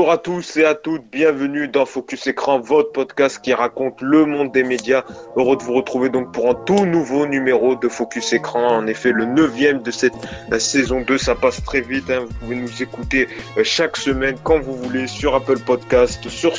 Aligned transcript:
Bonjour 0.00 0.12
à 0.12 0.16
tous 0.16 0.56
et 0.56 0.64
à 0.64 0.74
toutes, 0.74 1.04
bienvenue 1.12 1.68
dans 1.68 1.84
Focus 1.84 2.26
Écran, 2.26 2.58
votre 2.58 2.90
podcast 2.90 3.38
qui 3.42 3.52
raconte 3.52 4.00
le 4.00 4.24
monde 4.24 4.50
des 4.50 4.64
médias. 4.64 5.04
Heureux 5.36 5.58
de 5.58 5.62
vous 5.62 5.74
retrouver 5.74 6.08
donc 6.08 6.32
pour 6.32 6.48
un 6.48 6.54
tout 6.54 6.86
nouveau 6.86 7.26
numéro 7.26 7.74
de 7.74 7.86
Focus 7.86 8.32
Écran, 8.32 8.78
en 8.78 8.86
effet 8.86 9.12
le 9.12 9.26
neuvième 9.26 9.82
de 9.82 9.90
cette 9.90 10.14
euh, 10.52 10.58
saison 10.58 11.02
2, 11.02 11.18
ça 11.18 11.34
passe 11.34 11.62
très 11.64 11.82
vite, 11.82 12.08
hein. 12.08 12.20
vous 12.26 12.34
pouvez 12.40 12.56
nous 12.56 12.82
écouter 12.82 13.28
euh, 13.58 13.62
chaque 13.62 13.98
semaine 13.98 14.36
quand 14.42 14.58
vous 14.58 14.74
voulez 14.74 15.06
sur 15.06 15.34
Apple 15.34 15.58
Podcast, 15.58 16.26
sur 16.30 16.56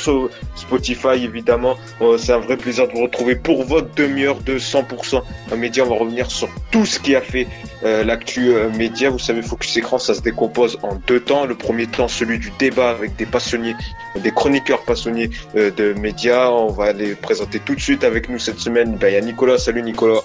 Spotify 0.54 1.24
évidemment. 1.24 1.74
Euh, 2.00 2.18
c'est 2.18 2.34
un 2.34 2.38
vrai 2.38 2.56
plaisir 2.56 2.86
de 2.86 2.92
vous 2.92 3.02
retrouver 3.02 3.34
pour 3.34 3.64
votre 3.64 3.92
demi-heure 3.96 4.38
de 4.42 4.56
100% 4.56 5.20
média. 5.56 5.82
On 5.84 5.88
va 5.88 5.96
revenir 5.96 6.30
sur 6.30 6.48
tout 6.70 6.86
ce 6.86 7.00
qui 7.00 7.16
a 7.16 7.20
fait 7.20 7.48
l'actu 7.82 8.52
média. 8.76 9.10
Vous 9.10 9.18
savez, 9.18 9.42
Focus 9.42 9.76
Écran, 9.76 9.98
ça 9.98 10.14
se 10.14 10.20
décompose 10.20 10.78
en 10.82 10.96
deux 11.06 11.20
temps. 11.20 11.46
Le 11.46 11.54
premier 11.54 11.86
temps, 11.86 12.08
celui 12.08 12.38
du 12.38 12.52
débat 12.58 12.90
avec 12.90 13.16
des 13.16 13.26
passionnés, 13.26 13.74
des 14.16 14.30
chroniqueurs 14.30 14.82
passionnés 14.82 15.30
euh, 15.56 15.70
de 15.70 15.92
médias. 15.94 16.48
On 16.50 16.68
va 16.68 16.92
les 16.92 17.14
présenter 17.14 17.60
tout 17.60 17.74
de 17.74 17.80
suite 17.80 18.04
avec 18.04 18.28
nous 18.28 18.38
cette 18.38 18.58
semaine. 18.58 18.96
Ben, 18.96 19.08
il 19.08 19.14
y 19.14 19.16
a 19.16 19.20
Nicolas. 19.20 19.58
Salut 19.58 19.82
Nicolas. 19.82 20.20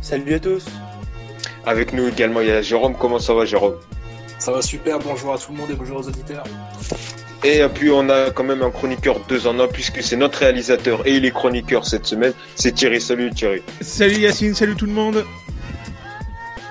Salut 0.00 0.34
à 0.34 0.38
tous. 0.38 0.66
Avec 1.66 1.92
nous 1.92 2.08
également, 2.08 2.40
il 2.40 2.48
y 2.48 2.52
a 2.52 2.62
Jérôme. 2.62 2.94
Comment 2.98 3.18
ça 3.18 3.34
va 3.34 3.44
Jérôme? 3.44 3.74
Ça 4.38 4.52
va 4.52 4.62
super. 4.62 4.98
Bonjour 4.98 5.34
à 5.34 5.38
tout 5.38 5.52
le 5.52 5.58
monde 5.58 5.70
et 5.70 5.74
bonjour 5.74 5.98
aux 5.98 6.08
auditeurs. 6.08 6.44
Et 7.42 7.62
puis 7.74 7.90
on 7.90 8.08
a 8.10 8.30
quand 8.30 8.44
même 8.44 8.62
un 8.62 8.70
chroniqueur 8.70 9.18
deux 9.26 9.46
en 9.46 9.58
un 9.60 9.66
puisque 9.66 10.02
c'est 10.02 10.16
notre 10.16 10.40
réalisateur 10.40 11.06
et 11.06 11.14
il 11.16 11.24
est 11.24 11.30
chroniqueur 11.30 11.86
cette 11.86 12.06
semaine. 12.06 12.32
C'est 12.54 12.72
Thierry. 12.72 13.00
Salut 13.00 13.30
Thierry. 13.30 13.62
Salut 13.80 14.18
Yacine. 14.18 14.54
Salut 14.54 14.76
tout 14.76 14.86
le 14.86 14.92
monde. 14.92 15.24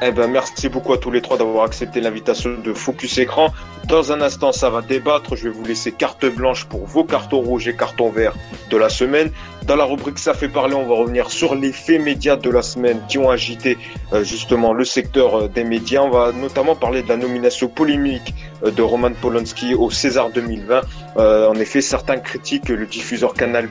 Eh 0.02 0.11
ben, 0.11 0.28
merci 0.28 0.69
beaucoup 0.69 0.94
à 0.94 0.97
tous 0.97 1.11
les 1.11 1.22
trois 1.22 1.38
d'avoir 1.38 1.66
accepté 1.66 2.00
l'invitation 2.00 2.52
de 2.64 2.73
Focus 2.73 3.17
Écran. 3.17 3.50
Dans 3.89 4.14
un 4.14 4.22
instant, 4.22 4.53
ça 4.53 4.69
va 4.69 4.81
débattre. 4.81 5.36
Je 5.36 5.44
vais 5.45 5.50
vous 5.50 5.66
laisser 5.66 5.91
carte 5.91 6.25
blanche 6.25 6.66
pour 6.66 6.86
vos 6.86 7.03
cartons 7.03 7.41
rouges 7.41 7.67
et 7.67 7.75
cartons 7.75 8.09
verts 8.09 8.33
de 8.69 8.78
la 8.78 8.88
semaine. 8.88 9.30
Dans 9.64 9.75
la 9.75 9.83
rubrique 9.83 10.17
Ça 10.17 10.33
fait 10.33 10.47
parler, 10.47 10.73
on 10.73 10.86
va 10.86 10.95
revenir 10.95 11.30
sur 11.30 11.53
les 11.53 11.73
faits 11.73 12.02
médias 12.02 12.38
de 12.38 12.50
la 12.50 12.61
semaine 12.61 13.02
qui 13.09 13.17
ont 13.17 13.30
agité 13.30 13.78
euh, 14.14 14.23
justement 14.23 14.72
le 14.72 14.86
secteur 14.86 15.36
euh, 15.36 15.47
des 15.50 15.66
médias. 15.66 16.02
On 16.02 16.11
va 16.11 16.31
notamment 16.31 16.75
parler 16.75 17.02
de 17.02 17.09
la 17.09 17.17
nomination 17.17 17.67
polémique 17.67 18.34
euh, 18.63 18.72
de 18.72 18.81
Roman 18.81 19.11
Polanski 19.22 19.75
au 19.75 19.91
César 19.91 20.30
2020. 20.30 20.81
en 21.17 21.56
effet, 21.56 21.81
certains 21.81 22.17
critiquent 22.17 22.69
le 22.69 22.86
diffuseur 22.86 23.34
Canal+ 23.34 23.67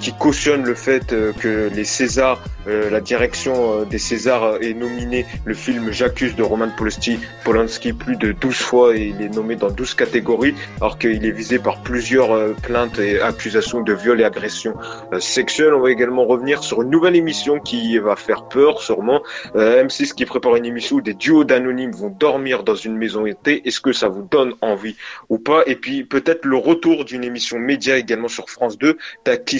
qui 0.00 0.12
cautionne 0.12 0.64
le 0.64 0.74
fait 0.74 1.14
que 1.40 1.70
les 1.74 1.84
Césars, 1.84 2.42
la 2.66 3.00
direction 3.00 3.84
des 3.84 3.98
Césars 3.98 4.62
ait 4.62 4.74
nominé 4.74 5.24
le 5.44 5.54
film 5.54 5.90
J'accuse 5.92 6.34
de 6.34 6.42
Roman 6.42 6.68
Polanski, 6.76 7.18
Polanski 7.44 7.92
plus 7.92 8.16
de 8.16 8.32
12 8.32 8.56
fois 8.56 8.96
et 8.96 9.14
il 9.16 9.22
est 9.22 9.28
nommé 9.34 9.56
dans 9.56 9.70
12 9.70 9.94
catégories 9.94 10.54
alors 10.80 10.98
qu'il 10.98 11.24
est 11.24 11.30
visé 11.30 11.58
par 11.58 11.82
plusieurs 11.82 12.54
plaintes 12.54 12.98
et 12.98 13.20
accusations 13.20 13.82
de 13.82 13.92
viol 13.92 14.20
et 14.20 14.24
agression 14.24 14.74
euh, 15.12 15.20
sexuelle. 15.20 15.74
On 15.74 15.80
va 15.80 15.90
également 15.90 16.24
revenir 16.24 16.62
sur 16.62 16.82
une 16.82 16.90
nouvelle 16.90 17.16
émission 17.16 17.58
qui 17.60 17.98
va 17.98 18.16
faire 18.16 18.44
peur 18.44 18.80
sûrement. 18.80 19.22
Euh, 19.56 19.84
M6 19.84 20.14
qui 20.14 20.24
prépare 20.24 20.56
une 20.56 20.64
émission 20.64 20.96
où 20.96 21.00
des 21.00 21.14
duos 21.14 21.44
d'anonymes 21.44 21.92
vont 21.92 22.10
dormir 22.10 22.62
dans 22.62 22.74
une 22.74 22.96
maison 22.96 23.26
été. 23.26 23.66
Est-ce 23.66 23.80
que 23.80 23.92
ça 23.92 24.08
vous 24.08 24.22
donne 24.22 24.54
envie 24.60 24.96
ou 25.28 25.38
pas? 25.38 25.62
Et 25.66 25.76
puis 25.76 26.04
peut-être 26.04 26.44
le 26.44 26.56
retour 26.56 27.04
d'une 27.04 27.24
émission 27.24 27.58
média 27.58 27.96
également 27.96 28.28
sur 28.28 28.48
France 28.48 28.78
2. 28.78 28.96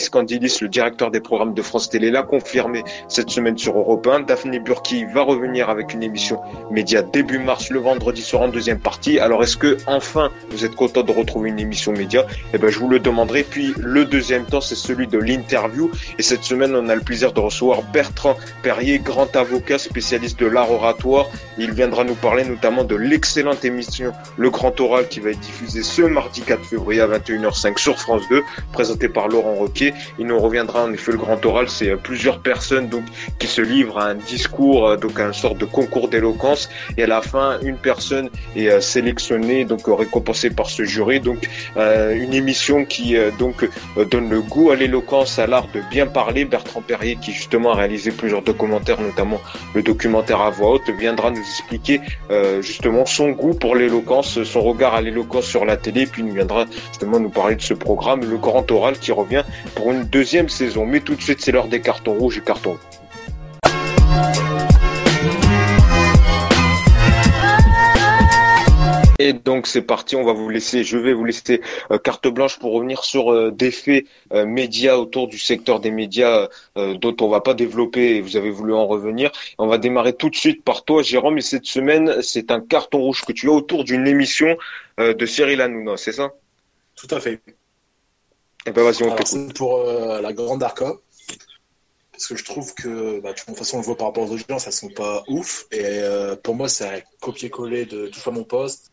Takis 0.09 0.11
Candilis, 0.11 0.59
le 0.61 0.69
directeur 0.69 1.11
des 1.11 1.21
programmes 1.21 1.55
de 1.55 1.63
France 1.63 1.89
Télé, 1.91 2.11
l'a 2.11 2.23
confirmé 2.23 2.83
cette 3.09 3.31
semaine 3.31 3.57
sur 3.59 3.77
Europe 3.77 4.07
1. 4.07 4.21
Daphné 4.21 4.59
Burki 4.59 5.05
va 5.05 5.23
revenir 5.23 5.69
avec 5.71 5.93
une 5.93 6.03
émission 6.03 6.41
média 6.71 7.03
début 7.03 7.39
mars 7.39 7.71
le 7.71 7.79
vendredi 7.79 8.23
soir 8.23 8.43
en 8.43 8.49
deuxième 8.49 8.79
partie. 8.79 9.19
Alors 9.19 9.43
est-ce 9.43 9.57
que 9.57 9.77
enfin 9.87 10.31
vous 10.51 10.65
êtes 10.65 10.75
content 10.75 11.03
de 11.03 11.13
retrouver 11.13 11.51
une 11.51 11.59
émission 11.59 11.93
média? 11.93 12.25
Eh 12.55 12.59
ben 12.59 12.71
je 12.71 12.79
vous 12.79 12.89
le 12.89 12.99
demanderai. 12.99 13.43
Puis 13.43 13.75
le 13.77 14.05
deuxième 14.05 14.45
temps 14.45 14.61
c'est 14.61 14.75
celui 14.75 15.07
de 15.07 15.19
l'interview. 15.19 15.91
Et 16.19 16.23
cette 16.23 16.45
semaine, 16.45 16.75
on 16.75 16.89
a 16.89 16.95
le 16.95 17.03
plaisir 17.03 17.33
de 17.33 17.41
recevoir 17.41 17.83
Bertrand 17.93 18.37
Perrier, 18.63 18.99
grand 18.99 19.35
avocat 19.37 19.79
spécialiste 19.79 20.39
de 20.39 20.47
l'art 20.47 20.71
oratoire. 20.71 21.27
Il 21.59 21.73
viendra 21.73 22.05
nous 22.05 22.15
parler 22.15 22.45
notamment 22.45 22.85
de 22.85 22.95
l'excellente 22.95 23.65
émission 23.65 24.13
Le 24.37 24.51
Grand 24.51 24.79
Oral 24.81 25.09
qui 25.09 25.21
va 25.21 25.31
être 25.31 25.41
diffusée 25.41 25.83
ce 25.83 26.03
mardi 26.03 26.43
4 26.43 26.65
février 26.65 27.01
à 27.01 27.07
21h05 27.07 27.79
sur 27.79 27.99
France 27.99 28.23
2, 28.31 28.43
présentée 28.73 29.09
par 29.09 29.29
Laurent 29.29 29.55
Roquet. 29.55 29.93
Il 30.19 30.27
nous 30.27 30.39
reviendra 30.39 30.85
en 30.85 30.93
effet 30.93 31.13
le 31.13 31.19
Grand 31.19 31.45
Oral, 31.45 31.69
c'est 31.69 31.91
euh, 31.91 31.97
plusieurs 31.97 32.41
personnes 32.41 32.89
donc 32.89 33.05
qui 33.39 33.47
se 33.47 33.61
livrent 33.61 33.99
à 33.99 34.07
un 34.07 34.15
discours, 34.15 34.89
euh, 34.89 34.97
donc 34.97 35.19
à 35.19 35.25
une 35.25 35.33
sorte 35.33 35.59
de 35.59 35.65
concours 35.65 36.09
d'éloquence. 36.09 36.69
Et 36.97 37.05
à 37.05 37.07
la 37.07 37.23
fin, 37.23 37.59
une 37.63 37.77
personne 37.77 38.31
est 38.57 38.69
euh, 38.69 38.81
sélectionnée, 38.81 39.65
donc 39.65 39.83
récompensée 39.87 40.51
par 40.51 40.69
ce 40.71 40.85
jury. 40.85 41.21
Donc 41.21 41.49
une 41.77 42.35
émission 42.35 42.85
qui 42.85 43.17
donc 43.39 43.69
donne 44.11 44.29
le 44.29 44.41
goût 44.41 44.71
à 44.71 44.77
l'éloquence 44.77 45.39
à 45.39 45.47
l'art 45.47 45.69
de 45.75 45.81
bien 45.91 46.07
parler. 46.07 46.45
Bertrand 46.45 46.83
Perrier, 46.83 47.17
qui 47.17 47.33
justement 47.33 47.73
a 47.73 47.77
réalisé 47.77 48.11
plusieurs 48.11 48.43
documentaires, 48.43 49.01
notamment 49.01 49.41
le 49.75 49.83
documentaire 49.83 50.41
à 50.41 50.51
voix 50.51 50.73
haute, 50.73 50.91
viendra 50.99 51.31
nous 51.31 51.41
expliquer 51.41 52.01
justement 52.61 53.07
son 53.07 53.31
goût 53.31 53.55
pour 53.55 53.77
l'éloquence, 53.77 54.43
son 54.43 54.63
regard 54.63 54.95
à 54.95 55.01
l'éloquence 55.01 55.47
sur 55.47 55.65
la 55.65 55.77
télé, 55.77 56.07
puis 56.07 56.23
il 56.27 56.33
viendra 56.33 56.67
justement 56.91 57.21
nous 57.21 57.31
parler 57.31 57.57
de 57.57 57.63
ce 57.63 57.75
programme, 57.75 58.21
le 58.21 58.37
Grand 58.37 58.71
Oral, 58.71 58.99
qui 58.99 59.13
revient 59.13 59.45
pour 59.75 59.88
une 59.93 60.05
deuxième 60.05 60.49
saison. 60.49 60.87
Mais 60.87 61.01
tout 61.01 61.15
de 61.15 61.23
suite, 61.23 61.41
c'est 61.41 61.53
l'heure 61.53 61.69
des 61.69 61.81
cartons 61.81 62.15
rouges 62.15 62.39
et 62.39 62.43
cartons 62.43 62.79
Et 69.21 69.33
donc 69.33 69.67
c'est 69.67 69.83
parti, 69.83 70.15
on 70.15 70.23
va 70.23 70.33
vous 70.33 70.49
laisser, 70.49 70.85
je 70.85 70.97
vais 70.97 71.13
vous 71.13 71.25
laisser 71.25 71.61
euh, 71.91 71.99
carte 71.99 72.29
blanche 72.29 72.61
pour 72.61 72.73
revenir 72.73 73.03
sur 73.03 73.33
euh, 73.33 73.51
des 73.51 73.73
faits 73.73 74.07
euh, 74.33 74.47
médias 74.47 74.95
autour 74.95 75.27
du 75.27 75.41
secteur 75.41 75.81
des 75.81 75.91
médias 75.91 76.49
dont 76.77 77.17
on 77.21 77.29
va 77.29 77.41
pas 77.41 77.55
développer 77.55 78.21
vous 78.21 78.37
avez 78.37 78.51
voulu 78.51 78.73
en 78.75 78.87
revenir. 78.87 79.33
On 79.59 79.67
va 79.67 79.79
démarrer 79.79 80.13
tout 80.13 80.31
de 80.31 80.37
suite 80.37 80.63
par 80.63 80.85
toi 80.85 81.03
Jérôme 81.03 81.39
et 81.39 81.41
cette 81.41 81.67
semaine 81.67 82.23
c'est 82.23 82.53
un 82.53 82.61
carton 82.61 82.99
rouge 82.99 83.25
que 83.25 83.33
tu 83.33 83.49
as 83.49 83.53
autour 83.53 83.83
d'une 83.83 84.07
émission 84.07 84.57
de 84.99 85.27
Cyril 85.27 85.61
Hanouna, 85.61 85.97
c'est 85.97 86.13
ça? 86.13 86.33
Tout 86.95 87.13
à 87.13 87.19
fait. 87.21 87.41
Et 88.69 88.83
vas-y 88.83 89.03
on 89.03 89.17
C'est 89.25 89.55
pour 89.55 89.85
la 89.85 90.33
grande 90.33 90.63
Arca 90.63 90.95
parce 92.13 92.27
que 92.27 92.37
je 92.37 92.45
trouve 92.45 92.75
que 92.75 93.21
bah, 93.21 93.33
de 93.33 93.39
toute 93.39 93.57
façon 93.57 93.77
on 93.77 93.81
le 93.81 93.87
voit 93.87 93.97
par 93.97 94.09
rapport 94.09 94.25
aux 94.25 94.33
audiences 94.33 94.67
elles 94.67 94.73
sont 94.73 94.89
pas 94.89 95.23
ouf 95.29 95.67
et 95.71 96.03
pour 96.43 96.57
moi 96.57 96.69
c'est 96.69 96.89
un 96.89 97.01
copier-coller 97.21 97.87
de 97.87 98.09
tout 98.09 98.29
à 98.29 98.33
mon 98.33 98.45
poste 98.45 98.91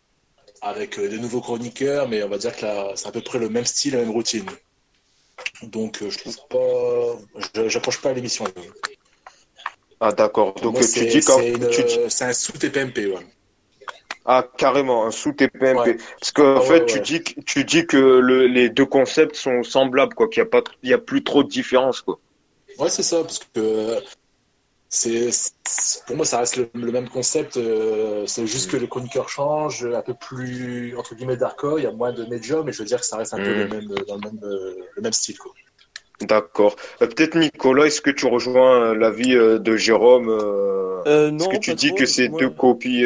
avec 0.66 0.98
euh, 0.98 1.08
des 1.08 1.20
nouveaux 1.20 1.42
chroniqueurs, 1.42 2.10
mais 2.10 2.24
on 2.24 2.30
va 2.30 2.38
dire 2.38 2.56
que 2.56 2.66
c'est 2.96 3.08
à 3.08 3.12
peu 3.12 3.22
près 3.22 3.40
le 3.40 3.50
même 3.50 3.66
style, 3.66 3.94
la 3.94 4.00
même 4.00 4.12
routine. 4.12 4.46
Donc 5.64 6.02
euh, 6.02 6.10
je 6.10 6.18
trouve 6.18 6.38
pas, 6.50 7.68
j'approche 7.68 8.02
pas 8.02 8.14
l'émission. 8.14 8.46
Ah 10.00 10.12
d'accord. 10.12 10.56
Donc 10.56 10.80
tu 10.80 11.06
dis 11.06 11.22
quand 11.22 11.40
c'est 12.10 12.26
un 12.26 12.34
sous 12.34 12.54
TPMP, 12.54 13.08
ouais. 13.08 13.26
Ah 14.26 14.46
carrément 14.58 15.06
un 15.06 15.12
sous 15.12 15.34
TPMP. 15.34 15.98
Parce 16.20 16.32
qu'en 16.32 16.58
ah 16.58 16.62
fait 16.62 16.86
tu 16.86 17.00
dis 17.00 17.24
tu 17.46 17.64
dis 17.64 17.86
que 17.86 18.20
les 18.48 18.70
deux 18.70 18.86
concepts 18.86 19.36
sont 19.36 19.64
semblables 19.64 20.14
quoi, 20.14 20.28
qu'il 20.28 20.40
y 20.40 20.46
a 20.46 20.50
pas 20.50 20.64
il 20.84 20.90
y 20.90 20.94
a 20.94 20.98
plus 20.98 21.24
trop 21.24 21.44
de 21.44 21.50
différence 21.50 22.02
quoi. 22.02 22.20
Ouais 22.80 22.90
c'est 22.90 23.04
ça 23.04 23.22
parce 23.22 23.40
que 23.40 24.00
c'est 24.90 25.30
pour 26.08 26.16
moi 26.16 26.26
ça 26.26 26.40
reste 26.40 26.58
le, 26.58 26.92
même 26.92 27.10
concept 27.10 27.58
euh, 27.58 28.26
c'est 28.28 28.48
juste 28.48 28.72
que 28.72 28.78
les 28.78 28.88
chroniqueurs 28.88 29.30
changent 29.30 29.86
un 29.86 30.02
peu 30.02 30.14
plus 30.14 30.96
entre 30.98 31.16
guillemets 31.16 31.38
d'arco 31.38 31.78
il 31.78 31.84
y 31.84 31.88
a 31.88 31.92
moins 31.92 32.14
de 32.14 32.24
médium 32.26 32.66
mais 32.66 32.72
je 32.72 32.80
veux 32.80 32.86
dire 32.86 33.00
que 33.00 33.06
ça 33.06 33.18
reste 33.18 33.34
un 33.34 33.38
peu 33.38 33.54
le 33.54 33.68
mm. 33.68 33.74
même 33.74 33.88
dans 34.08 34.16
le 34.16 34.22
même, 34.22 34.40
le 34.42 35.02
même 35.02 35.14
style 35.14 35.38
quoi 35.38 35.52
D'accord. 36.22 36.76
Euh, 37.02 37.08
peut-être 37.08 37.36
Nicolas, 37.38 37.88
est-ce 37.88 38.02
que 38.02 38.10
tu 38.10 38.26
rejoins 38.26 38.96
l'avis 38.96 39.36
euh, 39.36 39.60
de 39.60 39.76
Jérôme 39.76 40.30
euh, 40.30 41.32
Est-ce 41.32 41.50
que 41.50 41.58
tu 41.58 41.74
dis 41.74 41.94
que 41.94 42.06
c'est 42.06 42.30
deux 42.30 42.50
copies 42.50 43.06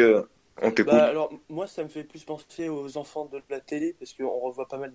On 0.62 0.70
t'écoute. 0.70 0.92
Bah, 0.92 1.04
alors 1.04 1.32
moi, 1.48 1.66
ça 1.66 1.82
me 1.82 1.88
fait 1.88 2.04
plus 2.04 2.24
penser 2.24 2.68
aux 2.68 2.96
enfants 2.96 3.26
de 3.26 3.40
la 3.48 3.60
télé 3.60 3.94
parce 3.98 4.12
qu'on 4.12 4.38
revoit 4.38 4.68
pas 4.68 4.78
mal 4.78 4.92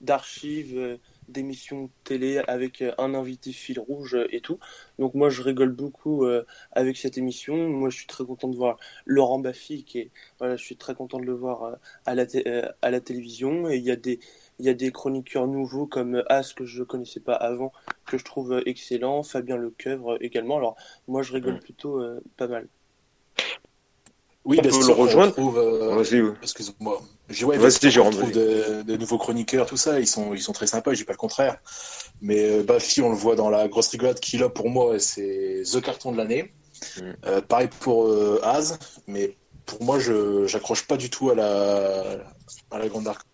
d'archives 0.00 0.98
d'émissions 1.30 1.90
télé 2.04 2.38
avec 2.46 2.82
euh, 2.82 2.92
un 2.98 3.14
invité 3.14 3.52
fil 3.52 3.78
rouge 3.78 4.16
et 4.30 4.40
tout. 4.40 4.58
Donc 4.98 5.14
moi 5.14 5.30
je 5.30 5.42
rigole 5.42 5.70
beaucoup 5.70 6.24
euh, 6.24 6.44
avec 6.72 6.96
cette 6.96 7.16
émission. 7.18 7.68
Moi 7.68 7.90
je 7.90 7.96
suis 7.96 8.06
très 8.06 8.24
content 8.24 8.48
de 8.48 8.56
voir 8.56 8.78
Laurent 9.06 9.38
Baffy 9.38 9.84
qui 9.84 9.98
est 10.00 10.10
voilà, 10.38 10.56
je 10.56 10.64
suis 10.64 10.76
très 10.76 10.94
content 10.94 11.18
de 11.18 11.26
le 11.26 11.34
voir 11.34 11.62
euh, 11.62 11.74
à 12.06 12.14
la 12.14 12.26
à 12.82 12.90
la 12.90 13.00
télévision 13.00 13.68
et 13.68 13.76
il 13.76 13.84
y 13.84 13.90
a 13.90 13.96
des 13.96 14.20
il 14.58 14.66
y 14.66 14.68
a 14.68 14.74
des 14.74 14.92
chroniqueurs 14.92 15.46
nouveaux 15.46 15.86
comme 15.86 16.22
As 16.28 16.52
que 16.52 16.66
je 16.66 16.82
connaissais 16.82 17.20
pas 17.20 17.34
avant 17.34 17.72
que 18.06 18.18
je 18.18 18.24
trouve 18.24 18.62
excellent, 18.66 19.22
Fabien 19.22 19.56
Lecoeuvre 19.56 20.18
également. 20.20 20.58
Alors 20.58 20.76
moi 21.08 21.22
je 21.22 21.32
rigole 21.32 21.60
plutôt 21.60 22.02
pas 22.36 22.48
mal. 22.48 22.68
Oui, 24.44 24.58
on 24.58 24.62
peut 24.62 24.86
le 24.86 24.92
rejoindre. 24.92 25.34
Euh, 25.38 26.34
excuse-moi. 26.42 27.02
Je 27.28 27.44
ouais, 27.44 27.58
trouve 27.58 28.32
des, 28.32 28.98
nouveaux 28.98 29.18
chroniqueurs, 29.18 29.66
tout 29.66 29.76
ça. 29.76 30.00
Ils 30.00 30.06
sont, 30.06 30.32
ils 30.34 30.40
sont 30.40 30.52
très 30.52 30.66
sympas. 30.66 30.92
Je 30.92 30.98
dis 30.98 31.04
pas 31.04 31.12
le 31.12 31.18
contraire. 31.18 31.58
Mais 32.22 32.50
euh, 32.50 32.62
Bafi, 32.62 33.02
on 33.02 33.10
le 33.10 33.16
voit 33.16 33.36
dans 33.36 33.50
la 33.50 33.68
grosse 33.68 33.88
rigolade 33.88 34.18
qu'il 34.18 34.42
a 34.42 34.48
pour 34.48 34.70
moi. 34.70 34.98
C'est 34.98 35.62
the 35.70 35.82
carton 35.82 36.12
de 36.12 36.16
l'année. 36.16 36.54
Mm. 36.96 37.02
Euh, 37.26 37.40
pareil 37.42 37.68
pour 37.80 38.10
Az. 38.42 38.78
Mais 39.06 39.36
pour 39.66 39.82
moi, 39.82 39.98
je 39.98 40.46
j'accroche 40.46 40.86
pas 40.86 40.96
du 40.96 41.10
tout 41.10 41.30
à 41.30 41.34
la 41.34 42.02
à 42.70 42.78
la 42.78 42.88
grande 42.88 43.08
arc. 43.08 43.26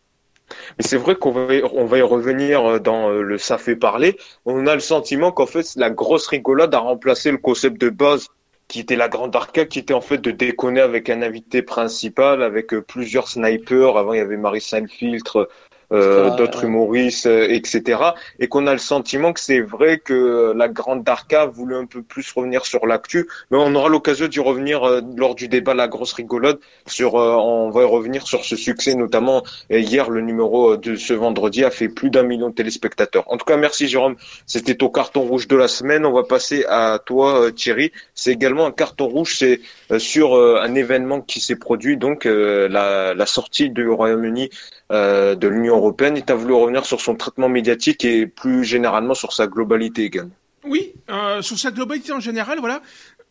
Mais 0.79 0.85
c'est 0.85 0.97
vrai 0.97 1.17
qu'on 1.17 1.31
va, 1.31 1.55
on 1.73 1.87
va 1.87 1.99
y 1.99 2.03
revenir 2.03 2.81
dans 2.81 3.11
le 3.11 3.39
ça 3.39 3.59
fait 3.59 3.77
parler. 3.77 4.17
On 4.45 4.67
a 4.67 4.75
le 4.75 4.81
sentiment 4.81 5.31
qu'en 5.31 5.47
fait, 5.47 5.75
la 5.77 5.91
grosse 5.91 6.27
rigolade 6.27 6.75
a 6.75 6.81
remplacé 6.81 7.31
le 7.31 7.39
concept 7.39 7.81
de 7.81 7.91
base 7.91 8.29
qui 8.69 8.81
était 8.81 8.97
la 8.97 9.09
grande 9.09 9.35
arcade, 9.37 9.69
qui 9.69 9.79
était 9.79 9.95
en 9.95 10.01
fait 10.01 10.19
de 10.19 10.31
déconner 10.31 10.81
avec 10.81 11.11
un 11.11 11.23
invité 11.23 11.63
principal, 11.63 12.43
avec 12.43 12.75
plusieurs 12.81 13.29
snipers. 13.29 13.97
Avant, 13.97 14.13
il 14.13 14.19
y 14.19 14.21
avait 14.21 14.37
Marie 14.37 14.61
Saint-Filtre, 14.61 15.49
euh, 15.93 16.35
d'autres 16.35 16.65
humoristes, 16.65 17.27
euh, 17.27 17.47
etc. 17.49 18.01
Et 18.41 18.49
qu'on 18.49 18.67
a 18.67 18.73
le 18.73 18.79
sentiment 18.79 19.33
que 19.33 19.39
c'est 19.39 19.61
vrai 19.61 19.99
que 19.99 20.53
la 20.57 20.69
grande 20.69 21.05
Darka 21.05 21.47
voulait 21.47 21.77
un 21.77 21.87
peu 21.87 22.03
plus 22.03 22.33
revenir 22.33 22.67
sur 22.67 22.87
l'actu, 22.87 23.29
mais 23.53 23.59
on 23.59 23.73
aura 23.77 23.89
l'occasion 23.89 24.27
d'y 24.27 24.41
revenir 24.41 24.83
euh, 24.83 25.01
lors 25.17 25.37
du 25.37 25.47
débat 25.47 25.75
La 25.75 25.87
Grosse 25.87 26.13
Rigolade. 26.15 26.59
Sur, 26.87 27.15
on 27.15 27.71
va 27.71 27.83
y 27.83 27.85
revenir 27.85 28.27
sur 28.27 28.45
ce 28.45 28.57
succès, 28.57 28.95
notamment 28.95 29.45
hier 29.71 30.11
le 30.11 30.21
numéro 30.23 30.77
de 30.77 30.97
ce 30.97 31.13
vendredi 31.13 31.65
a 31.65 31.71
fait 31.71 31.89
plus 31.89 32.11
d'un 32.11 32.23
million 32.23 32.51
de 32.51 32.55
téléspectateurs. 32.55 33.25
En 33.27 33.37
tout 33.37 33.45
cas, 33.45 33.57
merci 33.57 33.87
Jérôme. 33.87 34.17
C'était 34.47 34.83
au 34.83 34.91
carton 34.91 35.23
rouge 35.23 35.47
de 35.49 35.57
la 35.57 35.69
semaine. 35.69 36.05
On 36.05 36.13
va 36.13 36.23
passer 36.25 36.65
à 36.69 37.01
toi 37.05 37.51
Thierry. 37.53 37.93
C'est 38.15 38.33
également 38.33 38.67
un 38.67 38.73
carton 38.73 39.07
rouge. 39.07 39.37
C'est 39.39 39.61
sur 39.99 40.35
un 40.35 40.75
événement 40.75 41.21
qui 41.21 41.41
s'est 41.41 41.57
produit, 41.57 41.97
donc 41.97 42.25
la, 42.25 43.15
la 43.15 43.27
sortie 43.27 43.71
du 43.71 43.89
Royaume-Uni 43.89 44.51
de 44.91 45.49
l'Union 45.49 45.76
européenne 45.77 46.17
et 46.17 46.23
tu 46.23 46.33
as 46.33 46.37
voulu 46.37 46.55
revenir 46.55 46.85
sur 46.85 47.01
son 47.01 47.15
traitement 47.15 47.49
médiatique 47.49 48.05
et 48.05 48.27
plus 48.27 48.65
généralement 48.65 49.15
sur 49.15 49.33
sa 49.33 49.47
globalité 49.47 50.05
également. 50.05 50.35
Oui, 50.65 50.93
euh, 51.11 51.43
sur 51.43 51.59
sa 51.59 51.71
globalité 51.71 52.13
en 52.13 52.21
général, 52.21 52.59
voilà, 52.59 52.83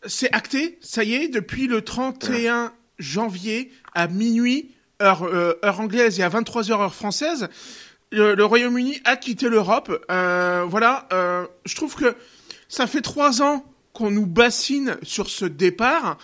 c'est 0.06 0.32
acté, 0.34 0.78
ça 0.80 1.04
y 1.04 1.14
est, 1.14 1.28
depuis 1.28 1.66
le 1.66 1.82
31 1.82 2.72
janvier 2.98 3.70
à 3.94 4.08
minuit, 4.08 4.74
heure, 5.02 5.24
euh, 5.24 5.58
anglaise 5.62 6.18
et 6.18 6.22
à 6.22 6.30
23h 6.30 6.72
heure 6.72 6.94
française, 6.94 7.48
le, 8.10 8.42
Royaume-Uni 8.42 9.00
a 9.04 9.16
quitté 9.16 9.48
l'Europe. 9.48 9.92
Euh, 10.10 10.64
voilà, 10.66 11.08
je 11.66 11.74
trouve 11.74 11.94
que 11.94 12.14
ça 12.68 12.86
fait 12.86 13.02
trois 13.02 13.42
ans 13.42 13.64
qu'on 13.92 14.10
nous 14.10 14.26
bassine 14.26 14.96
sur 15.02 15.28
ce 15.28 15.44
départ, 15.44 16.16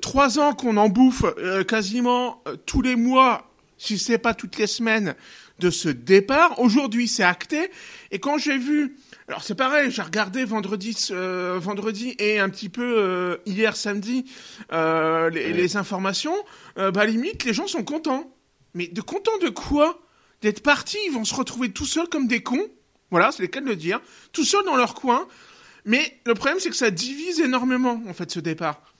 trois 0.00 0.38
ans 0.38 0.54
qu'on 0.54 0.76
en 0.76 0.88
bouffe 0.88 1.24
quasiment 1.66 2.42
tous 2.66 2.82
les 2.82 2.96
mois 2.96 3.53
si 3.84 3.98
c'est 3.98 4.18
pas 4.18 4.34
toutes 4.34 4.56
les 4.56 4.66
semaines, 4.66 5.14
de 5.58 5.70
ce 5.70 5.88
départ. 5.88 6.58
Aujourd'hui, 6.58 7.06
c'est 7.06 7.22
acté. 7.22 7.70
Et 8.10 8.18
quand 8.18 8.38
j'ai 8.38 8.58
vu, 8.58 8.96
alors 9.28 9.42
c'est 9.42 9.54
pareil, 9.54 9.90
j'ai 9.90 10.02
regardé 10.02 10.44
vendredi, 10.44 10.96
euh, 11.10 11.58
vendredi 11.60 12.14
et 12.18 12.38
un 12.38 12.48
petit 12.48 12.68
peu 12.68 12.96
euh, 12.98 13.36
hier 13.46 13.76
samedi 13.76 14.24
euh, 14.72 15.30
les, 15.30 15.76
informations. 15.76 16.34
bah 16.76 17.04
limite, 17.04 17.44
les 17.44 17.52
gens 17.52 17.66
sont 17.66 17.84
contents. 17.84 18.34
Mais 18.74 18.88
de 18.88 19.00
contents 19.00 19.38
de 19.40 19.48
quoi? 19.48 20.00
D'être 20.40 20.62
partis, 20.62 20.98
ils 21.06 21.12
vont 21.12 21.24
se 21.24 21.34
retrouver 21.34 21.70
tout 21.70 21.86
seuls 21.86 22.08
comme 22.08 22.26
des 22.26 22.42
cons. 22.42 22.68
Voilà, 23.10 23.32
c'est 23.32 23.42
le 23.42 23.48
cas 23.48 23.60
de 23.60 23.66
le 23.66 23.76
dire. 23.76 24.00
Tout 24.32 24.44
seuls 24.44 24.64
dans 24.64 24.76
leur 24.76 24.94
coin. 24.94 25.26
Mais 25.84 26.20
le 26.26 26.34
problème, 26.34 26.58
c'est 26.58 26.70
que 26.70 26.76
ça 26.76 26.90
divise 26.90 27.40
énormément, 27.40 28.02
en 28.08 28.14
fait, 28.14 28.30
ce 28.30 28.40
départ. 28.40 28.93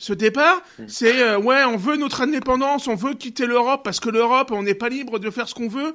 Ce 0.00 0.14
départ, 0.14 0.62
c'est 0.88 1.20
euh, 1.20 1.38
ouais, 1.38 1.62
on 1.64 1.76
veut 1.76 1.98
notre 1.98 2.22
indépendance, 2.22 2.88
on 2.88 2.94
veut 2.94 3.12
quitter 3.12 3.44
l'Europe 3.44 3.82
parce 3.84 4.00
que 4.00 4.08
l'Europe, 4.08 4.50
on 4.50 4.62
n'est 4.62 4.74
pas 4.74 4.88
libre 4.88 5.18
de 5.18 5.28
faire 5.30 5.46
ce 5.46 5.54
qu'on 5.54 5.68
veut. 5.68 5.94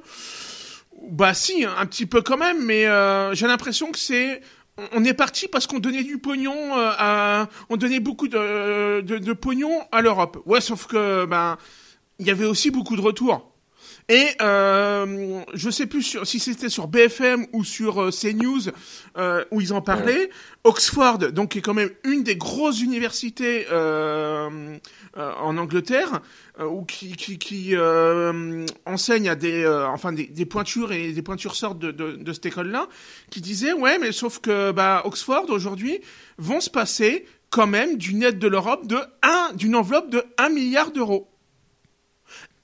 Bah 1.10 1.34
si, 1.34 1.64
un 1.64 1.84
petit 1.86 2.06
peu 2.06 2.22
quand 2.22 2.36
même, 2.36 2.64
mais 2.64 2.86
euh, 2.86 3.34
j'ai 3.34 3.48
l'impression 3.48 3.90
que 3.90 3.98
c'est 3.98 4.40
on 4.94 5.04
est 5.04 5.12
parti 5.12 5.48
parce 5.48 5.66
qu'on 5.66 5.80
donnait 5.80 6.04
du 6.04 6.18
pognon 6.18 6.54
euh, 6.78 6.92
à, 6.96 7.48
on 7.68 7.76
donnait 7.76 7.98
beaucoup 7.98 8.28
de, 8.28 9.00
de, 9.00 9.18
de 9.18 9.32
pognon 9.32 9.82
à 9.90 10.02
l'Europe. 10.02 10.40
Ouais, 10.46 10.60
sauf 10.60 10.86
que 10.86 11.24
ben 11.24 11.58
il 12.20 12.26
y 12.28 12.30
avait 12.30 12.46
aussi 12.46 12.70
beaucoup 12.70 12.94
de 12.94 13.00
retours. 13.00 13.55
Et 14.08 14.28
euh, 14.40 15.40
je 15.52 15.68
sais 15.68 15.86
plus 15.86 16.02
sur, 16.02 16.26
si 16.26 16.38
c'était 16.38 16.68
sur 16.68 16.86
BFM 16.86 17.46
ou 17.52 17.64
sur 17.64 18.00
euh, 18.00 18.10
CNews 18.10 18.70
euh, 19.16 19.44
où 19.50 19.60
ils 19.60 19.72
en 19.72 19.82
parlaient. 19.82 20.30
Oxford, 20.62 21.18
donc 21.32 21.50
qui 21.50 21.58
est 21.58 21.62
quand 21.62 21.74
même 21.74 21.90
une 22.04 22.22
des 22.22 22.36
grosses 22.36 22.80
universités 22.80 23.66
euh, 23.70 24.76
euh 25.16 25.32
en 25.40 25.56
Angleterre, 25.58 26.20
euh, 26.60 26.66
ou 26.66 26.84
qui, 26.84 27.12
qui, 27.12 27.38
qui 27.38 27.74
enseigne 28.84 29.28
à 29.28 29.34
des, 29.34 29.66
enfin 29.66 30.12
des, 30.12 30.26
des, 30.26 30.46
pointures 30.46 30.92
et 30.92 31.12
des 31.12 31.22
pointures 31.22 31.56
sortent 31.56 31.78
de, 31.78 31.90
de, 31.90 32.12
de 32.12 32.32
cette 32.32 32.46
école-là, 32.46 32.88
qui 33.30 33.40
disait 33.40 33.72
ouais, 33.72 33.98
mais 33.98 34.12
sauf 34.12 34.40
que 34.40 34.72
bah 34.72 35.02
Oxford 35.04 35.46
aujourd'hui 35.48 36.00
vont 36.38 36.60
se 36.60 36.70
passer 36.70 37.26
quand 37.50 37.66
même 37.66 37.96
d'une 37.96 38.22
aide 38.22 38.38
de 38.38 38.48
l'Europe 38.48 38.86
de 38.86 38.98
1, 39.22 39.52
d'une 39.54 39.76
enveloppe 39.76 40.10
de 40.10 40.24
1 40.38 40.48
milliard 40.48 40.90
d'euros. 40.90 41.28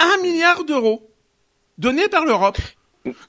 1 0.01 0.23
milliard 0.23 0.65
d'euros 0.65 1.12
donné 1.83 2.09
par 2.09 2.25
l'Europe. 2.25 2.59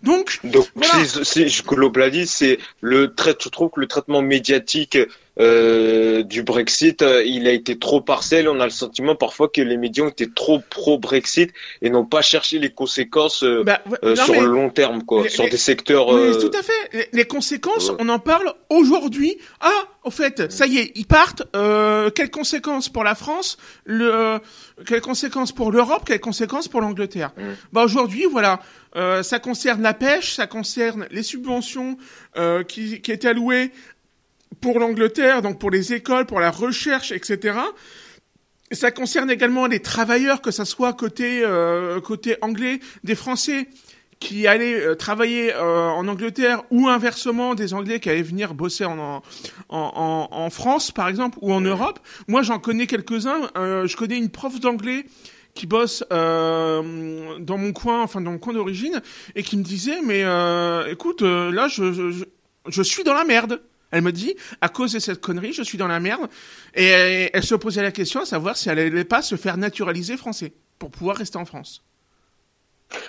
Donc, 0.04 0.40
Donc 0.44 0.68
si, 0.84 1.26
si, 1.26 1.50
je 1.50 1.64
globalise, 1.64 2.30
c'est 2.30 2.60
le 2.80 3.16
trait, 3.16 3.36
je 3.42 3.50
trouve 3.50 3.72
que 3.72 3.80
le 3.80 3.88
traitement 3.88 4.22
médiatique 4.22 5.00
euh, 5.40 6.22
du 6.22 6.44
Brexit, 6.44 7.02
euh, 7.02 7.24
il 7.26 7.48
a 7.48 7.52
été 7.52 7.80
trop 7.80 8.00
partiel. 8.00 8.48
On 8.48 8.60
a 8.60 8.66
le 8.66 8.70
sentiment 8.70 9.16
parfois 9.16 9.50
que 9.50 9.62
les 9.62 9.78
médias 9.78 10.04
ont 10.04 10.10
été 10.10 10.30
trop 10.30 10.62
pro-Brexit 10.70 11.52
et 11.82 11.90
n'ont 11.90 12.06
pas 12.06 12.22
cherché 12.22 12.60
les 12.60 12.70
conséquences 12.70 13.44
euh, 13.44 13.64
bah, 13.64 13.82
sur 14.14 14.40
le 14.40 14.46
long 14.46 14.70
terme, 14.70 15.04
quoi, 15.04 15.28
sur 15.28 15.50
des 15.50 15.58
secteurs. 15.58 16.06
Tout 16.08 16.52
à 16.54 16.62
fait. 16.62 17.10
Les, 17.12 17.26
conséquences, 17.26 17.92
on 17.98 18.10
en 18.10 18.20
parle 18.20 18.54
aujourd'hui. 18.70 19.40
Ah, 19.60 19.88
au 20.04 20.12
fait, 20.12 20.52
ça 20.52 20.66
y 20.66 20.78
est, 20.78 20.92
ils 20.96 21.06
partent. 21.06 21.44
quelles 22.16 22.32
conséquences 22.32 22.90
pour 22.90 23.04
la 23.04 23.16
France 23.16 23.58
le, 23.86 24.40
Quelles 24.86 25.02
conséquences 25.02 25.52
pour 25.52 25.72
l'Europe 25.72 26.04
Quelles 26.06 26.20
conséquences 26.20 26.68
pour 26.68 26.82
l'Angleterre 26.82 27.32
mm. 27.38 27.42
Bah 27.72 27.84
aujourd'hui, 27.84 28.26
voilà. 28.30 28.60
ça 28.96 29.40
concerne 29.40 29.82
la 29.82 29.94
pêche, 29.94 30.36
ça 30.36 30.48
concerne 30.48 31.08
les 31.12 31.24
subventions 31.24 31.98
qui, 32.68 33.02
qui 33.02 33.12
étaient 33.12 33.30
allouées 33.30 33.72
pour 34.62 34.80
l'Angleterre, 34.80 35.42
donc 35.42 35.60
pour 35.60 35.72
les 35.72 35.94
écoles, 35.94 36.26
pour 36.26 36.40
la 36.40 36.52
recherche, 36.52 37.12
etc. 37.12 37.60
ça 38.72 38.92
concerne 38.92 39.30
également 39.30 39.68
les 39.68 39.82
travailleurs, 39.82 40.42
que 40.42 40.52
ça 40.52 40.66
soit 40.66 40.94
côté 40.94 41.44
euh, 41.44 42.00
côté 42.02 42.38
anglais, 42.42 42.80
des 43.04 43.16
Français 43.16 43.68
qui 44.20 44.48
allaient 44.48 44.80
euh, 44.80 44.96
travailler 44.96 45.54
euh, 45.54 45.90
en 45.90 46.08
Angleterre 46.08 46.64
ou 46.72 46.88
inversement 46.88 47.56
des 47.56 47.74
Anglais 47.74 48.00
qui 48.00 48.10
allaient 48.10 48.22
venir 48.22 48.54
bosser 48.54 48.86
en, 48.86 49.00
en, 49.00 49.22
en, 49.70 50.28
en 50.32 50.50
France, 50.50 50.92
par 50.92 51.08
exemple, 51.08 51.38
ou 51.42 51.54
en 51.54 51.62
Europe. 51.62 52.00
Moi, 52.28 52.42
j'en 52.42 52.60
connais 52.60 52.88
quelques-uns. 52.88 53.50
je 53.56 53.96
connais 53.96 54.18
une 54.18 54.30
prof 54.30 54.60
d'anglais 54.60 55.06
qui 55.54 55.68
bosse 55.68 56.04
dans 56.10 56.84
mon 56.84 57.74
coin, 57.74 58.02
enfin 58.02 58.22
dans 58.22 58.32
mon 58.32 58.40
coin 58.40 58.54
d'origine, 58.54 59.02
et 59.36 59.44
qui 59.44 59.58
me 59.58 59.64
disait, 59.64 60.02
mais 60.04 60.24
écoute, 60.92 61.22
là, 61.22 61.68
je, 61.68 61.92
je, 61.94 62.24
je 62.68 62.82
suis 62.82 63.04
dans 63.04 63.14
la 63.14 63.24
merde. 63.24 63.62
Elle 63.94 64.02
me 64.02 64.12
dit, 64.12 64.36
à 64.60 64.70
cause 64.70 64.94
de 64.94 65.00
cette 65.00 65.22
connerie, 65.22 65.54
je 65.54 65.62
suis 65.62 65.78
dans 65.78 65.88
la 65.88 66.00
merde. 66.00 66.28
Et 66.74 67.30
elle, 67.32 67.44
se 67.44 67.54
posait 67.54 67.84
la 67.84 67.92
question 67.92 68.22
à 68.22 68.26
savoir 68.26 68.58
si 68.58 68.70
elle 68.70 68.80
allait 68.80 69.04
pas 69.04 69.22
se 69.22 69.36
faire 69.36 69.56
naturaliser 69.56 70.18
français 70.18 70.54
pour 70.80 70.90
pouvoir 70.90 71.18
rester 71.18 71.38
en 71.38 71.46
France. 71.46 71.84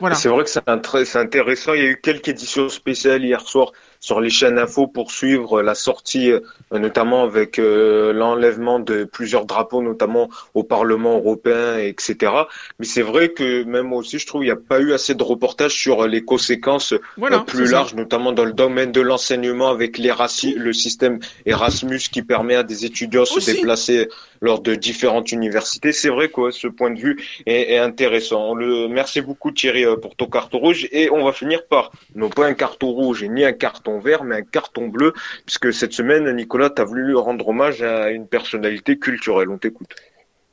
Voilà. 0.00 0.14
C'est 0.14 0.28
vrai 0.28 0.44
que 0.44 0.50
c'est 0.50 0.68
intéressant. 0.68 1.74
Il 1.74 1.82
y 1.82 1.86
a 1.86 1.90
eu 1.90 2.00
quelques 2.00 2.28
éditions 2.28 2.68
spéciales 2.68 3.24
hier 3.24 3.40
soir 3.40 3.72
sur 4.04 4.20
les 4.20 4.28
chaînes 4.28 4.58
info 4.58 4.86
pour 4.86 5.10
suivre 5.10 5.62
la 5.62 5.74
sortie, 5.74 6.30
euh, 6.30 6.40
notamment 6.70 7.24
avec 7.24 7.58
euh, 7.58 8.12
l'enlèvement 8.12 8.78
de 8.78 9.04
plusieurs 9.04 9.46
drapeaux, 9.46 9.80
notamment 9.80 10.28
au 10.52 10.62
Parlement 10.62 11.16
européen, 11.16 11.78
etc. 11.78 12.32
Mais 12.78 12.84
c'est 12.84 13.00
vrai 13.00 13.30
que 13.30 13.64
même 13.64 13.94
aussi, 13.94 14.18
je 14.18 14.26
trouve, 14.26 14.42
il 14.42 14.48
n'y 14.48 14.52
a 14.52 14.56
pas 14.56 14.78
eu 14.80 14.92
assez 14.92 15.14
de 15.14 15.22
reportages 15.22 15.72
sur 15.72 16.06
les 16.06 16.22
conséquences 16.22 16.92
euh, 16.92 17.38
plus 17.46 17.70
larges, 17.70 17.94
notamment 17.94 18.32
dans 18.32 18.44
le 18.44 18.52
domaine 18.52 18.92
de 18.92 19.00
l'enseignement 19.00 19.70
avec 19.70 19.96
le 19.96 20.72
système 20.74 21.18
Erasmus 21.46 22.00
qui 22.12 22.22
permet 22.22 22.56
à 22.56 22.62
des 22.62 22.84
étudiants 22.84 23.22
de 23.22 23.40
se 23.40 23.52
déplacer 23.52 24.10
lors 24.44 24.60
de 24.60 24.74
différentes 24.74 25.32
universités. 25.32 25.92
C'est 25.92 26.10
vrai 26.10 26.28
que 26.28 26.50
ce 26.50 26.68
point 26.68 26.90
de 26.90 27.00
vue 27.00 27.16
est, 27.46 27.72
est 27.72 27.78
intéressant. 27.78 28.54
le, 28.54 28.88
merci 28.88 29.22
beaucoup 29.22 29.50
Thierry 29.50 29.84
pour 30.00 30.14
ton 30.16 30.26
carton 30.26 30.58
rouge 30.58 30.86
et 30.92 31.10
on 31.10 31.24
va 31.24 31.32
finir 31.32 31.66
par 31.66 31.90
non 32.14 32.28
pas 32.28 32.46
un 32.46 32.54
carton 32.54 32.90
rouge 32.90 33.24
ni 33.24 33.44
un 33.44 33.54
carton 33.54 33.98
vert, 33.98 34.22
mais 34.22 34.36
un 34.36 34.42
carton 34.42 34.88
bleu, 34.88 35.14
puisque 35.46 35.72
cette 35.72 35.94
semaine, 35.94 36.30
Nicolas, 36.32 36.70
tu 36.70 36.82
as 36.82 36.84
voulu 36.84 37.16
rendre 37.16 37.48
hommage 37.48 37.82
à 37.82 38.10
une 38.10 38.26
personnalité 38.26 38.98
culturelle. 38.98 39.48
On 39.48 39.58
t'écoute. 39.58 39.94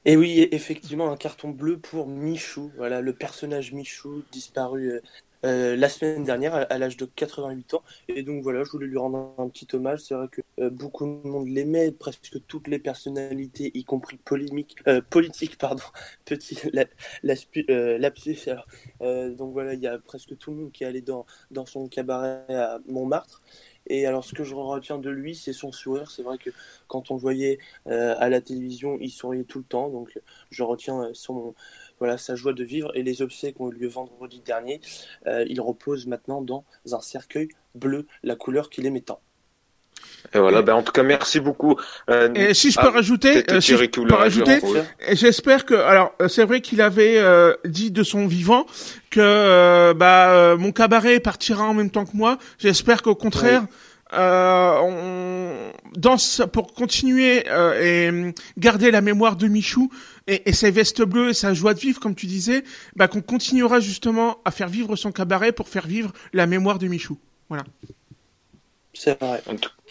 Et 0.05 0.17
oui, 0.17 0.47
effectivement, 0.51 1.11
un 1.11 1.17
carton 1.17 1.49
bleu 1.49 1.77
pour 1.77 2.07
Michou, 2.07 2.71
voilà, 2.77 3.01
le 3.01 3.13
personnage 3.13 3.71
Michou 3.71 4.23
disparu 4.31 4.99
euh, 5.45 5.61
euh, 5.61 5.75
la 5.75 5.89
semaine 5.89 6.23
dernière 6.23 6.55
à, 6.55 6.77
l'âge 6.77 6.97
de 6.97 7.05
88 7.05 7.73
ans. 7.75 7.83
Et 8.07 8.23
donc 8.23 8.43
voilà, 8.43 8.63
je 8.63 8.71
voulais 8.71 8.87
lui 8.87 8.97
rendre 8.97 9.33
un, 9.37 9.49
petit 9.49 9.67
hommage. 9.73 9.99
C'est 9.99 10.15
vrai 10.15 10.27
que 10.27 10.41
euh, 10.59 10.69
beaucoup 10.69 11.05
de 11.05 11.27
monde 11.27 11.47
l'aimait, 11.47 11.91
presque 11.91 12.37
toutes 12.47 12.67
les 12.67 12.79
personnalités, 12.79 13.71
y 13.73 13.83
compris 13.83 14.17
polémique, 14.17 14.77
politique, 15.09 15.57
pardon, 15.57 15.83
petit 16.25 16.57
la, 16.73 16.85
lapsus. 17.23 18.49
donc 19.01 19.53
voilà, 19.53 19.73
il 19.73 19.81
y 19.81 19.87
a 19.87 19.97
presque 19.99 20.37
tout 20.37 20.51
le 20.51 20.57
monde 20.57 20.71
qui 20.71 20.83
est 20.83 20.87
allé 20.87 21.01
dans, 21.01 21.25
dans 21.51 21.65
son 21.65 21.87
cabaret 21.87 22.43
à 22.49 22.79
Montmartre. 22.87 23.41
Et 23.87 24.05
alors, 24.05 24.23
ce 24.23 24.35
que 24.35 24.43
je 24.43 24.53
retiens 24.53 24.99
de 24.99 25.09
lui, 25.09 25.35
c'est 25.35 25.53
son 25.53 25.71
sourire. 25.71 26.11
C'est 26.11 26.21
vrai 26.21 26.37
que 26.37 26.51
quand 26.87 27.09
on 27.09 27.15
le 27.15 27.19
voyait 27.19 27.57
à 27.87 28.29
la 28.29 28.39
télévision, 28.39 28.97
il 29.01 29.09
souriait 29.09 29.43
tout 29.43 29.57
le 29.57 29.65
temps. 29.65 29.89
Donc, 29.89 30.19
je 30.51 30.63
retiens 30.63 31.09
son, 31.13 31.55
voilà, 32.01 32.17
sa 32.17 32.35
joie 32.35 32.53
de 32.53 32.63
vivre 32.63 32.91
et 32.95 33.03
les 33.03 33.21
obsèques 33.21 33.61
ont 33.61 33.71
eu 33.71 33.75
lieu 33.75 33.87
vendredi 33.87 34.41
dernier. 34.43 34.81
il 35.25 35.61
repose 35.61 36.07
maintenant 36.07 36.41
dans 36.41 36.65
un 36.91 36.99
cercueil 36.99 37.47
bleu, 37.75 38.07
la 38.23 38.35
couleur 38.35 38.69
qu'il 38.69 38.85
aimait 38.85 39.01
tant. 39.01 39.21
Et 40.33 40.39
voilà, 40.39 40.61
ben 40.61 40.75
en 40.75 40.83
tout 40.83 40.91
cas, 40.91 41.03
merci 41.03 41.39
beaucoup. 41.39 41.75
Euh, 42.09 42.33
et 42.33 42.53
si 42.53 42.71
je 42.71 42.79
peux 42.79 42.87
rajouter, 42.87 43.43
euh, 43.51 43.59
si 43.59 43.75
je 43.75 43.85
peux 43.85 44.13
rajouter, 44.13 44.59
j'espère 45.11 45.65
que, 45.65 45.73
alors, 45.73 46.13
euh, 46.21 46.27
c'est 46.27 46.45
vrai 46.45 46.61
qu'il 46.61 46.81
avait 46.81 47.17
euh, 47.17 47.53
dit 47.65 47.91
de 47.91 48.03
son 48.03 48.27
vivant 48.27 48.65
que 49.09 49.93
bah 49.93 50.55
mon 50.57 50.71
cabaret 50.71 51.19
partira 51.19 51.65
en 51.65 51.73
même 51.73 51.89
temps 51.89 52.05
que 52.05 52.15
moi. 52.15 52.37
J'espère 52.59 53.01
qu'au 53.01 53.15
contraire. 53.15 53.63
On 54.13 55.71
danse 55.95 56.41
pour 56.51 56.73
continuer 56.73 57.45
et 57.81 58.33
garder 58.57 58.91
la 58.91 59.01
mémoire 59.01 59.35
de 59.35 59.47
Michou 59.47 59.91
et, 60.27 60.53
ses 60.53 60.71
vestes 60.71 61.01
bleues 61.01 61.29
et 61.29 61.33
sa 61.33 61.53
joie 61.53 61.73
de 61.73 61.79
vivre, 61.79 61.99
comme 61.99 62.15
tu 62.15 62.25
disais, 62.25 62.63
bah, 62.95 63.07
qu'on 63.07 63.21
continuera 63.21 63.79
justement 63.79 64.37
à 64.45 64.51
faire 64.51 64.69
vivre 64.69 64.95
son 64.95 65.11
cabaret 65.11 65.51
pour 65.51 65.67
faire 65.67 65.87
vivre 65.87 66.11
la 66.33 66.47
mémoire 66.47 66.79
de 66.79 66.87
Michou. 66.87 67.17
Voilà. 67.49 67.63
C'est 68.93 69.19
vrai. 69.21 69.41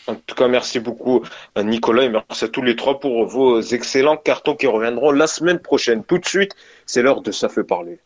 En 0.06 0.14
tout 0.14 0.34
cas, 0.34 0.48
merci 0.48 0.78
beaucoup 0.78 1.22
Nicolas 1.56 2.04
et 2.04 2.08
merci 2.08 2.44
à 2.44 2.48
tous 2.48 2.62
les 2.62 2.76
trois 2.76 3.00
pour 3.00 3.26
vos 3.26 3.60
excellents 3.60 4.16
cartons 4.16 4.54
qui 4.54 4.66
reviendront 4.66 5.10
la 5.10 5.26
semaine 5.26 5.58
prochaine. 5.58 6.04
Tout 6.04 6.18
de 6.18 6.26
suite, 6.26 6.54
c'est 6.86 7.02
l'heure 7.02 7.22
de 7.22 7.32
Ça 7.32 7.48
fait 7.48 7.64
parler. 7.64 8.00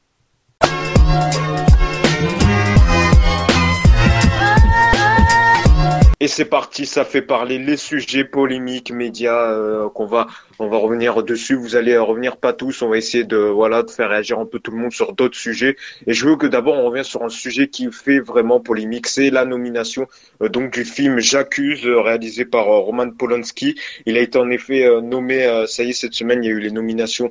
Et 6.20 6.28
c'est 6.28 6.44
parti, 6.44 6.86
ça 6.86 7.04
fait 7.04 7.22
parler 7.22 7.58
les 7.58 7.76
sujets 7.76 8.24
polémiques, 8.24 8.92
médias 8.92 9.50
euh, 9.50 9.88
qu'on 9.90 10.06
va 10.06 10.26
on 10.58 10.68
va 10.68 10.76
revenir 10.76 11.22
dessus. 11.22 11.54
Vous 11.54 11.76
allez 11.76 11.96
revenir 11.96 12.36
pas 12.36 12.52
tous. 12.52 12.82
On 12.82 12.88
va 12.88 12.96
essayer 12.96 13.24
de 13.24 13.36
voilà 13.36 13.82
de 13.82 13.90
faire 13.90 14.10
réagir 14.10 14.38
un 14.38 14.46
peu 14.46 14.58
tout 14.58 14.70
le 14.70 14.78
monde 14.78 14.92
sur 14.92 15.12
d'autres 15.12 15.36
sujets. 15.36 15.76
Et 16.06 16.14
je 16.14 16.26
veux 16.26 16.36
que 16.36 16.46
d'abord 16.46 16.74
on 16.74 16.86
revienne 16.86 17.04
sur 17.04 17.22
un 17.22 17.28
sujet 17.28 17.68
qui 17.68 17.90
fait 17.92 18.20
vraiment 18.20 18.60
polémique. 18.60 19.06
C'est 19.06 19.30
la 19.30 19.44
nomination 19.44 20.06
euh, 20.42 20.48
donc 20.48 20.72
du 20.72 20.84
film 20.84 21.18
J'accuse 21.18 21.86
euh, 21.86 22.00
réalisé 22.00 22.44
par 22.44 22.66
Roman 22.66 23.10
Polanski. 23.10 23.74
Il 24.06 24.16
a 24.16 24.20
été 24.20 24.38
en 24.38 24.50
effet 24.50 24.88
nommé. 25.02 25.64
ça 25.66 25.82
y 25.82 25.90
est 25.90 25.92
cette 25.92 26.14
semaine 26.14 26.42
il 26.44 26.46
y 26.48 26.50
a 26.50 26.54
eu 26.54 26.60
les 26.60 26.70
nominations 26.70 27.30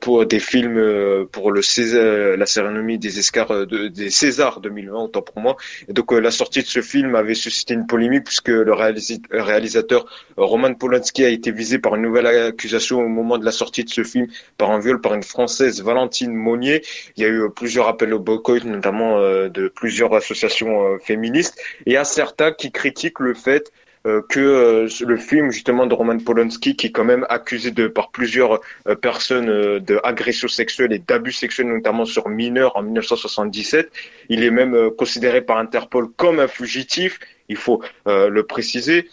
pour 0.00 0.26
des 0.26 0.40
films 0.40 1.26
pour 1.32 1.50
le 1.52 1.62
César, 1.62 2.36
la 2.36 2.46
cérémonie 2.46 2.98
des 2.98 3.18
Oscars 3.18 3.66
de, 3.66 3.88
des 3.88 4.10
Césars 4.10 4.60
2020 4.60 5.02
autant 5.04 5.22
pour 5.22 5.40
moi. 5.40 5.56
Et 5.88 5.92
donc 5.92 6.12
la 6.12 6.30
sortie 6.30 6.62
de 6.62 6.66
ce 6.66 6.82
film 6.82 7.14
avait 7.14 7.34
suscité 7.34 7.74
une 7.74 7.86
polémique 7.86 8.24
puisque 8.24 8.48
le 8.48 8.72
réalisateur 8.72 10.06
euh, 10.38 10.44
Roman 10.44 10.74
Polanski 10.74 11.24
a 11.24 11.28
été 11.28 11.50
visé 11.50 11.78
par 11.78 11.96
une 11.96 12.02
nouvelle 12.02 12.26
accusation 12.38 13.00
au 13.00 13.08
moment 13.08 13.38
de 13.38 13.44
la 13.44 13.52
sortie 13.52 13.84
de 13.84 13.90
ce 13.90 14.04
film 14.04 14.26
par 14.56 14.70
un 14.70 14.78
viol 14.78 15.00
par 15.00 15.14
une 15.14 15.22
Française, 15.22 15.82
Valentine 15.82 16.32
Monnier. 16.32 16.82
Il 17.16 17.22
y 17.22 17.26
a 17.26 17.28
eu 17.28 17.50
plusieurs 17.50 17.88
appels 17.88 18.14
au 18.14 18.18
boycott, 18.18 18.64
notamment 18.64 19.18
euh, 19.18 19.48
de 19.48 19.68
plusieurs 19.68 20.14
associations 20.14 20.84
euh, 20.84 20.98
féministes. 20.98 21.58
Et 21.86 21.90
il 21.90 21.92
y 21.92 21.96
a 21.96 22.04
certains 22.04 22.52
qui 22.52 22.72
critiquent 22.72 23.20
le 23.20 23.34
fait 23.34 23.72
euh, 24.06 24.22
que 24.28 24.38
euh, 24.38 24.88
le 25.04 25.16
film 25.16 25.50
justement 25.50 25.86
de 25.86 25.92
Roman 25.92 26.18
Polanski, 26.18 26.76
qui 26.76 26.86
est 26.86 26.92
quand 26.92 27.04
même 27.04 27.26
accusé 27.28 27.72
de 27.72 27.88
par 27.88 28.10
plusieurs 28.10 28.60
euh, 28.86 28.94
personnes 28.94 29.78
d'agression 29.80 30.46
sexuelle 30.46 30.92
et 30.92 31.00
d'abus 31.00 31.32
sexuels, 31.32 31.66
notamment 31.66 32.04
sur 32.04 32.28
mineurs 32.28 32.76
en 32.76 32.82
1977. 32.82 33.90
Il 34.28 34.44
est 34.44 34.50
même 34.50 34.90
considéré 34.96 35.40
par 35.42 35.58
Interpol 35.58 36.08
comme 36.16 36.38
un 36.38 36.48
fugitif. 36.48 37.18
Il 37.48 37.56
faut 37.56 37.82
le 38.06 38.42
préciser. 38.42 39.08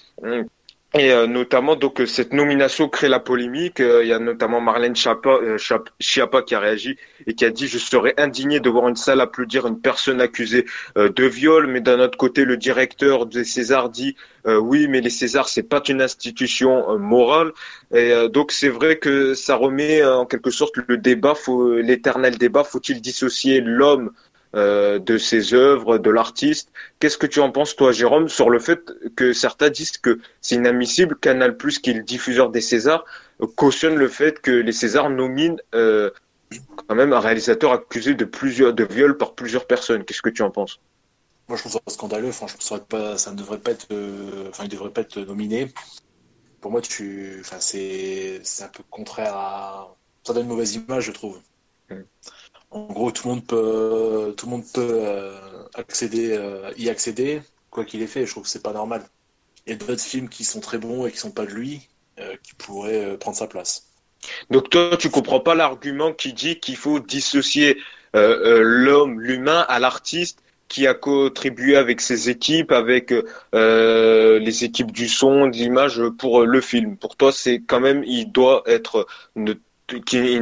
Et 0.98 1.12
euh, 1.12 1.28
notamment, 1.28 1.76
donc 1.76 2.00
euh, 2.00 2.06
cette 2.06 2.32
nomination 2.32 2.88
crée 2.88 3.10
la 3.10 3.20
polémique. 3.20 3.82
Euh, 3.82 4.02
il 4.04 4.08
y 4.08 4.14
a 4.14 4.20
notamment 4.20 4.62
Marlène 4.62 4.96
Schiappa, 4.96 6.42
qui 6.44 6.56
a 6.56 6.60
réagi 6.60 6.98
et 7.28 7.34
qui 7.34 7.44
a 7.44 7.50
dit 7.50 7.68
je 7.68 7.78
serais 7.78 8.14
indigné 8.18 8.62
de 8.62 8.70
voir 8.70 8.88
une 8.88 8.96
salle 8.96 9.20
applaudir 9.20 9.68
une 9.68 9.82
personne 9.82 10.22
accusée 10.22 10.66
de 10.96 11.26
viol, 11.26 11.68
mais 11.68 11.82
d'un 11.82 12.00
autre 12.00 12.18
côté, 12.18 12.46
le 12.46 12.56
directeur 12.56 13.26
des 13.26 13.44
Césars 13.44 13.90
dit 13.90 14.16
oui, 14.46 14.88
mais 14.88 15.02
les 15.02 15.10
Césars 15.10 15.50
c'est 15.50 15.64
pas 15.64 15.82
une 15.88 16.02
institution 16.02 16.98
morale. 16.98 17.52
Et 17.94 18.14
donc 18.30 18.52
c'est 18.52 18.70
vrai 18.70 18.98
que 18.98 19.34
ça 19.34 19.56
remet 19.56 20.04
en 20.04 20.26
quelque 20.26 20.52
sorte 20.52 20.78
le 20.88 20.98
débat, 20.98 21.34
l'éternel 21.82 22.38
débat, 22.38 22.64
faut-il 22.64 23.02
dissocier 23.02 23.60
l'homme 23.60 24.12
euh, 24.56 25.00
de 25.00 25.18
ses 25.18 25.54
œuvres, 25.54 25.98
de 25.98 26.10
l'artiste. 26.10 26.72
Qu'est-ce 27.00 27.18
que 27.18 27.28
tu 27.28 27.42
en 27.42 27.52
penses, 27.52 27.76
toi, 27.76 27.92
Jérôme, 27.92 28.30
sur 28.30 28.50
le 28.50 28.60
fait 28.60 28.80
que 29.16 29.34
certains 29.34 29.70
disent 29.70 29.98
que 29.98 30.20
c'est 30.40 30.56
inadmissible, 30.56 31.18
Canal+, 31.18 31.58
qui 31.58 31.90
est 31.90 31.94
le 31.94 32.04
diffuseur 32.04 32.50
des 32.52 32.62
Césars, 32.62 33.04
cautionne 33.56 33.96
le 33.96 34.08
fait 34.08 34.40
que 34.40 34.52
les 34.52 34.72
Césars 34.72 35.10
nominent 35.10 35.58
euh, 35.74 36.10
quand 36.88 36.96
même 36.96 37.12
un 37.12 37.20
réalisateur 37.20 37.74
accusé 37.74 38.14
de 38.14 38.24
plusieurs 38.24 38.74
de 38.74 38.86
viol 38.86 39.18
par 39.18 39.34
plusieurs 39.34 39.68
personnes. 39.68 40.06
Qu'est-ce 40.06 40.22
que 40.22 40.30
tu 40.30 40.42
en 40.42 40.52
penses? 40.52 40.80
Moi, 41.50 41.58
je 41.58 41.62
trouve 41.62 41.74
ça 41.74 41.80
scandaleux. 41.88 42.32
Franchement, 42.32 42.62
ça, 42.62 42.80
pas, 42.80 43.18
ça 43.18 43.32
ne 43.32 43.38
devrait 43.38 43.60
pas 43.60 43.72
être, 43.72 43.88
euh, 43.92 44.48
enfin, 44.50 44.64
il 44.64 44.70
devrait 44.70 44.92
pas 44.92 45.02
être 45.02 45.20
nominé. 45.20 45.72
Pour 46.62 46.72
moi, 46.72 46.82
tu, 46.82 47.38
enfin, 47.42 47.58
c'est, 47.60 48.40
c'est 48.44 48.64
un 48.64 48.70
peu 48.70 48.84
contraire 48.90 49.36
à, 49.36 49.96
ça 50.24 50.34
donne 50.34 50.44
une 50.44 50.50
mauvaise 50.50 50.76
image, 50.76 51.04
je 51.04 51.12
trouve. 51.12 51.40
Hmm 51.90 52.04
en 52.76 52.88
gros, 52.88 53.10
tout 53.12 53.30
le 53.30 53.36
monde 53.36 53.46
peut, 53.46 54.34
tout 54.36 54.48
le 54.48 54.52
monde 54.52 54.66
peut 54.74 55.00
euh, 55.02 55.34
accéder, 55.76 56.34
euh, 56.34 56.72
y 56.78 56.90
accéder, 56.90 57.42
quoi 57.70 57.86
qu'il 57.86 58.02
ait 58.02 58.08
fait. 58.08 58.26
Je 58.26 58.32
trouve 58.32 58.44
que 58.44 58.50
c'est 58.50 58.62
pas 58.62 58.74
normal. 58.74 59.06
Il 59.66 59.72
y 59.72 59.74
a 59.74 59.78
d'autres 59.78 60.02
films 60.02 60.28
qui 60.28 60.44
sont 60.44 60.60
très 60.60 60.78
bons 60.78 61.06
et 61.06 61.12
qui 61.12 61.18
sont 61.18 61.32
pas 61.32 61.46
de 61.46 61.52
lui, 61.52 61.88
euh, 62.20 62.36
qui 62.44 62.54
pourraient 62.56 63.16
prendre 63.18 63.38
sa 63.38 63.48
place. 63.48 63.88
Donc 64.50 64.70
toi, 64.70 64.98
tu 64.98 65.10
comprends 65.10 65.40
pas 65.40 65.56
l'argument 65.56 66.12
qui 66.12 66.34
dit 66.34 66.60
qu'il 66.60 66.76
faut 66.76 67.00
dissocier 67.00 67.78
l'homme, 68.14 69.20
l'humain, 69.20 69.66
à 69.68 69.80
l'artiste 69.80 70.40
qui 70.68 70.88
a 70.88 70.94
contribué 70.94 71.76
avec 71.76 72.00
ses 72.02 72.30
équipes, 72.30 72.72
avec 72.72 73.14
les 73.54 74.64
équipes 74.64 74.92
du 74.92 75.08
son, 75.08 75.48
de 75.48 75.54
l'image 75.54 76.02
pour 76.18 76.46
le 76.46 76.62
film. 76.62 76.98
Pour 76.98 77.16
toi, 77.16 77.32
c'est 77.32 77.62
quand 77.66 77.80
même, 77.80 78.04
il 78.06 78.32
doit 78.32 78.64
être, 78.66 79.06
il 79.36 79.44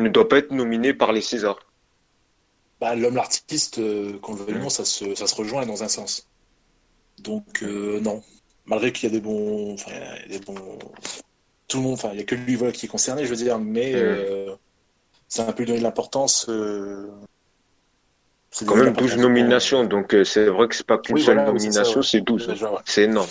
ne 0.03 0.09
doit 0.09 0.29
pas 0.29 0.37
être 0.37 0.51
nominé 0.51 0.93
par 0.93 1.11
les 1.11 1.21
Césars. 1.21 1.59
Bah, 2.83 2.95
l'homme 2.95 3.15
l'artiste, 3.15 3.79
euh, 3.79 4.17
qu'on 4.21 4.35
le 4.35 4.43
veuille 4.43 4.61
non, 4.61 4.67
ça 4.67 4.83
se, 4.83 5.15
ça 5.15 5.25
se 5.25 5.35
rejoint 5.35 5.65
dans 5.65 5.83
un 5.83 5.87
sens. 5.87 6.27
Donc 7.17 7.63
euh, 7.63 8.01
non, 8.01 8.21
malgré 8.65 8.91
qu'il 8.91 9.09
y 9.09 9.11
a 9.13 9.15
des 9.15 9.21
bons, 9.21 9.75
enfin, 9.75 9.91
il 10.25 10.33
y 10.33 10.35
a 10.35 10.37
des 10.37 10.45
bons, 10.45 10.77
tout 11.69 11.77
le 11.77 11.83
monde, 11.83 11.93
enfin, 11.93 12.09
il 12.11 12.19
y 12.19 12.21
a 12.21 12.25
que 12.25 12.35
lui 12.35 12.55
voilà, 12.55 12.73
qui 12.73 12.87
est 12.87 12.89
concerné, 12.89 13.23
je 13.23 13.29
veux 13.29 13.37
dire, 13.37 13.57
mais 13.57 13.93
euh, 13.95 14.53
c'est 15.29 15.43
un 15.43 15.53
peu 15.53 15.63
donné 15.63 15.77
de 15.77 15.83
l'importance. 15.83 16.49
c'est 18.51 18.65
quand 18.65 18.75
même 18.75 18.91
12 18.91 19.15
nominations, 19.15 19.85
donc 19.85 20.13
c'est 20.25 20.47
vrai 20.47 20.67
que 20.67 20.75
c'est 20.75 20.85
pas 20.85 20.97
qu'une 20.97 21.19
seule 21.19 21.37
nomination, 21.37 22.01
c'est 22.01 22.19
12. 22.19 22.53
C'est 22.83 23.03
énorme. 23.03 23.29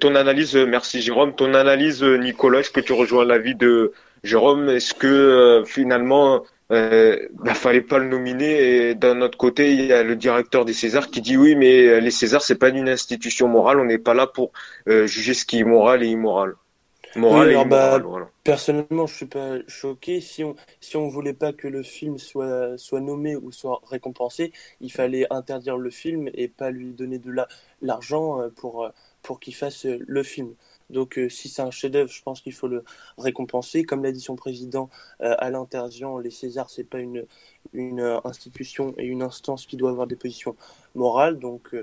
ton 0.00 0.16
analyse, 0.16 0.56
merci 0.56 1.00
Jérôme, 1.00 1.32
ton 1.36 1.54
analyse, 1.54 2.02
Nicolas, 2.02 2.58
est-ce 2.58 2.70
que 2.72 2.80
tu 2.80 2.92
rejoins 2.92 3.24
l'avis 3.24 3.54
de 3.54 3.92
Jérôme? 4.24 4.68
Est-ce 4.68 4.94
que 4.94 5.62
finalement 5.64 6.42
euh, 6.72 7.28
bah, 7.32 7.54
fallait 7.54 7.80
pas 7.80 7.98
le 7.98 8.08
nominer. 8.08 8.88
Et 8.88 8.94
d'un 8.94 9.20
autre 9.20 9.38
côté, 9.38 9.72
il 9.72 9.84
y 9.84 9.92
a 9.92 10.02
le 10.02 10.16
directeur 10.16 10.64
des 10.64 10.72
Césars 10.72 11.08
qui 11.08 11.20
dit 11.20 11.36
oui, 11.36 11.54
mais 11.54 11.86
euh, 11.86 12.00
les 12.00 12.10
Césars 12.10 12.42
c'est 12.42 12.56
pas 12.56 12.70
une 12.70 12.88
institution 12.88 13.48
morale. 13.48 13.80
On 13.80 13.84
n'est 13.84 13.98
pas 13.98 14.14
là 14.14 14.26
pour 14.26 14.52
euh, 14.88 15.06
juger 15.06 15.34
ce 15.34 15.44
qui 15.44 15.60
est 15.60 15.64
moral 15.64 16.02
et 16.02 16.08
immoral. 16.08 16.54
Moral 17.14 17.50
et 17.50 17.52
immoral, 17.52 18.02
bah, 18.02 18.30
Personnellement, 18.44 19.06
je 19.06 19.14
suis 19.14 19.26
pas 19.26 19.54
choqué. 19.68 20.20
Si 20.20 20.44
on 20.44 20.56
si 20.80 20.96
on 20.96 21.08
voulait 21.08 21.32
pas 21.32 21.52
que 21.52 21.68
le 21.68 21.82
film 21.82 22.18
soit 22.18 22.76
soit 22.78 23.00
nommé 23.00 23.36
ou 23.36 23.52
soit 23.52 23.80
récompensé, 23.88 24.52
il 24.80 24.92
fallait 24.92 25.26
interdire 25.30 25.78
le 25.78 25.90
film 25.90 26.28
et 26.34 26.48
pas 26.48 26.70
lui 26.70 26.92
donner 26.92 27.18
de 27.18 27.32
l'argent 27.80 28.40
pour 28.56 28.90
pour 29.22 29.40
qu'il 29.40 29.54
fasse 29.54 29.86
le 29.86 30.22
film. 30.22 30.54
Donc 30.90 31.18
euh, 31.18 31.28
si 31.28 31.48
c'est 31.48 31.62
un 31.62 31.70
chef-d'œuvre, 31.70 32.10
je 32.10 32.22
pense 32.22 32.40
qu'il 32.40 32.52
faut 32.52 32.68
le 32.68 32.84
récompenser. 33.18 33.84
Comme 33.84 34.02
l'a 34.02 34.12
dit 34.12 34.20
son 34.20 34.36
président 34.36 34.88
euh, 35.20 35.34
à 35.38 35.50
l'interview, 35.50 36.20
les 36.20 36.30
Césars 36.30 36.70
c'est 36.70 36.84
pas 36.84 37.00
une 37.00 37.26
une 37.72 38.00
euh, 38.00 38.20
institution 38.24 38.94
et 38.98 39.04
une 39.04 39.22
instance 39.22 39.66
qui 39.66 39.76
doit 39.76 39.90
avoir 39.90 40.06
des 40.06 40.16
positions 40.16 40.56
morales. 40.94 41.38
Donc 41.38 41.74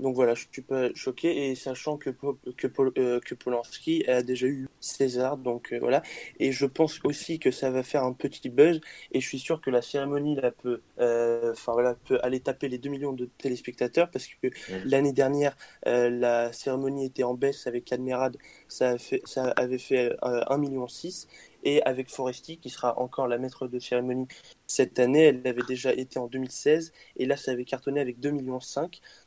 donc 0.00 0.14
voilà, 0.14 0.34
je 0.34 0.46
suis 0.50 0.62
pas 0.62 0.92
choqué 0.94 1.50
et 1.50 1.54
sachant 1.54 1.96
que 1.96 2.10
que, 2.10 2.68
euh, 2.98 3.20
que 3.20 3.34
Polanski 3.34 4.04
a 4.08 4.22
déjà 4.22 4.46
eu 4.46 4.68
César, 4.80 5.36
donc 5.36 5.72
euh, 5.72 5.78
voilà. 5.78 6.02
Et 6.40 6.52
je 6.52 6.66
pense 6.66 7.00
aussi 7.04 7.38
que 7.38 7.50
ça 7.50 7.70
va 7.70 7.82
faire 7.82 8.04
un 8.04 8.12
petit 8.12 8.48
buzz 8.48 8.80
et 9.12 9.20
je 9.20 9.28
suis 9.28 9.38
sûr 9.38 9.60
que 9.60 9.70
la 9.70 9.82
cérémonie 9.82 10.36
là 10.36 10.50
peut, 10.50 10.80
euh, 10.98 11.52
enfin 11.52 11.72
voilà, 11.72 11.94
peut 12.06 12.18
aller 12.22 12.40
taper 12.40 12.68
les 12.68 12.78
2 12.78 12.90
millions 12.90 13.12
de 13.12 13.28
téléspectateurs 13.38 14.10
parce 14.10 14.26
que 14.26 14.48
l'année 14.84 15.12
dernière 15.12 15.56
la 15.84 16.52
cérémonie 16.52 17.06
était 17.06 17.22
en 17.22 17.34
baisse 17.34 17.66
avec 17.66 17.92
Admirad, 17.92 18.36
ça, 18.68 18.98
fait, 18.98 19.22
ça 19.24 19.50
avait 19.56 19.78
fait 19.78 20.12
1 20.22 20.58
million 20.58 20.88
6 20.88 21.28
et 21.64 21.82
avec 21.82 22.08
Foresti 22.10 22.58
qui 22.58 22.70
sera 22.70 22.98
encore 22.98 23.26
la 23.26 23.38
maître 23.38 23.66
de 23.66 23.78
cérémonie 23.78 24.28
cette 24.66 24.98
année. 24.98 25.24
Elle 25.24 25.42
avait 25.46 25.62
déjà 25.66 25.92
été 25.92 26.18
en 26.18 26.26
2016 26.26 26.92
et 27.16 27.26
là 27.26 27.36
ça 27.36 27.50
avait 27.50 27.64
cartonné 27.64 28.00
avec 28.00 28.20
2,5 28.20 28.32
millions. 28.32 28.58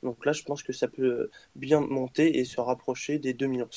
Donc 0.04 0.26
là 0.26 0.32
je 0.32 0.44
pense 0.44 0.64
que 0.64 0.74
ça 0.74 0.88
peut 0.88 1.30
bien 1.56 1.82
monter 1.82 2.40
et 2.40 2.46
se 2.46 2.62
rapprocher 2.62 3.20
des 3.20 3.34
2,5 3.34 3.48
millions. 3.48 3.70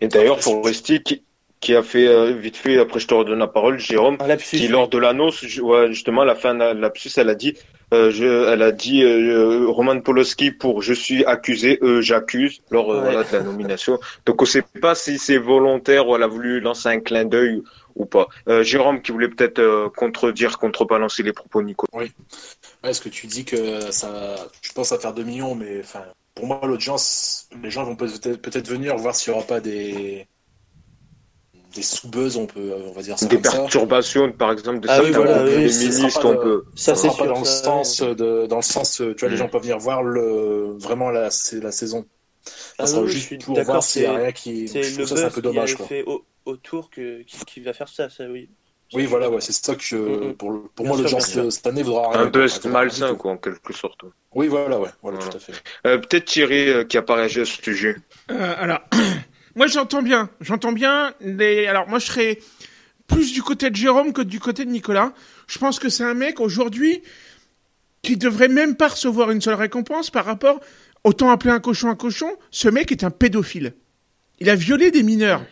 Et 0.00 0.08
d'ailleurs 0.08 0.40
Foresti 0.40 1.02
qui, 1.02 1.24
qui 1.62 1.76
a 1.76 1.82
fait 1.82 2.08
euh, 2.08 2.32
vite 2.32 2.56
fait, 2.56 2.78
après 2.78 2.98
je 3.00 3.06
te 3.06 3.14
redonne 3.14 3.38
la 3.38 3.46
parole, 3.46 3.78
Jérôme, 3.78 4.18
qui 4.38 4.66
lors 4.66 4.88
de 4.88 4.98
l'annonce, 4.98 5.42
ouais, 5.58 5.88
justement, 5.88 6.22
à 6.22 6.24
la 6.24 6.34
fin 6.34 6.54
de 6.54 6.58
la 6.58 6.74
lapsus, 6.74 7.12
elle 7.16 7.30
a 7.30 7.36
dit, 7.36 7.54
euh, 7.94 8.10
je, 8.10 8.50
elle 8.52 8.62
a 8.62 8.72
dit 8.72 9.04
euh, 9.04 9.66
Roman 9.68 10.00
Poloski 10.00 10.50
pour 10.50 10.82
je 10.82 10.92
suis 10.92 11.24
accusé, 11.24 11.78
euh, 11.82 12.00
j'accuse 12.00 12.62
lors 12.70 12.92
euh, 12.92 13.00
voilà, 13.00 13.22
de 13.22 13.32
la 13.32 13.42
nomination. 13.44 14.00
Donc 14.26 14.42
on 14.42 14.44
sait 14.44 14.64
pas 14.80 14.96
si 14.96 15.18
c'est 15.18 15.38
volontaire 15.38 16.08
ou 16.08 16.16
elle 16.16 16.24
a 16.24 16.26
voulu 16.26 16.60
lancer 16.60 16.88
un 16.88 16.98
clin 16.98 17.24
d'œil 17.24 17.62
ou 17.94 18.06
pas. 18.06 18.26
Euh, 18.48 18.64
Jérôme 18.64 19.00
qui 19.00 19.12
voulait 19.12 19.28
peut-être 19.28 19.92
contredire, 19.96 20.58
contrebalancer 20.58 21.22
les 21.22 21.32
propos 21.32 21.60
de 21.60 21.66
Nico. 21.66 21.86
Oui. 21.92 22.10
Est-ce 22.82 23.00
que 23.00 23.08
tu 23.08 23.28
dis 23.28 23.44
que 23.44 23.92
ça, 23.92 24.34
je 24.62 24.72
pense 24.72 24.90
à 24.90 24.98
faire 24.98 25.12
2 25.12 25.22
millions, 25.22 25.54
mais 25.54 25.78
enfin, 25.80 26.02
pour 26.34 26.46
moi 26.46 26.60
l'audience, 26.64 27.48
les 27.62 27.70
gens 27.70 27.84
vont 27.84 27.94
peut-être 27.94 28.68
venir 28.68 28.96
voir 28.96 29.14
s'il 29.14 29.32
y 29.32 29.36
aura 29.36 29.46
pas 29.46 29.60
des 29.60 30.26
des 31.74 31.82
sous-buzz, 31.82 32.36
on 32.36 32.46
peut, 32.46 32.72
on 32.86 32.92
va 32.92 33.02
dire 33.02 33.18
ça 33.18 33.26
Des 33.26 33.38
perturbations, 33.38 34.26
ça. 34.26 34.32
par 34.32 34.52
exemple, 34.52 34.80
de 34.80 34.88
ah 34.88 34.96
certains 34.96 35.08
oui, 35.08 35.14
voilà, 35.14 35.44
oui, 35.44 35.56
ministres, 35.56 36.24
on 36.24 36.36
peut. 36.36 36.64
Ça, 36.74 36.94
c'est 36.94 37.08
pas 37.16 37.26
dans 37.26 37.40
le 37.40 37.44
sens 37.44 38.00
de, 38.00 38.46
dans 38.46 38.56
le 38.56 38.62
sens, 38.62 38.96
tu 38.96 39.14
vois, 39.18 39.28
mm. 39.28 39.32
les 39.32 39.36
gens 39.36 39.48
peuvent 39.48 39.62
venir 39.62 39.78
voir 39.78 40.02
le, 40.02 40.76
vraiment 40.78 41.10
la, 41.10 41.30
c'est 41.30 41.60
la 41.60 41.72
saison. 41.72 42.06
Ça 42.44 42.84
ah 42.96 43.00
oui, 43.00 43.08
juste 43.08 43.22
je 43.22 43.26
suis 43.26 43.38
pour 43.38 43.62
voir 43.62 43.82
s'il 43.82 44.02
y 44.02 44.06
a 44.06 44.14
rien 44.14 44.32
qui, 44.32 44.66
je 44.66 44.94
trouve 44.94 45.06
ça, 45.06 45.16
c'est 45.16 45.24
un 45.24 45.30
peu 45.30 45.42
dommage, 45.42 45.76
quoi. 45.76 45.86
fait 45.86 46.02
au, 46.04 46.24
autour 46.44 46.90
que, 46.90 47.22
qui, 47.22 47.44
qui, 47.44 47.60
va 47.60 47.72
faire 47.72 47.88
ça, 47.88 48.10
ça, 48.10 48.24
oui. 48.28 48.48
Oui, 48.94 49.06
voilà, 49.06 49.30
ouais, 49.30 49.40
c'est 49.40 49.52
ça 49.52 49.74
que 49.74 49.82
je, 49.82 49.96
mm, 49.96 50.34
pour, 50.34 50.68
pour 50.74 50.86
moi, 50.86 50.98
le 50.98 51.06
genre 51.06 51.22
cette 51.22 51.66
année 51.66 51.82
vaudra 51.82 52.10
rien. 52.10 52.20
Un 52.22 52.26
buzz 52.26 52.62
malsain, 52.64 53.14
quoi, 53.14 53.32
en 53.32 53.36
quelque 53.38 53.72
sorte. 53.72 54.02
Oui, 54.34 54.48
voilà, 54.48 54.78
ouais, 54.78 54.90
voilà, 55.02 55.18
voilà. 55.18 55.30
tout 55.30 55.36
à 55.36 55.40
fait. 55.40 55.52
Euh, 55.86 55.98
Peut-être 55.98 56.26
Thierry, 56.26 56.68
euh, 56.68 56.84
qui 56.84 56.98
a 56.98 57.02
pas 57.02 57.14
réagi 57.14 57.40
à 57.40 57.44
ce 57.44 57.62
sujet. 57.62 57.96
Euh, 58.30 58.54
alors, 58.58 58.80
moi, 59.54 59.66
j'entends 59.66 60.02
bien. 60.02 60.30
J'entends 60.40 60.72
bien. 60.72 61.14
Les... 61.20 61.66
Alors, 61.66 61.88
moi, 61.88 61.98
je 61.98 62.06
serais 62.06 62.38
plus 63.06 63.32
du 63.32 63.42
côté 63.42 63.70
de 63.70 63.76
Jérôme 63.76 64.12
que 64.12 64.22
du 64.22 64.40
côté 64.40 64.64
de 64.64 64.70
Nicolas. 64.70 65.12
Je 65.46 65.58
pense 65.58 65.78
que 65.78 65.88
c'est 65.88 66.04
un 66.04 66.14
mec 66.14 66.40
aujourd'hui 66.40 67.02
qui 68.02 68.16
devrait 68.16 68.48
même 68.48 68.74
pas 68.74 68.88
recevoir 68.88 69.30
une 69.30 69.40
seule 69.40 69.54
récompense 69.54 70.10
par 70.10 70.24
rapport. 70.24 70.60
Autant 71.04 71.30
appeler 71.30 71.52
un 71.52 71.60
cochon 71.60 71.88
un 71.88 71.96
cochon. 71.96 72.30
Ce 72.50 72.68
mec 72.68 72.92
est 72.92 73.04
un 73.04 73.10
pédophile. 73.10 73.74
Il 74.40 74.48
a 74.48 74.54
violé 74.54 74.90
des 74.90 75.02
mineurs. 75.02 75.44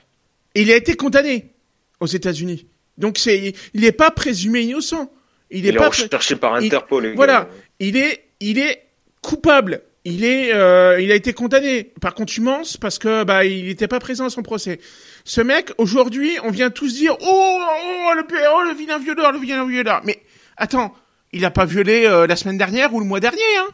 Et 0.54 0.62
il 0.62 0.73
a 0.73 0.76
été 0.76 0.95
condamné 0.95 1.52
aux 2.00 2.07
États-Unis. 2.07 2.66
Donc, 2.99 3.19
c'est, 3.19 3.54
il 3.75 3.80
n'est 3.83 3.92
pas 3.92 4.11
présumé 4.11 4.62
innocent. 4.62 5.12
Il 5.50 5.66
est, 5.66 5.71
il 5.71 5.75
est 5.75 5.78
pas 5.78 5.88
recherché 5.88 6.37
par 6.37 6.54
Interpol. 6.54 7.07
Il... 7.07 7.14
Voilà. 7.14 7.49
Il 7.78 7.97
est, 7.97 8.25
il 8.40 8.59
est 8.59 8.87
coupable 9.21 9.83
il 10.04 10.25
est, 10.25 10.54
euh, 10.54 11.00
il 11.00 11.12
a 11.12 11.14
été 11.14 11.33
condamné 11.33 11.85
par 12.00 12.14
contumace 12.14 12.76
parce 12.76 12.99
que 12.99 13.25
bah 13.25 13.45
il 13.45 13.66
n'était 13.66 13.88
pas 13.88 13.99
présent 13.99 14.26
à 14.26 14.30
son 14.30 14.42
procès. 14.42 14.80
Ce 15.25 15.40
mec, 15.40 15.73
aujourd'hui, 15.76 16.38
on 16.42 16.50
vient 16.50 16.71
tous 16.71 16.95
dire 16.95 17.16
oh, 17.21 17.61
oh 17.61 18.12
le 18.14 18.25
oh, 18.54 18.62
le 18.62 18.75
vilain 18.75 18.99
violeur, 18.99 19.33
le 19.33 19.38
vilain 19.38 19.66
violeur. 19.66 20.00
Mais 20.04 20.23
attends, 20.57 20.95
il 21.33 21.45
a 21.45 21.50
pas 21.50 21.66
violé 21.66 22.07
euh, 22.07 22.26
la 22.26 22.37
semaine 22.37 22.57
dernière 22.57 22.95
ou 22.95 23.00
le 23.00 23.07
mois 23.07 23.21
dernier, 23.21 23.42
hein? 23.59 23.69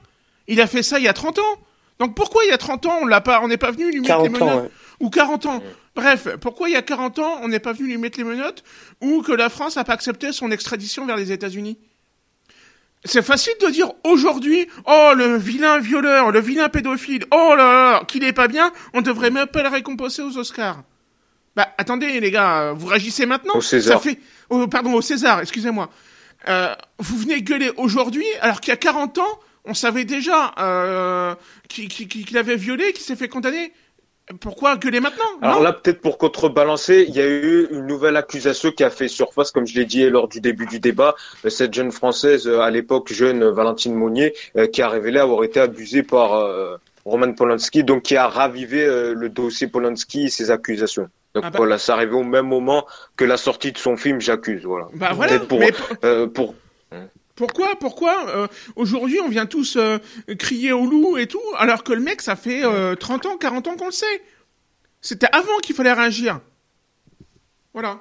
Il 0.48 0.60
a 0.60 0.66
fait 0.66 0.82
ça 0.82 0.98
il 0.98 1.04
y 1.04 1.08
a 1.08 1.12
30 1.12 1.38
ans. 1.38 1.42
Donc 1.98 2.14
pourquoi 2.14 2.44
il 2.44 2.48
y 2.48 2.52
a 2.52 2.58
30 2.58 2.86
ans 2.86 2.98
on 3.02 3.06
l'a 3.06 3.20
pas, 3.20 3.40
on 3.42 3.48
n'est 3.48 3.56
pas 3.56 3.70
venu 3.70 3.90
lui 3.90 4.00
mettre 4.00 4.22
les 4.22 4.28
menottes 4.28 4.48
ans, 4.48 4.62
ouais. 4.62 4.70
ou 5.00 5.10
40 5.10 5.46
ans? 5.46 5.62
Bref, 5.94 6.28
pourquoi 6.40 6.68
il 6.68 6.72
y 6.72 6.76
a 6.76 6.82
40 6.82 7.20
ans 7.20 7.38
on 7.42 7.48
n'est 7.48 7.60
pas 7.60 7.72
venu 7.72 7.88
lui 7.88 7.98
mettre 7.98 8.18
les 8.18 8.24
menottes 8.24 8.64
ou 9.00 9.22
que 9.22 9.32
la 9.32 9.48
France 9.48 9.76
n'a 9.76 9.84
pas 9.84 9.94
accepté 9.94 10.32
son 10.32 10.50
extradition 10.50 11.06
vers 11.06 11.16
les 11.16 11.30
États-Unis? 11.30 11.78
C'est 13.06 13.22
facile 13.22 13.54
de 13.60 13.70
dire 13.70 13.92
aujourd'hui, 14.04 14.68
oh 14.86 15.12
le 15.16 15.36
vilain 15.36 15.78
violeur, 15.78 16.30
le 16.30 16.40
vilain 16.40 16.68
pédophile, 16.68 17.24
oh 17.30 17.54
là 17.56 17.72
là, 17.72 18.04
qu'il 18.06 18.24
est 18.24 18.32
pas 18.32 18.48
bien, 18.48 18.72
on 18.94 19.00
devrait 19.00 19.30
même 19.30 19.46
pas 19.46 19.62
le 19.62 19.68
récompenser 19.68 20.22
aux 20.22 20.36
Oscars. 20.36 20.82
Bah 21.54 21.68
attendez 21.78 22.20
les 22.20 22.30
gars, 22.30 22.72
vous 22.72 22.86
réagissez 22.86 23.24
maintenant 23.24 23.54
Au 23.54 23.60
César. 23.62 23.94
Ça 23.94 24.02
fait, 24.02 24.18
oh, 24.50 24.66
pardon, 24.68 24.92
au 24.92 25.00
César, 25.02 25.40
excusez-moi. 25.40 25.88
Euh, 26.48 26.74
vous 26.98 27.16
venez 27.16 27.40
gueuler 27.42 27.72
aujourd'hui, 27.76 28.26
alors 28.40 28.60
qu'il 28.60 28.70
y 28.70 28.74
a 28.74 28.76
40 28.76 29.18
ans, 29.18 29.40
on 29.64 29.74
savait 29.74 30.04
déjà 30.04 30.54
euh, 30.58 31.34
qu'il 31.68 31.88
qu 31.88 32.06
qu 32.06 32.38
avait 32.38 32.56
violé, 32.56 32.92
qu'il 32.92 33.04
s'est 33.04 33.16
fait 33.16 33.28
condamner. 33.28 33.72
Pourquoi 34.40 34.76
gueuler 34.76 34.98
maintenant 34.98 35.24
Alors 35.40 35.62
là, 35.62 35.72
peut-être 35.72 36.00
pour 36.00 36.18
contrebalancer, 36.18 37.04
il 37.08 37.14
y 37.14 37.20
a 37.20 37.26
eu 37.26 37.68
une 37.70 37.86
nouvelle 37.86 38.16
accusation 38.16 38.72
qui 38.72 38.82
a 38.82 38.90
fait 38.90 39.06
surface, 39.06 39.52
comme 39.52 39.66
je 39.66 39.74
l'ai 39.74 39.84
dit 39.84 40.08
lors 40.10 40.26
du 40.26 40.40
début 40.40 40.66
du 40.66 40.80
débat, 40.80 41.14
cette 41.48 41.72
jeune 41.72 41.92
française, 41.92 42.48
à 42.48 42.70
l'époque 42.70 43.12
jeune 43.12 43.44
Valentine 43.44 43.94
Monnier, 43.94 44.34
euh, 44.56 44.66
qui 44.66 44.82
a 44.82 44.88
révélé 44.88 45.20
avoir 45.20 45.44
été 45.44 45.60
abusée 45.60 46.02
par 46.02 46.34
euh, 46.34 46.76
Roman 47.04 47.32
Polanski, 47.32 47.84
donc 47.84 48.02
qui 48.02 48.16
a 48.16 48.26
ravivé 48.26 48.84
euh, 48.84 49.14
le 49.14 49.28
dossier 49.28 49.68
Polanski 49.68 50.24
et 50.24 50.28
ses 50.28 50.50
accusations. 50.50 51.08
Donc 51.34 51.44
ah 51.46 51.50
bah... 51.50 51.58
voilà, 51.58 51.78
ça 51.78 51.94
arrivait 51.94 52.16
au 52.16 52.24
même 52.24 52.48
moment 52.48 52.84
que 53.14 53.24
la 53.24 53.36
sortie 53.36 53.70
de 53.70 53.78
son 53.78 53.96
film 53.96 54.20
J'accuse. 54.20 54.64
Voilà. 54.64 54.88
Bah 54.94 55.10
voilà. 55.14 55.38
Pour, 55.38 55.60
mais... 55.60 55.72
euh, 56.02 56.26
pour 56.26 56.54
pourquoi 57.36 57.76
Pourquoi 57.78 58.28
euh, 58.30 58.46
Aujourd'hui, 58.74 59.20
on 59.20 59.28
vient 59.28 59.46
tous 59.46 59.76
euh, 59.76 59.98
crier 60.38 60.72
au 60.72 60.86
loup 60.86 61.18
et 61.18 61.26
tout, 61.26 61.42
alors 61.58 61.84
que 61.84 61.92
le 61.92 62.00
mec, 62.00 62.22
ça 62.22 62.34
fait 62.34 62.64
euh, 62.64 62.94
30 62.94 63.26
ans, 63.26 63.36
40 63.36 63.68
ans 63.68 63.76
qu'on 63.76 63.86
le 63.86 63.92
sait? 63.92 64.22
C'était 65.02 65.28
avant 65.32 65.58
qu'il 65.62 65.76
fallait 65.76 65.92
réagir. 65.92 66.40
Voilà. 67.74 68.00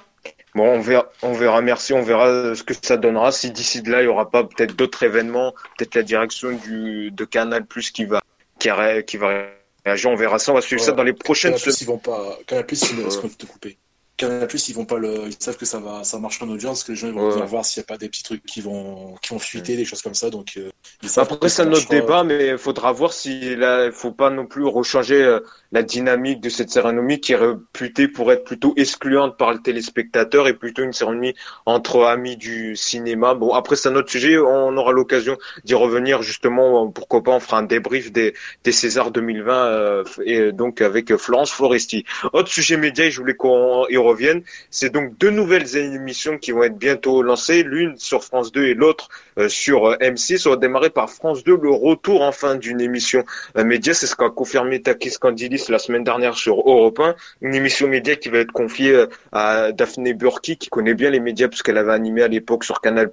Bon, 0.56 0.63
on 0.63 0.80
verra, 0.80 1.12
on 1.21 1.34
verra, 1.34 1.62
merci, 1.62 1.91
on 1.93 2.02
verra 2.02 2.56
ce 2.56 2.63
que 2.63 2.74
ça 2.82 2.95
donnera. 2.95 3.34
Si 3.34 3.52
d'ici 3.52 3.82
de 3.82 3.91
là, 3.91 4.02
il 4.02 4.06
y 4.06 4.08
aura 4.08 4.32
pas 4.32 4.45
peut-être 4.45 4.74
d'autres 4.74 5.04
événements, 5.04 5.54
peut-être 5.78 5.95
la 5.95 6.04
direction 6.04 6.54
du, 6.54 7.12
de 7.12 7.26
Canal 7.26 7.65
Plus 7.65 7.91
qui 7.91 8.06
va, 8.06 8.21
qui, 8.58 8.69
a, 8.69 9.02
qui 9.04 9.17
va 9.17 9.48
réagir, 9.86 10.10
on 10.10 10.15
verra 10.15 10.39
ça, 10.39 10.54
on 10.54 10.56
va 10.56 10.62
suivre 10.62 10.82
ça 10.82 10.93
dans 10.93 11.04
les 11.04 11.13
prochaines 11.13 11.58
semaines. 11.58 11.76
Ils 11.82 11.88
vont 11.88 11.98
pas, 11.98 12.38
Canal 12.48 12.65
Plus, 12.65 12.89
ils 12.89 12.95
vont 12.95 13.28
te 13.28 13.45
couper. 13.45 13.78
Canal 14.17 14.47
Plus, 14.47 14.69
ils 14.69 14.75
vont 14.75 14.86
pas 14.86 14.97
le, 14.97 15.28
ils 15.28 15.36
savent 15.38 15.58
que 15.58 15.65
ça 15.65 15.80
va, 15.80 16.04
ça 16.04 16.19
marche 16.19 16.41
en 16.41 16.49
audience, 16.49 16.84
que 16.84 16.91
les 16.91 16.97
gens 16.97 17.08
ils 17.08 17.13
vont 17.13 17.28
ouais. 17.28 17.34
venir 17.34 17.45
voir 17.45 17.65
s'il 17.65 17.82
n'y 17.82 17.86
a 17.86 17.88
pas 17.88 17.97
des 17.97 18.10
petits 18.10 18.23
trucs 18.23 18.45
qui 18.45 18.62
vont, 18.62 19.15
qui 19.21 19.30
vont 19.30 19.39
fuiter, 19.39 19.73
ouais. 19.73 19.78
des 19.78 19.86
choses 19.86 20.01
comme 20.01 20.15
ça. 20.15 20.30
Donc, 20.30 20.54
euh, 20.58 20.71
après 21.17 21.50
c'est 21.50 21.62
un 21.63 21.71
autre 21.71 21.89
débat, 21.89 22.24
mais 22.24 22.50
il 22.50 22.58
faudra 22.58 22.91
voir 22.91 23.13
si 23.13 23.56
là, 23.56 23.86
il 23.86 23.91
faut 23.91 24.12
pas 24.12 24.30
non 24.30 24.45
plus 24.45 24.65
rechanger 24.65 25.21
euh, 25.21 25.39
la 25.71 25.84
dynamique 25.84 26.41
de 26.41 26.50
cette 26.50 26.69
cérémonie 26.69 27.19
qui 27.19 27.34
est 27.34 27.38
réputée 27.38 28.08
pour 28.08 28.32
être 28.32 28.43
plutôt 28.43 28.74
excluante 28.78 29.38
par 29.38 29.52
le 29.54 29.60
téléspectateur 29.60 30.48
et 30.48 30.54
plutôt 30.54 30.84
une 30.84 30.93
cérémonie 30.93 31.36
entre 31.65 32.04
amis 32.04 32.38
du 32.38 32.76
cinéma. 32.76 33.34
Bon, 33.34 33.54
après 33.54 33.76
c'est 33.76 33.89
un 33.89 33.95
autre 33.95 34.10
sujet, 34.10 34.38
on 34.38 34.76
aura 34.78 34.91
l'occasion 34.91 35.38
d'y 35.63 35.74
revenir 35.74 36.21
justement. 36.21 36.88
Pourquoi 36.89 37.24
pas, 37.24 37.32
on 37.32 37.39
fera 37.39 37.58
un 37.58 37.63
débrief 37.63 38.12
des, 38.12 38.34
des 38.63 38.71
Césars 38.71 39.12
2020 39.12 39.54
euh, 39.54 40.04
et 40.24 40.52
donc 40.52 40.82
avec 40.82 41.15
Florence 41.17 41.52
Foresti. 41.52 42.06
Autre 42.34 42.50
sujet 42.50 42.78
média, 42.78 43.10
je 43.10 43.19
voulais 43.19 43.36
qu'on 43.36 43.86
y 43.89 43.98
revienne. 43.98 44.43
C'est 44.69 44.89
donc 44.89 45.17
deux 45.17 45.30
nouvelles 45.30 45.76
émissions 45.78 46.38
qui 46.38 46.52
vont 46.52 46.63
être 46.63 46.78
bientôt 46.78 47.21
lancées, 47.21 47.63
l'une 47.63 47.98
sur 47.98 48.24
France 48.24 48.52
2 48.52 48.65
et 48.65 48.74
l'autre 48.74 49.10
euh, 49.38 49.50
sur 49.50 49.86
euh, 49.86 49.98
M6. 49.98 50.48
On 50.48 50.52
va 50.52 50.58
par 50.94 51.10
France 51.10 51.44
2, 51.44 51.58
le 51.62 51.72
retour 51.72 52.22
enfin 52.22 52.56
d'une 52.56 52.82
émission 52.82 53.24
euh, 53.58 53.64
média. 53.64 53.94
C'est 53.94 54.08
ce 54.08 54.16
qu'a 54.16 54.30
confirmé 54.30 54.82
Takis 54.82 55.18
Kandilis 55.20 55.66
la 55.70 55.80
semaine 55.80 56.04
dernière 56.04 56.36
sur 56.36 56.60
Europe 56.60 57.00
1. 57.00 57.16
Une 57.42 57.56
émission 57.56 57.88
média 57.88 58.16
qui 58.16 58.30
va 58.30 58.40
être 58.40 58.52
confiée 58.52 59.06
à 59.32 59.72
Daphné 59.72 60.14
Burki, 60.14 60.58
qui 60.58 60.70
connaît 60.70 60.94
bien 60.94 61.10
les 61.10 61.20
médias 61.20 61.48
puisqu'elle 61.48 61.78
avait 61.78 61.94
animé 61.94 62.24
à 62.24 62.28
l'époque 62.28 62.64
sur 62.64 62.82
Canal+, 62.82 63.10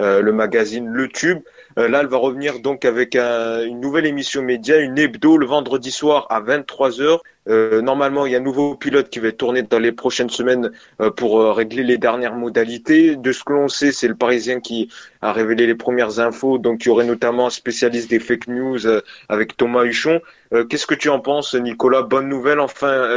euh, 0.00 0.20
le 0.20 0.32
magazine 0.32 0.88
Le 0.88 1.08
Tube. 1.08 1.40
Euh, 1.78 1.88
là, 1.88 2.00
elle 2.00 2.08
va 2.08 2.16
revenir 2.16 2.58
donc 2.60 2.84
avec 2.84 3.14
un, 3.14 3.64
une 3.64 3.80
nouvelle 3.80 4.06
émission 4.06 4.42
média, 4.42 4.78
une 4.78 4.98
hebdo 4.98 5.36
le 5.36 5.46
vendredi 5.46 5.92
soir 5.92 6.26
à 6.30 6.40
23h. 6.40 7.20
Euh, 7.46 7.82
normalement, 7.82 8.24
il 8.24 8.32
y 8.32 8.34
a 8.34 8.38
un 8.38 8.42
nouveau 8.42 8.74
pilote 8.74 9.10
qui 9.10 9.18
va 9.18 9.30
tourné 9.30 9.62
dans 9.62 9.78
les 9.78 9.92
prochaines 9.92 10.30
semaines 10.30 10.70
euh, 11.00 11.10
pour 11.10 11.40
euh, 11.40 11.52
régler 11.52 11.82
les 11.82 11.98
dernières 11.98 12.34
modalités. 12.34 13.16
De 13.16 13.32
ce 13.32 13.44
que 13.44 13.52
l'on 13.52 13.68
sait, 13.68 13.92
c'est 13.92 14.08
le 14.08 14.14
Parisien 14.14 14.60
qui 14.60 14.88
a 15.20 15.32
révélé 15.32 15.66
les 15.66 15.74
premières 15.74 16.20
infos. 16.20 16.58
Donc, 16.58 16.84
il 16.84 16.88
y 16.88 16.90
aurait 16.90 17.04
notamment 17.04 17.46
un 17.46 17.50
spécialiste 17.50 18.08
des 18.08 18.18
fake 18.18 18.48
news 18.48 18.78
avec 19.28 19.56
Thomas 19.56 19.84
Huchon. 19.84 20.20
Qu'est-ce 20.68 20.86
que 20.86 20.94
tu 20.94 21.08
en 21.08 21.20
penses, 21.20 21.54
Nicolas? 21.54 22.02
Bonne 22.02 22.28
nouvelle, 22.28 22.60
enfin. 22.60 23.08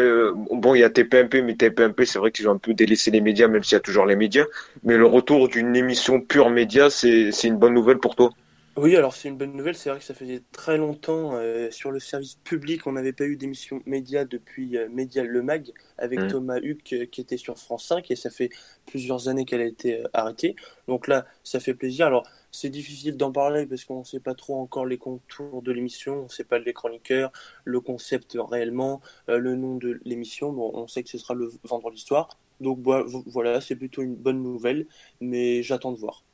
bon, 0.51 0.73
il 0.75 0.79
y 0.79 0.83
a 0.83 0.89
TPMP, 0.89 1.41
mais 1.43 1.55
TPMP, 1.55 2.05
c'est 2.05 2.19
vrai 2.19 2.31
qu'ils 2.31 2.47
ont 2.49 2.53
un 2.53 2.57
peu 2.57 2.73
délaissé 2.73 3.11
les 3.11 3.21
médias, 3.21 3.47
même 3.47 3.63
s'il 3.63 3.75
y 3.75 3.77
a 3.77 3.81
toujours 3.81 4.05
les 4.05 4.15
médias. 4.15 4.45
Mais 4.83 4.97
le 4.97 5.05
retour 5.05 5.47
d'une 5.49 5.75
émission 5.75 6.21
pure 6.21 6.49
média, 6.49 6.89
c'est 6.89 7.31
une 7.43 7.57
bonne 7.57 7.73
nouvelle 7.73 7.99
pour 7.99 8.15
toi? 8.15 8.31
Oui, 8.77 8.95
alors 8.95 9.15
c'est 9.15 9.27
une 9.27 9.37
bonne 9.37 9.53
nouvelle. 9.53 9.75
C'est 9.75 9.89
vrai 9.89 9.97
que 9.97 10.05
ça 10.05 10.13
faisait 10.13 10.43
très 10.51 10.77
longtemps 10.77 11.33
euh, 11.33 11.71
sur 11.71 11.91
le 11.91 11.99
service 11.99 12.35
public, 12.35 12.85
on 12.85 12.91
n'avait 12.91 13.11
pas 13.11 13.25
eu 13.25 13.35
d'émission 13.35 13.81
média 13.87 14.23
depuis 14.23 14.77
euh, 14.77 14.87
Média 14.89 15.23
Le 15.23 15.41
Mag 15.41 15.71
avec 15.97 16.19
mmh. 16.19 16.27
Thomas 16.27 16.59
Huck 16.59 16.93
euh, 16.93 17.05
qui 17.05 17.21
était 17.21 17.37
sur 17.37 17.57
France 17.57 17.87
5 17.87 18.11
et 18.11 18.15
ça 18.15 18.29
fait 18.29 18.49
plusieurs 18.85 19.29
années 19.29 19.45
qu'elle 19.45 19.61
a 19.61 19.65
été 19.65 20.03
arrêtée. 20.13 20.55
Donc 20.87 21.07
là, 21.07 21.25
ça 21.43 21.59
fait 21.59 21.73
plaisir. 21.73 22.05
Alors 22.05 22.27
c'est 22.51 22.69
difficile 22.69 23.17
d'en 23.17 23.31
parler 23.31 23.65
parce 23.65 23.83
qu'on 23.83 23.99
ne 23.99 24.05
sait 24.05 24.19
pas 24.19 24.35
trop 24.35 24.61
encore 24.61 24.85
les 24.85 24.97
contours 24.99 25.63
de 25.63 25.71
l'émission, 25.71 26.21
on 26.21 26.23
ne 26.23 26.29
sait 26.29 26.43
pas 26.43 26.59
les 26.59 26.73
chroniqueurs, 26.73 27.31
le 27.65 27.81
concept 27.81 28.37
réellement, 28.39 29.01
le 29.27 29.55
nom 29.55 29.75
de 29.75 29.99
l'émission. 30.05 30.53
Bon, 30.53 30.71
on 30.73 30.87
sait 30.87 31.03
que 31.03 31.09
ce 31.09 31.17
sera 31.17 31.33
le 31.33 31.51
vendredi 31.63 31.99
soir. 31.99 32.29
Donc 32.61 32.79
voilà, 33.27 33.59
c'est 33.61 33.75
plutôt 33.75 34.03
une 34.03 34.15
bonne 34.15 34.41
nouvelle, 34.41 34.87
mais 35.19 35.63
j'attends 35.63 35.91
de 35.91 35.97
voir. 35.97 36.26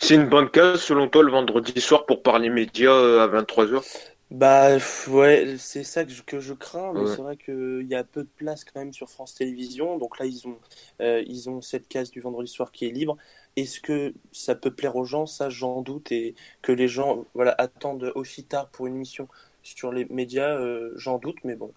C'est 0.00 0.14
une 0.14 0.28
bonne 0.28 0.48
case 0.48 0.80
selon 0.80 1.08
toi 1.08 1.22
le 1.22 1.30
vendredi 1.30 1.80
soir 1.80 2.06
pour 2.06 2.22
parler 2.22 2.50
médias 2.50 2.92
euh, 2.92 3.20
à 3.20 3.28
23h 3.28 3.82
Bah 4.30 4.76
ouais, 5.08 5.56
c'est 5.58 5.82
ça 5.82 6.04
que 6.04 6.12
je, 6.12 6.22
que 6.22 6.38
je 6.38 6.54
crains, 6.54 6.92
mais 6.94 7.06
c'est 7.08 7.20
vrai 7.20 7.36
qu'il 7.36 7.86
y 7.88 7.94
a 7.96 8.04
peu 8.04 8.22
de 8.22 8.28
place 8.36 8.64
quand 8.64 8.78
même 8.78 8.92
sur 8.92 9.10
France 9.10 9.34
Télévisions. 9.34 9.98
Donc 9.98 10.18
là, 10.18 10.26
ils 10.26 10.46
ont, 10.46 10.56
euh, 11.00 11.22
ils 11.26 11.50
ont 11.50 11.60
cette 11.60 11.88
case 11.88 12.10
du 12.10 12.20
vendredi 12.20 12.50
soir 12.50 12.70
qui 12.70 12.86
est 12.86 12.90
libre. 12.90 13.16
Est-ce 13.56 13.80
que 13.80 14.14
ça 14.30 14.54
peut 14.54 14.70
plaire 14.70 14.94
aux 14.94 15.04
gens? 15.04 15.26
Ça, 15.26 15.50
j'en 15.50 15.82
doute. 15.82 16.12
Et 16.12 16.36
que 16.62 16.70
les 16.70 16.86
gens 16.86 17.26
voilà, 17.34 17.54
attendent 17.58 18.12
aussi 18.14 18.44
tard 18.44 18.68
pour 18.68 18.86
une 18.86 18.94
émission 18.94 19.28
sur 19.64 19.92
les 19.92 20.06
médias, 20.10 20.56
euh, 20.56 20.92
j'en 20.94 21.18
doute. 21.18 21.38
Mais 21.42 21.56
bon. 21.56 21.72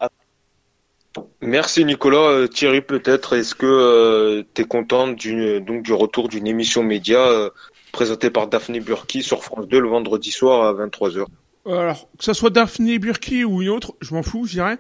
Merci 1.42 1.84
Nicolas. 1.84 2.48
Thierry, 2.48 2.82
peut-être, 2.82 3.36
est-ce 3.36 3.56
que 3.56 4.46
tu 4.54 4.62
es 4.62 4.66
content 4.66 5.08
du, 5.08 5.60
donc, 5.60 5.82
du 5.82 5.92
retour 5.92 6.30
d'une 6.30 6.46
émission 6.48 6.84
média 6.84 7.52
présenté 7.92 8.30
par 8.30 8.48
Daphné 8.48 8.80
Burki 8.80 9.24
sur 9.24 9.44
France 9.44 9.68
2 9.68 9.80
le 9.80 9.90
vendredi 9.90 10.32
soir 10.32 10.66
à 10.66 10.74
23h. 10.74 11.26
Alors, 11.66 12.08
que 12.18 12.24
ça 12.24 12.34
soit 12.34 12.50
Daphné 12.50 12.98
Burki 12.98 13.44
ou 13.44 13.62
une 13.62 13.70
autre, 13.70 13.94
je 14.02 14.14
m'en 14.14 14.24
fous, 14.24 14.46
je 14.46 14.54
dirais. 14.54 14.78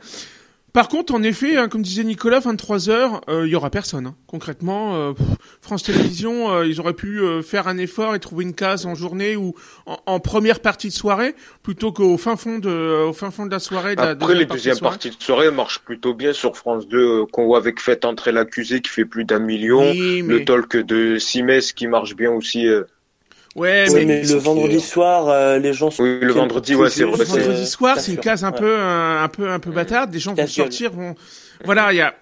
Par 0.73 0.87
contre, 0.87 1.13
en 1.13 1.21
effet, 1.21 1.57
hein, 1.57 1.67
comme 1.67 1.81
disait 1.81 2.05
Nicolas, 2.05 2.39
23h, 2.39 3.21
euh, 3.27 3.45
il 3.45 3.51
y 3.51 3.55
aura 3.55 3.69
personne. 3.69 4.07
Hein. 4.07 4.15
Concrètement, 4.25 4.95
euh, 4.95 5.13
France 5.61 5.83
Télévisions, 5.83 6.49
euh, 6.49 6.65
ils 6.65 6.79
auraient 6.79 6.93
pu 6.93 7.19
faire 7.43 7.67
un 7.67 7.77
effort 7.77 8.15
et 8.15 8.19
trouver 8.19 8.45
une 8.45 8.53
case 8.53 8.85
en 8.85 8.95
journée 8.95 9.35
ou 9.35 9.53
en, 9.85 10.19
première 10.21 10.61
partie 10.61 10.87
de 10.87 10.93
soirée, 10.93 11.35
plutôt 11.61 11.91
qu'au 11.91 12.17
fin 12.17 12.37
fond 12.37 12.57
de, 12.57 13.05
au 13.05 13.11
fin 13.11 13.31
fond 13.31 13.45
de 13.45 13.51
la 13.51 13.59
soirée. 13.59 13.97
De 13.97 14.01
Après, 14.01 14.33
les 14.33 14.45
deuxièmes 14.45 14.79
parties 14.79 15.09
de 15.09 15.21
soirée 15.21 15.51
marchent 15.51 15.79
plutôt 15.79 16.13
bien 16.13 16.31
sur 16.31 16.55
France 16.55 16.87
2, 16.87 17.25
qu'on 17.25 17.45
voit 17.45 17.57
avec 17.57 17.81
Faites 17.81 18.05
entrer 18.05 18.31
l'accusé 18.31 18.79
qui 18.79 18.89
fait 18.89 19.05
plus 19.05 19.25
d'un 19.25 19.39
million, 19.39 19.81
le 19.93 20.45
talk 20.45 20.77
de 20.77 21.17
Simès 21.17 21.73
qui 21.73 21.87
marche 21.87 22.15
bien 22.15 22.31
aussi. 22.31 22.67
Ouais, 23.55 23.85
mais, 24.05 24.23
le 24.23 24.35
vendredi 24.37 24.79
soir, 24.79 25.27
euh, 25.27 25.59
les 25.59 25.73
gens. 25.73 25.89
Oui, 25.99 26.19
le 26.21 26.31
vendredi, 26.31 26.73
ouais, 26.73 26.89
c'est 26.89 27.03
vrai. 27.03 27.17
Le 27.17 27.23
vendredi 27.25 27.67
soir, 27.67 27.99
c'est 27.99 28.11
une 28.13 28.17
case 28.17 28.45
un 28.45 28.53
peu, 28.53 28.79
un, 28.79 29.27
peu, 29.27 29.49
un 29.49 29.59
peu 29.59 29.71
bâtarde. 29.71 30.09
Des 30.09 30.19
gens 30.19 30.33
vont 30.33 30.47
sortir, 30.47 30.91
vont. 30.91 31.15
Voilà, 31.65 31.91
il 31.91 31.97
y 31.97 32.01
a. 32.01 32.15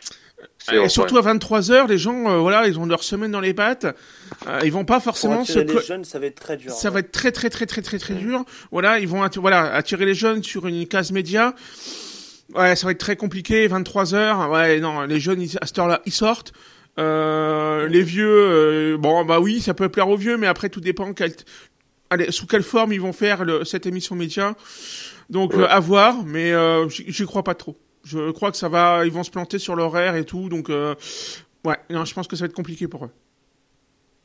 Et 0.72 0.90
surtout 0.90 1.18
à 1.18 1.22
23 1.22 1.72
heures, 1.72 1.88
les 1.88 1.98
gens, 1.98 2.30
euh, 2.30 2.38
voilà, 2.40 2.68
ils 2.68 2.80
ont 2.80 2.86
leur 2.86 3.04
semaine 3.04 3.32
dans 3.32 3.40
les 3.40 3.54
pattes. 3.54 3.86
Euh, 4.48 4.60
ils 4.64 4.72
vont 4.72 4.86
pas 4.86 5.00
forcément 5.00 5.46
se. 5.46 5.60
les 5.60 5.82
jeunes, 5.82 6.04
ça 6.04 6.20
va 6.20 6.28
être 6.28 6.40
très 6.40 6.58
dur. 6.58 6.72
Ça 6.72 6.90
va 6.90 7.00
être 7.00 7.12
très, 7.12 7.32
très, 7.32 7.50
très, 7.50 7.66
très, 7.66 7.82
très, 7.82 7.98
très 7.98 8.14
dur. 8.14 8.44
Voilà, 8.72 9.00
ils 9.00 9.08
vont, 9.08 9.28
voilà, 9.38 9.74
attirer 9.74 10.06
les 10.06 10.14
jeunes 10.14 10.44
sur 10.44 10.68
une 10.68 10.88
case 10.88 11.12
média. 11.12 11.54
Ouais, 12.56 12.76
ça 12.76 12.88
va 12.88 12.92
être 12.92 13.00
très 13.00 13.16
compliqué. 13.16 13.68
23 13.68 14.16
heures. 14.16 14.50
Ouais, 14.50 14.80
non, 14.80 15.02
les 15.04 15.20
jeunes, 15.20 15.46
à 15.62 15.66
cette 15.66 15.80
heure-là, 15.80 16.02
ils 16.06 16.14
sortent. 16.14 16.54
Euh, 17.00 17.88
les 17.88 18.02
vieux, 18.02 18.28
euh, 18.28 18.98
bon 18.98 19.24
bah 19.24 19.40
oui, 19.40 19.62
ça 19.62 19.74
peut 19.74 19.90
plaire 19.90 20.10
aux 20.10 20.18
vieux, 20.18 20.38
mais 20.38 20.48
après 20.48 20.70
tout 20.70 20.82
dépend 20.82 21.14
quel, 21.14 21.32
allez, 22.10 22.32
sous 22.32 22.46
quelle 22.46 22.64
forme 22.64 22.92
ils 22.92 23.00
vont 23.00 23.14
faire 23.14 23.46
le, 23.46 23.64
cette 23.64 23.86
émission 23.86 24.16
média. 24.16 24.56
Donc 25.30 25.54
euh, 25.54 25.66
à 25.70 25.80
voir, 25.80 26.26
mais 26.26 26.54
j'y 26.90 27.26
crois 27.26 27.44
pas 27.44 27.56
trop. 27.56 27.78
Je 28.04 28.32
crois 28.32 28.52
que 28.52 28.58
ça 28.58 28.70
va, 28.70 29.06
ils 29.06 29.12
vont 29.12 29.24
se 29.24 29.32
planter 29.32 29.60
sur 29.60 29.76
l'horaire 29.76 30.16
et 30.16 30.26
tout, 30.26 30.50
donc 30.50 30.70
ouais, 30.70 31.78
non, 31.90 32.06
je 32.06 32.14
pense 32.14 32.28
que 32.28 32.36
ça 32.36 32.42
va 32.42 32.46
être 32.48 32.56
compliqué 32.56 32.88
pour 32.88 33.06
eux. 33.06 33.12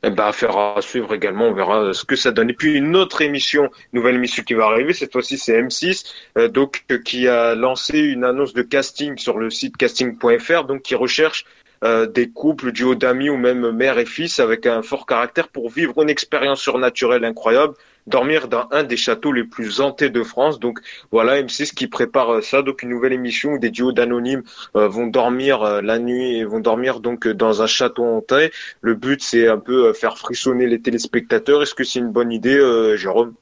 Eh 0.03 0.11
ben, 0.11 0.25
affaire 0.25 0.55
à 0.55 0.81
suivre 0.81 1.15
également, 1.15 1.45
on 1.45 1.53
verra 1.53 1.93
ce 1.93 2.05
que 2.05 2.15
ça 2.15 2.31
donne. 2.31 2.51
Et 2.51 2.53
puis 2.53 2.73
une 2.73 2.95
autre 2.95 3.21
émission, 3.21 3.71
nouvelle 3.91 4.15
émission 4.15 4.43
qui 4.43 4.53
va 4.53 4.65
arriver, 4.65 4.93
cette 4.93 5.13
fois-ci 5.13 5.37
c'est 5.37 5.61
M6, 5.61 6.49
donc 6.49 6.83
qui 7.05 7.27
a 7.27 7.55
lancé 7.55 7.99
une 7.99 8.25
annonce 8.25 8.53
de 8.53 8.63
casting 8.63 9.17
sur 9.17 9.37
le 9.37 9.49
site 9.49 9.77
casting.fr, 9.77 10.65
donc 10.65 10.81
qui 10.81 10.95
recherche 10.95 11.45
euh, 11.83 12.05
des 12.05 12.29
couples, 12.29 12.71
duo 12.71 12.95
d'amis 12.95 13.29
ou 13.29 13.37
même 13.37 13.71
mère 13.71 13.97
et 13.97 14.05
fils 14.05 14.39
avec 14.39 14.65
un 14.65 14.81
fort 14.81 15.05
caractère 15.05 15.49
pour 15.49 15.69
vivre 15.69 16.01
une 16.01 16.09
expérience 16.09 16.61
surnaturelle 16.61 17.25
incroyable, 17.25 17.73
dormir 18.07 18.47
dans 18.47 18.67
un 18.71 18.83
des 18.83 18.97
châteaux 18.97 19.31
les 19.31 19.43
plus 19.43 19.81
hantés 19.81 20.09
de 20.09 20.23
France. 20.23 20.59
Donc 20.59 20.79
voilà, 21.11 21.41
M6 21.41 21.73
qui 21.73 21.87
prépare 21.87 22.43
ça, 22.43 22.61
donc 22.61 22.83
une 22.83 22.89
nouvelle 22.89 23.13
émission 23.13 23.53
où 23.53 23.59
des 23.59 23.69
duos 23.69 23.91
d'anonymes 23.91 24.43
euh, 24.75 24.87
vont 24.87 25.07
dormir 25.07 25.63
euh, 25.63 25.81
la 25.81 25.99
nuit 25.99 26.37
et 26.37 26.45
vont 26.45 26.59
dormir 26.59 26.99
donc 26.99 27.27
dans 27.27 27.61
un 27.61 27.67
château 27.67 28.03
hanté. 28.03 28.51
Le 28.81 28.95
but 28.95 29.21
c'est 29.21 29.47
un 29.47 29.59
peu 29.59 29.93
faire 29.93 30.17
frissonner 30.17 30.67
les 30.67 30.81
téléspectateurs. 30.81 31.61
Est-ce 31.61 31.75
que 31.75 31.83
c'est 31.83 31.99
une 31.99 32.11
bonne 32.11 32.31
idée, 32.31 32.59
Jérôme? 32.97 33.33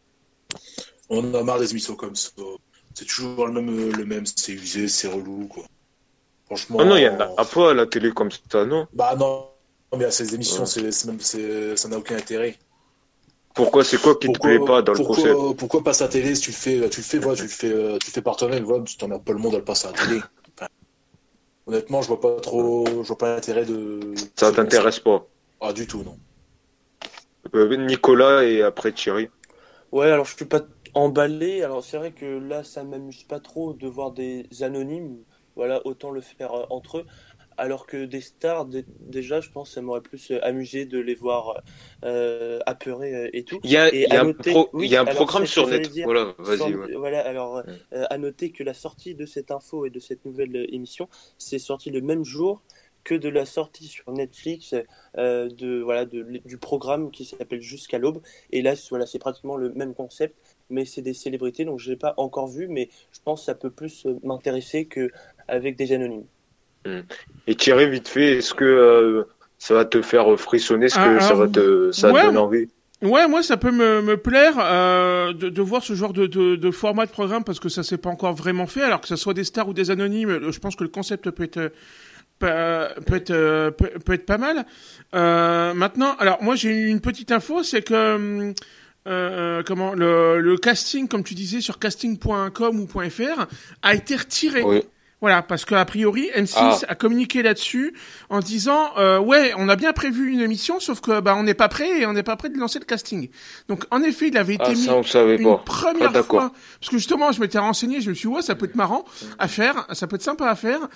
On 1.09 1.33
a 1.33 1.43
marre 1.43 1.59
des 1.59 1.71
émissions 1.71 1.95
comme 1.95 2.15
ça. 2.15 2.31
C'est 2.93 3.05
toujours 3.05 3.47
le 3.47 3.53
même, 3.53 3.91
le 3.91 4.05
même, 4.05 4.25
c'est 4.25 4.53
usé, 4.53 4.87
c'est 4.87 5.07
relou 5.07 5.47
quoi. 5.47 5.65
Franchement. 6.55 6.77
Ah 6.81 6.85
non, 6.85 6.97
il 6.97 7.03
y 7.03 7.07
en 7.07 7.19
a 7.19 7.45
pas 7.45 7.71
à 7.71 7.73
la 7.73 7.87
télé 7.87 8.11
comme 8.11 8.29
ça, 8.51 8.63
non? 8.65 8.87
Bah 8.93 9.15
non, 9.15 9.49
mais 9.97 10.05
à 10.05 10.11
ces 10.11 10.35
émissions, 10.35 10.65
c'est, 10.65 10.91
ça 10.91 11.87
n'a 11.87 11.97
aucun 11.97 12.15
intérêt. 12.15 12.57
Pourquoi 13.55 13.83
c'est 13.83 14.01
quoi 14.01 14.15
qui 14.15 14.29
ne 14.29 14.33
te 14.33 14.39
plaît 14.39 14.59
pas 14.59 14.81
dans 14.81 14.93
le 14.93 15.03
concept 15.03 15.57
Pourquoi 15.57 15.83
passer 15.83 16.03
à 16.03 16.07
la 16.07 16.11
télé 16.11 16.35
si 16.35 16.41
tu 16.41 16.51
le 16.51 16.55
fais, 16.55 16.89
tu 16.89 16.99
le 16.99 17.05
fais, 17.05 17.17
voilà, 17.17 17.37
tu 17.37 17.43
le 17.43 17.49
fais, 17.49 17.99
tu 17.99 18.11
fais 18.11 18.21
par 18.21 18.35
toi-même, 18.35 18.63
voilà, 18.63 18.83
tu 18.83 18.97
t'en 18.97 19.09
as 19.11 19.19
pas 19.19 19.33
le 19.33 19.39
monde 19.39 19.55
à 19.55 19.57
le 19.57 19.63
passer 19.63 19.87
à 19.87 19.91
la 19.91 19.97
télé. 19.97 20.21
honnêtement, 21.65 22.01
je 22.01 22.07
vois 22.07 22.19
pas 22.21 22.39
trop, 22.39 22.85
je 22.87 23.07
vois 23.07 23.17
pas 23.17 23.35
l'intérêt 23.35 23.65
de. 23.65 24.13
Ça 24.35 24.51
t'intéresse 24.51 24.99
pas? 24.99 25.25
Ah 25.59 25.73
du 25.73 25.87
tout, 25.87 26.03
non. 26.03 26.17
Euh, 27.55 27.75
Nicolas 27.77 28.43
et 28.43 28.61
après 28.61 28.91
Thierry. 28.91 29.29
Ouais, 29.91 30.09
alors 30.09 30.25
je 30.25 30.35
suis 30.35 30.45
pas 30.45 30.61
emballé. 30.93 31.63
Alors 31.63 31.83
c'est 31.83 31.97
vrai 31.97 32.11
que 32.11 32.25
là, 32.25 32.63
ça 32.63 32.83
m'amuse 32.83 33.23
pas 33.23 33.39
trop 33.39 33.73
de 33.73 33.87
voir 33.87 34.11
des 34.11 34.47
anonymes 34.61 35.17
voilà, 35.55 35.85
autant 35.85 36.11
le 36.11 36.21
faire 36.21 36.53
euh, 36.53 36.65
entre 36.69 36.99
eux. 36.99 37.05
Alors 37.55 37.85
que 37.85 38.05
des 38.05 38.21
stars, 38.21 38.65
déjà, 38.99 39.39
je 39.39 39.51
pense, 39.51 39.71
ça 39.73 39.81
m'aurait 39.81 40.01
plus 40.01 40.31
euh, 40.31 40.43
amusé 40.43 40.85
de 40.85 40.97
les 40.97 41.13
voir 41.13 41.61
euh, 42.03 42.59
apeurés 42.65 43.29
et 43.31 43.43
tout. 43.43 43.59
Il 43.63 43.69
y 43.69 43.77
a, 43.77 43.85
un, 44.19 45.05
programme 45.05 45.45
sur 45.45 45.67
Netflix. 45.67 46.03
Voilà, 46.03 46.33
vas-y. 46.39 46.73
Voilà, 46.95 47.21
alors, 47.21 47.61
à 47.91 48.17
noter 48.17 48.51
que 48.51 48.63
la 48.63 48.73
sortie 48.73 49.13
de 49.13 49.27
cette 49.27 49.51
info 49.51 49.85
et 49.85 49.91
de 49.91 49.99
cette 49.99 50.25
nouvelle 50.25 50.65
émission, 50.73 51.07
c'est 51.37 51.59
sorti 51.59 51.91
le 51.91 52.01
même 52.01 52.25
jour 52.25 52.61
que 53.03 53.13
de 53.13 53.29
la 53.29 53.45
sortie 53.45 53.85
sur 53.87 54.11
Netflix 54.11 54.73
de 55.15 55.81
voilà 55.81 56.05
du 56.05 56.57
programme 56.57 57.11
qui 57.11 57.25
s'appelle 57.25 57.61
Jusqu'à 57.61 57.97
l'aube 57.97 58.21
et 58.51 58.61
là 58.61 58.75
voilà 58.89 59.05
c'est 59.05 59.19
pratiquement 59.19 59.57
le 59.57 59.73
même 59.73 59.93
concept 59.93 60.37
mais 60.69 60.85
c'est 60.85 61.01
des 61.01 61.13
célébrités 61.13 61.65
donc 61.65 61.79
je 61.79 61.91
l'ai 61.91 61.97
pas 61.97 62.13
encore 62.17 62.47
vu 62.47 62.67
mais 62.67 62.89
je 63.11 63.19
pense 63.23 63.41
que 63.41 63.45
ça 63.45 63.55
peut 63.55 63.69
plus 63.69 64.07
m'intéresser 64.23 64.85
que 64.85 65.11
avec 65.47 65.75
des 65.75 65.91
anonymes. 65.93 66.25
Hmm. 66.85 67.01
Et 67.47 67.55
Thierry, 67.55 67.89
vite 67.89 68.07
fait, 68.07 68.37
est-ce 68.37 68.53
que 68.53 68.65
euh, 68.65 69.23
ça 69.57 69.73
va 69.73 69.85
te 69.85 70.01
faire 70.01 70.37
frissonner? 70.39 70.87
Est-ce 70.87 70.95
que 70.95 71.17
ah, 71.17 71.21
ça 71.21 71.33
va 71.35 71.47
te, 71.47 71.91
ça 71.91 72.11
donne 72.11 72.37
envie? 72.37 72.67
Ouais, 73.01 73.27
moi 73.27 73.43
ça 73.43 73.57
peut 73.57 73.71
me, 73.71 74.01
me 74.01 74.15
plaire 74.15 74.55
euh, 74.59 75.33
de, 75.33 75.49
de, 75.49 75.61
voir 75.61 75.83
ce 75.83 75.93
genre 75.93 76.13
de, 76.13 76.25
de, 76.25 76.55
de, 76.55 76.71
format 76.71 77.05
de 77.05 77.11
programme 77.11 77.43
parce 77.43 77.59
que 77.59 77.67
ça 77.67 77.83
s'est 77.83 77.97
pas 77.97 78.09
encore 78.09 78.33
vraiment 78.33 78.65
fait. 78.65 78.81
Alors 78.81 79.01
que 79.01 79.09
ce 79.09 79.17
soit 79.17 79.33
des 79.33 79.43
stars 79.43 79.67
ou 79.67 79.73
des 79.73 79.91
anonymes, 79.91 80.49
je 80.51 80.59
pense 80.59 80.77
que 80.77 80.83
le 80.83 80.89
concept 80.89 81.29
peut 81.29 81.43
être 81.43 81.73
peut 82.39 83.15
être 83.15 83.69
peut, 83.71 84.13
être 84.13 84.25
pas 84.25 84.37
mal. 84.37 84.65
Euh, 85.15 85.73
maintenant, 85.73 86.15
alors 86.17 86.41
moi 86.41 86.55
j'ai 86.55 86.71
une 86.71 87.01
petite 87.01 87.33
info, 87.33 87.61
c'est 87.61 87.81
que 87.81 88.53
euh, 89.05 89.63
comment 89.63 89.93
le, 89.93 90.39
le 90.39 90.57
casting, 90.57 91.09
comme 91.09 91.23
tu 91.23 91.33
disais 91.33 91.59
sur 91.59 91.79
casting.com 91.79 92.79
ou 92.79 92.87
.fr, 92.87 93.47
a 93.81 93.95
été 93.95 94.15
retiré. 94.15 94.63
Oui. 94.63 94.81
Voilà, 95.23 95.41
parce 95.41 95.63
qu'a 95.63 95.85
priori, 95.85 96.29
M6 96.35 96.53
ah. 96.57 96.79
a 96.89 96.95
communiqué 96.95 97.43
là-dessus 97.43 97.93
en 98.29 98.41
disant 98.41 98.89
euh, 98.97 99.19
ouais, 99.19 99.53
on 99.55 99.69
a 99.69 99.77
bien 99.77 99.93
prévu 99.93 100.33
une 100.33 100.41
émission, 100.41 100.81
sauf 100.81 100.99
que 100.99 101.21
bah 101.21 101.33
on 101.37 101.43
n'est 101.43 101.53
pas 101.53 101.69
prêt 101.69 102.01
et 102.01 102.05
on 102.05 102.11
n'est 102.11 102.23
pas 102.23 102.35
prêt 102.35 102.49
de 102.49 102.57
lancer 102.57 102.77
le 102.77 102.83
casting. 102.83 103.29
Donc 103.69 103.85
en 103.89 104.03
effet, 104.03 104.27
il 104.27 104.37
avait 104.37 104.55
été 104.55 104.65
ah, 104.65 104.73
mis 104.73 104.85
une 105.41 105.57
première 105.63 106.11
ah, 106.13 106.23
fois, 106.23 106.51
parce 106.77 106.89
que 106.89 106.97
justement, 106.97 107.31
je 107.31 107.39
m'étais 107.39 107.57
renseigné, 107.57 108.01
je 108.01 108.09
me 108.09 108.15
suis 108.15 108.27
dit 108.27 108.35
ouais, 108.35 108.41
ça 108.41 108.55
peut 108.55 108.65
être 108.65 108.75
marrant 108.75 109.05
à 109.39 109.47
faire, 109.47 109.87
ça 109.93 110.07
peut 110.07 110.17
être 110.17 110.23
sympa 110.23 110.49
à 110.49 110.55
faire, 110.55 110.89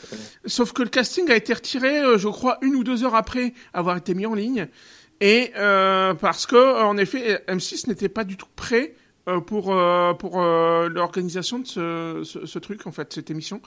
sauf 0.46 0.74
que 0.74 0.84
le 0.84 0.90
casting 0.90 1.32
a 1.32 1.36
été 1.38 1.54
retiré, 1.54 2.00
euh, 2.00 2.18
je 2.18 2.28
crois, 2.28 2.58
une 2.62 2.76
ou 2.76 2.84
deux 2.84 3.06
heures 3.06 3.16
après 3.16 3.54
avoir 3.74 3.96
été 3.96 4.14
mis 4.14 4.26
en 4.26 4.34
ligne, 4.34 4.68
et 5.22 5.54
euh, 5.56 6.14
parce 6.16 6.46
que 6.46 6.84
en 6.84 6.98
effet, 6.98 7.46
M6 7.48 7.88
n'était 7.88 8.10
pas 8.10 8.26
du 8.26 8.36
tout 8.36 8.50
prêt 8.58 8.94
pour 9.46 9.74
euh, 9.74 10.14
pour 10.14 10.42
euh, 10.42 10.90
l'organisation 10.90 11.60
de 11.60 11.68
ce, 11.68 12.22
ce, 12.24 12.46
ce, 12.46 12.60
truc 12.60 12.88
en 12.88 12.92
fait 12.92 13.12
cette 13.14 13.30
émission. 13.30 13.62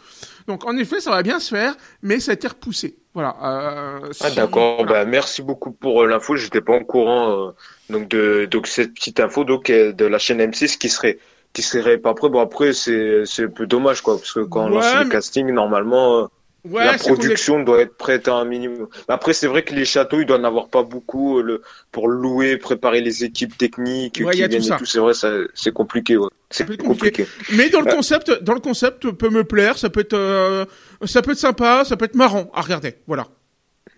Donc 0.46 0.64
en 0.64 0.77
effet 0.77 1.01
ça 1.01 1.11
va 1.11 1.23
bien 1.23 1.38
se 1.38 1.55
faire, 1.55 1.75
mais 2.03 2.18
ça 2.18 2.31
a 2.31 2.35
été 2.35 2.49
repoussé. 2.49 2.96
Voilà. 3.12 3.37
ah 3.40 4.31
d'accord. 4.35 4.85
Bah, 4.87 5.05
merci 5.05 5.42
beaucoup 5.42 5.73
pour 5.73 6.07
l'info. 6.07 6.37
J'étais 6.37 6.61
pas 6.61 6.77
au 6.77 6.85
courant 6.85 7.53
donc 7.90 8.09
de 8.09 8.46
donc 8.51 8.66
cette 8.66 8.94
petite 8.94 9.20
info 9.20 9.44
donc 9.44 9.70
de 9.70 10.05
la 10.05 10.18
chaîne 10.18 10.40
M6 10.40 10.79
qui 10.79 10.88
serait 10.88 11.18
qui 11.53 11.62
serait 11.62 11.99
pas 11.99 12.14
prêt. 12.14 12.29
Bon 12.29 12.40
après 12.40 12.73
c'est 12.73 13.27
c'est 13.27 13.44
un 13.44 13.49
peu 13.49 13.66
dommage 13.66 14.01
quoi 14.01 14.16
parce 14.16 14.33
que 14.33 14.40
quand 14.40 14.66
on 14.66 14.68
lance 14.70 14.94
le 14.94 15.09
casting 15.09 15.51
normalement 15.51 16.31
la 16.64 16.99
production 16.99 17.62
doit 17.62 17.81
être 17.81 17.96
prête 17.96 18.29
à 18.29 18.35
un 18.35 18.44
minimum. 18.44 18.88
Après, 19.09 19.33
c'est 19.33 19.46
vrai 19.46 19.62
que 19.62 19.75
les 19.75 19.85
châteaux, 19.85 20.20
ils 20.20 20.27
doivent 20.27 20.40
n'avoir 20.40 20.68
pas 20.68 20.83
beaucoup 20.83 21.38
euh, 21.38 21.42
le, 21.42 21.62
pour 21.92 22.09
louer, 22.09 22.57
préparer 22.57 23.01
les 23.01 23.25
équipes 23.25 23.57
techniques 23.57 24.14
qui 24.14 24.25
viennent 24.25 24.51
tout 24.51 24.57
et 24.57 24.77
tout. 24.79 24.87
C'est 24.87 24.99
vrai, 24.99 25.12
c'est 25.55 25.73
compliqué. 25.73 26.16
Ouais. 26.16 26.29
C'est 26.51 26.77
compliqué. 26.79 27.27
Mais 27.53 27.70
dans 27.70 27.81
le 27.81 27.90
concept, 27.90 28.42
dans 28.42 28.55
le 28.55 28.61
concept, 28.61 29.11
peut 29.11 29.31
me 29.31 29.44
plaire. 29.44 29.79
Ça 29.79 29.90
peut 29.90 30.01
être, 30.01 30.14
euh, 30.14 30.64
ça 31.05 31.23
peut 31.23 31.33
être 31.33 31.38
sympa, 31.38 31.85
ça 31.85 31.96
peut 31.96 32.05
être 32.05 32.16
marrant 32.16 32.51
à 32.55 32.61
regarder. 32.61 32.96
Voilà. 33.07 33.27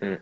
Hmm. 0.01 0.15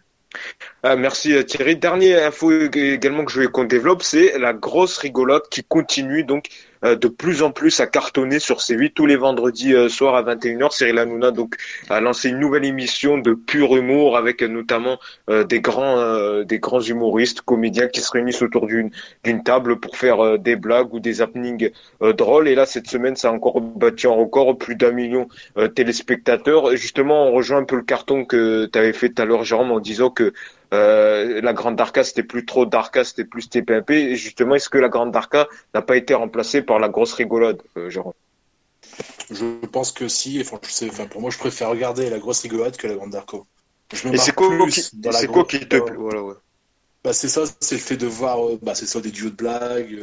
Ah, 0.83 0.95
merci 0.95 1.33
euh, 1.33 1.43
Thierry. 1.43 1.75
Dernière 1.75 2.25
info 2.25 2.51
également 2.51 3.25
que 3.25 3.31
je 3.31 3.41
veux 3.41 3.47
qu'on 3.49 3.65
développe, 3.65 4.03
c'est 4.03 4.37
la 4.39 4.53
grosse 4.53 4.97
rigolote 4.97 5.49
qui 5.49 5.63
continue 5.63 6.23
donc 6.23 6.49
de 6.83 7.07
plus 7.07 7.43
en 7.43 7.51
plus 7.51 7.79
à 7.79 7.87
cartonner 7.87 8.39
sur 8.39 8.57
C8 8.57 8.93
tous 8.93 9.05
les 9.05 9.15
vendredis 9.15 9.73
euh, 9.73 9.89
soir 9.89 10.15
à 10.15 10.23
21h. 10.23 10.71
Cyril 10.75 10.97
Hanouna 10.97 11.31
donc 11.31 11.55
a 11.89 12.01
lancé 12.01 12.29
une 12.29 12.39
nouvelle 12.39 12.65
émission 12.65 13.17
de 13.17 13.33
pur 13.33 13.75
humour 13.75 14.17
avec 14.17 14.41
notamment 14.41 14.99
des 15.27 15.61
grands 15.61 16.41
des 16.43 16.59
grands 16.59 16.81
humoristes, 16.81 17.41
comédiens 17.41 17.87
qui 17.87 18.01
se 18.01 18.11
réunissent 18.11 18.41
autour 18.41 18.67
d'une 18.67 18.91
d'une 19.23 19.43
table 19.43 19.79
pour 19.79 19.97
faire 19.97 20.39
des 20.39 20.55
blagues 20.55 20.93
ou 20.93 20.99
des 20.99 21.21
happenings 21.21 21.69
drôles. 22.01 22.47
Et 22.47 22.55
là 22.55 22.65
cette 22.65 22.87
semaine, 22.87 23.15
ça 23.15 23.29
a 23.29 23.31
encore 23.31 23.61
battu 23.61 24.07
un 24.07 24.11
record, 24.11 24.57
plus 24.57 24.75
d'un 24.75 24.91
million 24.91 25.27
téléspectateurs. 25.75 26.75
justement, 26.75 27.27
on 27.27 27.31
rejoint 27.31 27.59
un 27.59 27.63
peu 27.65 27.75
le 27.75 27.83
carton 27.83 28.25
que 28.25 28.65
tu 28.71 28.79
avais 28.79 28.93
fait 28.93 29.09
tout 29.09 29.21
à 29.21 29.25
l'heure, 29.25 29.43
Jérôme, 29.43 29.71
en 29.71 29.79
disant 29.79 30.09
que 30.09 30.33
euh, 30.73 31.41
la 31.41 31.53
Grande 31.53 31.75
Darka, 31.75 32.03
c'était 32.03 32.23
plus 32.23 32.45
trop 32.45 32.65
Darka, 32.65 33.03
c'était 33.03 33.25
plus 33.25 33.49
TPMP. 33.49 33.91
Et 33.91 34.15
justement, 34.15 34.55
est-ce 34.55 34.69
que 34.69 34.77
la 34.77 34.89
Grande 34.89 35.11
Darka 35.11 35.47
n'a 35.73 35.81
pas 35.81 35.97
été 35.97 36.13
remplacée 36.13 36.61
par 36.61 36.79
la 36.79 36.89
grosse 36.89 37.13
rigolade, 37.13 37.61
euh, 37.77 37.89
Jérôme? 37.89 38.13
Je 39.29 39.65
pense 39.67 39.91
que 39.91 40.07
si. 40.07 40.41
Enfin, 40.41 41.07
pour 41.07 41.21
moi, 41.21 41.29
je 41.29 41.37
préfère 41.37 41.69
regarder 41.69 42.09
la 42.09 42.19
grosse 42.19 42.41
rigolade 42.41 42.77
que 42.77 42.87
la 42.87 42.95
Grande 42.95 43.11
Darka. 43.11 43.37
et 43.91 44.17
c'est 44.17 44.33
quoi, 44.33 44.47
qui, 44.69 45.27
quoi 45.27 45.45
qui 45.45 45.59
te 45.59 45.65
plaît 45.65 45.95
voilà, 45.97 46.23
ouais. 46.23 46.35
bah, 47.03 47.13
C'est 47.13 47.29
ça, 47.29 47.43
c'est 47.59 47.75
le 47.75 47.81
fait 47.81 47.97
de 47.97 48.07
voir 48.07 48.45
euh, 48.45 48.59
bah, 48.61 48.73
c'est 48.73 48.87
ça, 48.87 49.01
des 49.01 49.11
duos 49.11 49.29
de 49.29 49.35
blagues. 49.35 49.97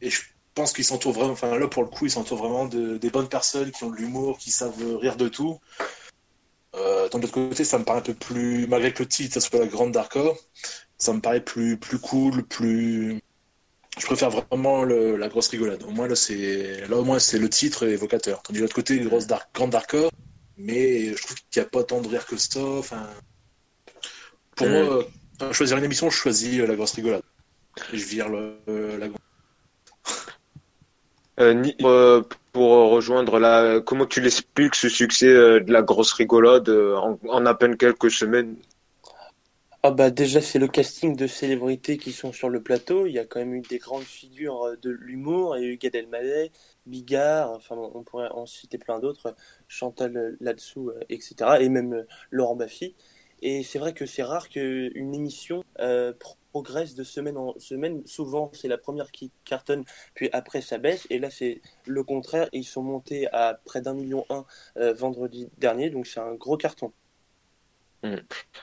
et 0.00 0.08
je 0.08 0.22
pense 0.54 0.72
qu'ils 0.72 0.84
s'entourent 0.84 1.12
vraiment, 1.12 1.32
enfin 1.32 1.58
là 1.58 1.68
pour 1.68 1.82
le 1.82 1.88
coup, 1.88 2.06
ils 2.06 2.10
s'entourent 2.10 2.38
vraiment 2.38 2.64
de, 2.64 2.96
des 2.96 3.10
bonnes 3.10 3.28
personnes 3.28 3.70
qui 3.70 3.84
ont 3.84 3.90
de 3.90 3.96
l'humour, 3.96 4.38
qui 4.38 4.50
savent 4.50 4.96
rire 4.98 5.16
de 5.16 5.28
tout. 5.28 5.60
Euh, 6.76 7.08
de 7.08 7.18
l'autre 7.18 7.32
côté, 7.32 7.64
ça 7.64 7.78
me 7.78 7.84
paraît 7.84 7.98
un 7.98 8.02
peu 8.02 8.14
plus, 8.14 8.66
malgré 8.68 8.92
que 8.92 9.02
le 9.02 9.08
titre 9.08 9.34
ça 9.34 9.40
soit 9.40 9.58
la 9.58 9.66
grande 9.66 9.92
Darko, 9.92 10.38
ça 10.98 11.12
me 11.12 11.20
paraît 11.20 11.44
plus, 11.44 11.76
plus 11.76 11.98
cool, 11.98 12.44
plus. 12.44 13.20
Je 13.98 14.06
préfère 14.06 14.30
vraiment 14.30 14.84
le, 14.84 15.16
la 15.16 15.28
grosse 15.28 15.48
rigolade. 15.48 15.82
Au 15.82 15.90
moins 15.90 16.06
là, 16.06 16.14
c'est 16.14 16.86
là 16.88 16.96
au 16.96 17.04
moins 17.04 17.18
c'est 17.18 17.38
le 17.38 17.48
titre 17.48 17.86
évocateur. 17.88 18.42
Tandis 18.42 18.60
de 18.60 18.64
l'autre 18.64 18.74
côté, 18.74 18.98
grosse 19.00 19.26
dark, 19.26 19.48
grande 19.52 19.70
Darko, 19.70 20.10
mais 20.56 21.14
je 21.14 21.22
trouve 21.22 21.36
qu'il 21.50 21.60
n'y 21.60 21.66
a 21.66 21.70
pas 21.70 21.82
tant 21.82 22.00
de 22.00 22.08
rire 22.08 22.26
que 22.26 22.36
ça. 22.36 22.60
Enfin, 22.60 23.08
pour 24.54 24.68
mm. 24.68 25.04
moi, 25.40 25.52
choisir 25.52 25.76
une 25.78 25.84
émission, 25.84 26.08
je 26.08 26.16
choisis 26.16 26.60
la 26.60 26.76
grosse 26.76 26.92
rigolade. 26.92 27.22
Et 27.92 27.98
je 27.98 28.04
vire 28.04 28.28
le, 28.28 28.58
la 28.96 29.08
grande. 29.08 29.18
Euh, 31.40 31.64
euh, 31.82 32.22
pour 32.52 32.90
rejoindre 32.90 33.38
la, 33.38 33.80
comment 33.80 34.06
tu 34.06 34.20
l'expliques 34.20 34.74
ce 34.74 34.88
succès 34.88 35.28
euh, 35.28 35.60
de 35.60 35.72
la 35.72 35.82
grosse 35.82 36.12
rigolade 36.12 36.68
en, 36.68 37.46
à 37.46 37.54
peine 37.54 37.76
quelques 37.76 38.10
semaines? 38.10 38.56
Ah 39.82 39.90
bah 39.92 40.10
déjà 40.10 40.42
c'est 40.42 40.58
le 40.58 40.68
casting 40.68 41.16
de 41.16 41.26
célébrités 41.26 41.96
qui 41.96 42.12
sont 42.12 42.32
sur 42.32 42.50
le 42.50 42.62
plateau. 42.62 43.06
Il 43.06 43.12
y 43.12 43.18
a 43.18 43.24
quand 43.24 43.40
même 43.40 43.54
eu 43.54 43.62
des 43.62 43.78
grandes 43.78 44.02
figures 44.02 44.76
de 44.82 44.90
l'humour. 44.90 45.56
Il 45.56 45.64
y 45.64 45.66
a 45.66 45.68
eu 45.70 45.78
Gad 45.78 45.94
Elmaleh, 45.94 46.52
Bigard, 46.84 47.50
enfin 47.52 47.76
on 47.76 48.02
pourrait 48.02 48.28
en 48.30 48.44
citer 48.44 48.76
plein 48.76 48.98
d'autres, 48.98 49.34
Chantal 49.68 50.36
là-dessous, 50.40 50.92
etc. 51.08 51.34
Et 51.60 51.70
même 51.70 52.04
Laurent 52.30 52.56
Baffy. 52.56 52.94
Et 53.42 53.62
c'est 53.62 53.78
vrai 53.78 53.94
que 53.94 54.06
c'est 54.06 54.22
rare 54.22 54.48
qu'une 54.48 55.14
émission 55.14 55.64
euh, 55.80 56.12
progresse 56.52 56.94
de 56.94 57.04
semaine 57.04 57.36
en 57.36 57.58
semaine. 57.58 58.02
Souvent, 58.06 58.50
c'est 58.52 58.68
la 58.68 58.78
première 58.78 59.10
qui 59.10 59.30
cartonne, 59.44 59.84
puis 60.14 60.28
après, 60.32 60.60
ça 60.60 60.78
baisse. 60.78 61.06
Et 61.10 61.18
là, 61.18 61.30
c'est 61.30 61.60
le 61.86 62.04
contraire. 62.04 62.48
Ils 62.52 62.64
sont 62.64 62.82
montés 62.82 63.28
à 63.32 63.58
près 63.64 63.80
d'un 63.80 63.94
million 63.94 64.24
un 64.30 64.44
euh, 64.76 64.92
vendredi 64.92 65.48
dernier, 65.58 65.90
donc 65.90 66.06
c'est 66.06 66.20
un 66.20 66.34
gros 66.34 66.56
carton. 66.56 66.92
Hmm. 68.02 68.16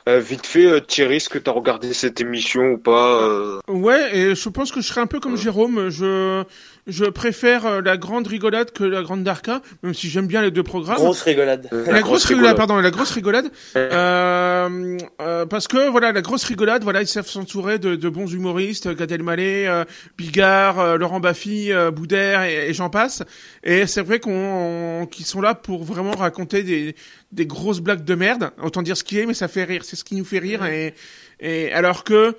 Euh, 0.09 0.19
vite 0.19 0.47
fait, 0.47 0.65
euh, 0.65 0.79
Thierry, 0.79 1.17
est-ce 1.17 1.29
que 1.29 1.37
tu 1.37 1.49
as 1.49 1.53
regardé 1.53 1.93
cette 1.93 2.19
émission 2.21 2.71
ou 2.71 2.77
pas 2.77 3.59
Ouais, 3.67 4.17
et 4.17 4.35
je 4.35 4.49
pense 4.49 4.71
que 4.71 4.81
je 4.81 4.87
serais 4.87 5.01
un 5.01 5.07
peu 5.07 5.19
comme 5.19 5.37
Jérôme. 5.37 5.89
Je 5.89 6.43
je 6.87 7.03
préfère 7.03 7.65
euh, 7.65 7.81
la 7.81 7.97
grande 7.97 8.27
rigolade 8.27 8.71
que 8.71 8.85
la 8.85 9.03
grande 9.03 9.23
Darka, 9.23 9.61
même 9.83 9.93
si 9.93 10.09
j'aime 10.09 10.25
bien 10.25 10.41
les 10.41 10.51
deux 10.51 10.63
programmes. 10.63 10.95
Grosse 10.95 11.21
rigolade. 11.21 11.67
La, 11.85 12.01
grosse, 12.01 12.25
rigolade, 12.25 12.55
pardon, 12.55 12.77
la 12.77 12.91
grosse 12.91 13.11
rigolade. 13.11 13.51
Euh, 13.75 14.97
euh, 15.21 15.45
parce 15.45 15.67
que 15.67 15.89
voilà, 15.89 16.13
la 16.13 16.21
grosse 16.21 16.45
rigolade, 16.45 16.83
voilà, 16.83 17.01
ils 17.01 17.07
savent 17.07 17.27
s'entourer 17.27 17.77
de, 17.77 17.97
de, 17.97 18.09
bons 18.09 18.31
humoristes, 18.31 18.87
Gad 18.95 19.11
Elmaleh, 19.11 19.67
euh, 19.67 19.83
Bigard, 20.17 20.79
euh, 20.79 20.97
Laurent 20.97 21.19
Baffy, 21.19 21.71
Boudère 21.93 22.43
et, 22.43 22.73
j'en 22.73 22.89
passe. 22.89 23.23
Et 23.63 23.85
c'est 23.85 24.01
vrai 24.01 24.19
qu'on 24.19 25.07
qu'ils 25.11 25.25
sont 25.25 25.41
là 25.41 25.55
pour 25.55 25.83
vraiment 25.83 26.11
raconter 26.11 26.63
des 26.63 26.95
des 27.31 27.45
grosses 27.45 27.81
blagues 27.81 28.05
de 28.05 28.15
merde. 28.15 28.51
Autant 28.61 28.81
dire 28.81 28.95
ce 28.95 29.03
qui 29.03 29.19
est, 29.19 29.25
mais 29.27 29.33
ça 29.33 29.47
fait 29.47 29.63
rire. 29.63 29.83
C'est 29.83 29.95
ce 29.95 30.03
qui 30.03 30.15
nous 30.15 30.25
fait 30.25 30.39
rire. 30.39 30.65
Et 30.65 30.93
et 31.39 31.71
alors 31.71 32.03
que 32.03 32.35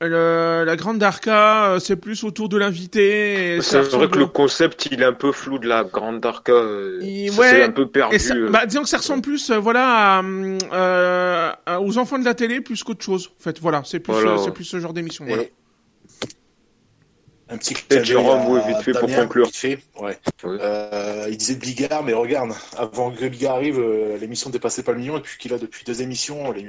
la 0.00 0.76
grande 0.76 0.98
Darka, 0.98 1.70
euh, 1.70 1.78
c'est 1.80 1.96
plus 1.96 2.22
autour 2.24 2.48
de 2.48 2.56
l'invité. 2.56 3.58
C'est 3.62 3.80
vrai 3.80 4.08
que 4.08 4.18
le 4.18 4.26
concept, 4.26 4.86
il 4.86 5.02
est 5.02 5.04
un 5.04 5.12
peu 5.12 5.32
flou 5.32 5.58
de 5.58 5.66
la 5.66 5.84
grande 5.84 6.20
Darka. 6.20 6.52
Euh, 6.52 7.00
c'est 7.32 7.64
un 7.64 7.70
peu 7.70 7.88
perdu. 7.88 8.16
Euh. 8.30 8.50
bah, 8.50 8.66
disons 8.66 8.82
que 8.82 8.88
ça 8.88 8.98
ressemble 8.98 9.22
plus, 9.22 9.50
voilà, 9.50 10.22
aux 11.80 11.98
enfants 11.98 12.18
de 12.18 12.24
la 12.24 12.34
télé 12.34 12.60
plus 12.60 12.84
qu'autre 12.84 13.04
chose. 13.04 13.30
En 13.40 13.42
fait, 13.42 13.58
voilà, 13.60 13.82
c'est 13.84 14.00
plus, 14.00 14.14
c'est 14.44 14.52
plus 14.52 14.64
ce 14.64 14.78
genre 14.78 14.92
d'émission. 14.92 15.24
Voilà. 15.26 15.44
Un 17.50 17.56
petit 17.56 17.74
Jérôme, 18.04 18.46
oui, 18.48 18.60
vite 18.66 18.82
fait 18.82 18.92
pour 18.92 19.08
conclure. 19.10 19.48
Ouais. 20.00 20.18
il 21.30 21.36
disait 21.36 21.54
Bigard, 21.54 22.02
mais 22.04 22.12
regarde, 22.12 22.52
avant 22.76 23.10
que 23.10 23.26
Bigard 23.26 23.56
arrive, 23.56 23.80
l'émission 24.20 24.50
dépassait 24.50 24.82
pas 24.82 24.92
le 24.92 24.98
million, 24.98 25.18
et 25.18 25.20
puis 25.20 25.38
qu'il 25.38 25.54
a 25.54 25.58
depuis 25.58 25.84
deux 25.84 26.02
émissions, 26.02 26.52
les, 26.52 26.64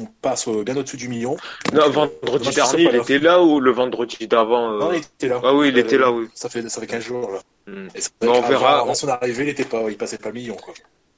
on 0.00 0.06
passe 0.20 0.48
bien 0.48 0.76
au-dessus 0.76 0.96
du 0.96 1.08
million. 1.08 1.36
Non, 1.72 1.90
vendredi 1.90 2.50
dernier, 2.50 2.84
il 2.84 2.96
était 2.96 3.18
là 3.18 3.42
ou 3.42 3.60
le 3.60 3.70
vendredi 3.70 4.26
d'avant 4.26 4.72
euh 4.72 4.78
Non, 4.78 4.92
il 4.92 4.98
était 4.98 5.28
là. 5.28 5.40
Ah 5.42 5.54
oui, 5.54 5.68
il 5.68 5.78
était 5.78 5.98
là, 5.98 6.10
oui. 6.10 6.28
Ça 6.34 6.48
fait, 6.48 6.68
ça 6.68 6.80
fait 6.80 6.86
15 6.86 7.02
jours, 7.02 7.30
là. 7.30 7.40
Hmm. 7.66 7.88
on 8.22 8.40
verra. 8.42 8.80
Avant 8.80 8.94
son 8.94 9.08
arrivée, 9.08 9.44
il 9.44 9.48
était 9.50 9.64
pas, 9.64 9.82
il 9.90 9.96
passait 9.96 10.18
pas 10.18 10.28
le 10.28 10.34
million, 10.34 10.56
quoi. 10.56 10.74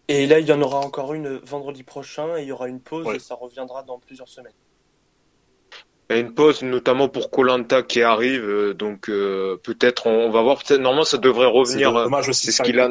Et 0.09 0.27
là, 0.27 0.41
il 0.41 0.47
y 0.47 0.53
en 0.53 0.61
aura 0.61 0.81
encore 0.81 1.15
une 1.15 1.37
vendredi 1.39 1.85
prochain 1.85 2.37
et 2.37 2.43
il 2.43 2.49
y 2.49 2.53
aura 2.53 2.67
une 2.67 2.81
pause 2.81 3.07
et 3.15 3.21
ça 3.21 3.37
reviendra 3.37 3.85
dans 3.85 3.99
plusieurs 3.99 4.29
semaines. 4.29 4.53
Il 6.11 6.17
y 6.17 6.19
a 6.19 6.23
une 6.23 6.35
pause, 6.35 6.63
notamment 6.63 7.09
pour 7.09 7.31
Colanta 7.31 7.85
qui 7.85 8.03
arrive, 8.03 8.45
euh, 8.45 8.75
donc 8.75 9.09
euh, 9.09 9.57
peut-être 9.63 10.09
on, 10.09 10.29
va 10.29 10.43
voir. 10.43 10.61
Normalement, 10.71 11.05
ça 11.05 11.19
devrait 11.19 11.47
revenir. 11.47 11.91
C'est 11.91 12.03
dommage 12.03 12.29
aussi. 12.29 12.47
C'est 12.47 12.53
ce 12.53 12.63
qu'il 12.63 12.81
a 12.81 12.91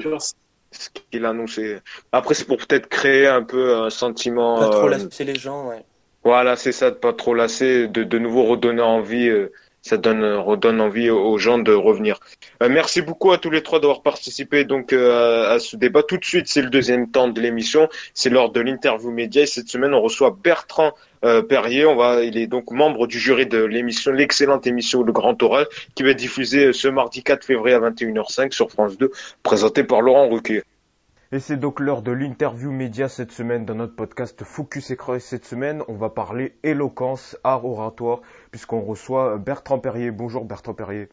ce 0.71 0.89
qu'il 1.12 1.25
a 1.25 1.29
annoncé. 1.29 1.79
Après, 2.13 2.34
c'est 2.34 2.45
pour 2.45 2.58
peut-être 2.58 2.88
créer 2.88 3.27
un 3.27 3.43
peu 3.43 3.75
un 3.75 3.89
sentiment. 3.89 4.60
Pas 4.60 4.69
trop 4.69 4.88
euh, 4.88 4.91
lasser 4.91 5.25
les 5.25 5.36
gens, 5.36 5.67
ouais. 5.67 5.84
Voilà, 6.23 6.55
c'est 6.55 6.71
ça, 6.71 6.91
de 6.91 6.95
pas 6.95 7.12
trop 7.12 7.34
lasser, 7.34 7.88
de 7.89 8.03
de 8.03 8.19
nouveau 8.19 8.45
redonner 8.45 8.82
envie. 8.82 9.29
Euh, 9.80 9.89
ça 9.89 9.98
donne 9.98 10.24
redonne 10.36 10.82
envie 10.82 11.10
aux 11.10 11.38
gens 11.38 11.58
de 11.58 11.74
revenir. 11.74 12.20
Euh, 12.62 12.70
merci 12.70 13.02
beaucoup 13.02 13.32
à 13.32 13.38
tous 13.38 13.50
les 13.50 13.63
trois 13.63 13.80
d'avoir 13.80 14.02
participé 14.02 14.65
donc 14.65 14.94
à, 14.94 15.58
ce 15.60 15.76
débat. 15.76 16.04
Tout 16.04 16.18
de 16.18 16.26
suite, 16.26 16.48
c'est 16.48 16.62
le 16.62 16.70
deuxième 16.70 17.10
temps 17.10 17.28
de 17.28 17.42
l'émission. 17.42 17.89
C'est 18.13 18.30
lors 18.30 18.52
de 18.52 18.60
l'interview 18.60 19.12
média 19.12 19.44
et 19.44 19.46
cette 19.46 19.70
semaine, 19.70 19.94
on 19.94 20.02
reçoit 20.02 20.38
Bertrand 20.44 20.94
euh, 21.26 21.42
Perrier. 21.42 21.86
On 21.86 21.96
va, 21.96 22.24
il 22.24 22.38
est 22.38 22.48
donc 22.48 22.72
membre 22.72 23.08
du 23.08 23.20
jury 23.20 23.46
de 23.46 23.63
l'émission, 23.63 24.12
l'excellente 24.12 24.68
émission 24.68 25.04
Le 25.04 25.12
Grand 25.12 25.42
Oral, 25.44 25.68
qui 25.96 26.04
va 26.04 26.12
euh, 26.12 26.74
ce 26.74 26.88
mardi 26.88 27.24
4 27.24 27.44
février 27.44 27.76
à 27.76 27.80
21h05 27.80 28.52
sur 28.52 28.72
France 28.72 28.98
2, 28.98 29.12
présentée 29.44 29.84
par 29.84 30.02
Laurent 30.02 30.30
Ruquier. 30.30 30.63
Et 31.32 31.39
c'est 31.39 31.58
donc 31.58 31.80
l'heure 31.80 32.02
de 32.02 32.12
l'interview 32.12 32.72
média 32.72 33.08
cette 33.08 33.32
semaine 33.32 33.63
dans 33.63 33.76
notre 33.76 33.96
podcast 33.96 34.44
Focus 34.44 34.89
Écran. 34.89 35.20
Cette 35.20 35.46
semaine, 35.46 35.84
on 35.88 35.94
va 35.94 36.10
parler 36.10 36.56
éloquence, 36.63 37.38
art 37.44 37.65
oratoire, 37.65 38.22
puisqu'on 38.52 38.82
reçoit 38.82 39.38
Bertrand 39.38 39.80
Perrier. 39.80 40.12
Bonjour 40.12 40.46
Bertrand 40.46 40.74
Perrier. 40.74 41.10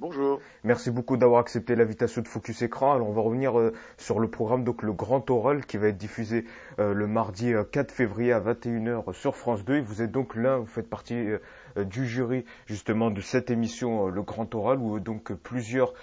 Bonjour. 0.00 0.40
Merci 0.64 0.90
beaucoup 0.90 1.16
d'avoir 1.16 1.40
accepté 1.40 1.76
l'invitation 1.76 2.20
de 2.20 2.26
Focus 2.26 2.62
Écran. 2.62 2.94
Alors 2.94 3.08
on 3.08 3.12
va 3.12 3.22
revenir 3.22 3.56
euh, 3.56 3.72
sur 3.96 4.18
le 4.18 4.28
programme 4.28 4.64
donc 4.64 4.82
le 4.82 4.92
Grand 4.92 5.30
Oral 5.30 5.64
qui 5.66 5.76
va 5.76 5.86
être 5.86 5.96
diffusé 5.96 6.46
euh, 6.80 6.92
le 6.92 7.06
mardi 7.06 7.52
4 7.70 7.90
euh, 7.90 7.94
février 7.94 8.32
à 8.32 8.40
21h 8.40 9.12
sur 9.12 9.36
France 9.36 9.64
2. 9.64 9.76
Et 9.76 9.80
vous 9.80 10.02
êtes 10.02 10.10
donc 10.10 10.34
là, 10.34 10.56
vous 10.56 10.66
faites 10.66 10.90
partie 10.90 11.28
du 11.76 12.08
jury 12.08 12.44
justement 12.66 13.12
de 13.12 13.20
cette 13.20 13.50
émission 13.50 14.08
Le 14.08 14.22
Grand 14.22 14.52
Oral 14.54 14.78
où 14.78 14.98
donc 14.98 15.32
plusieurs 15.32 15.94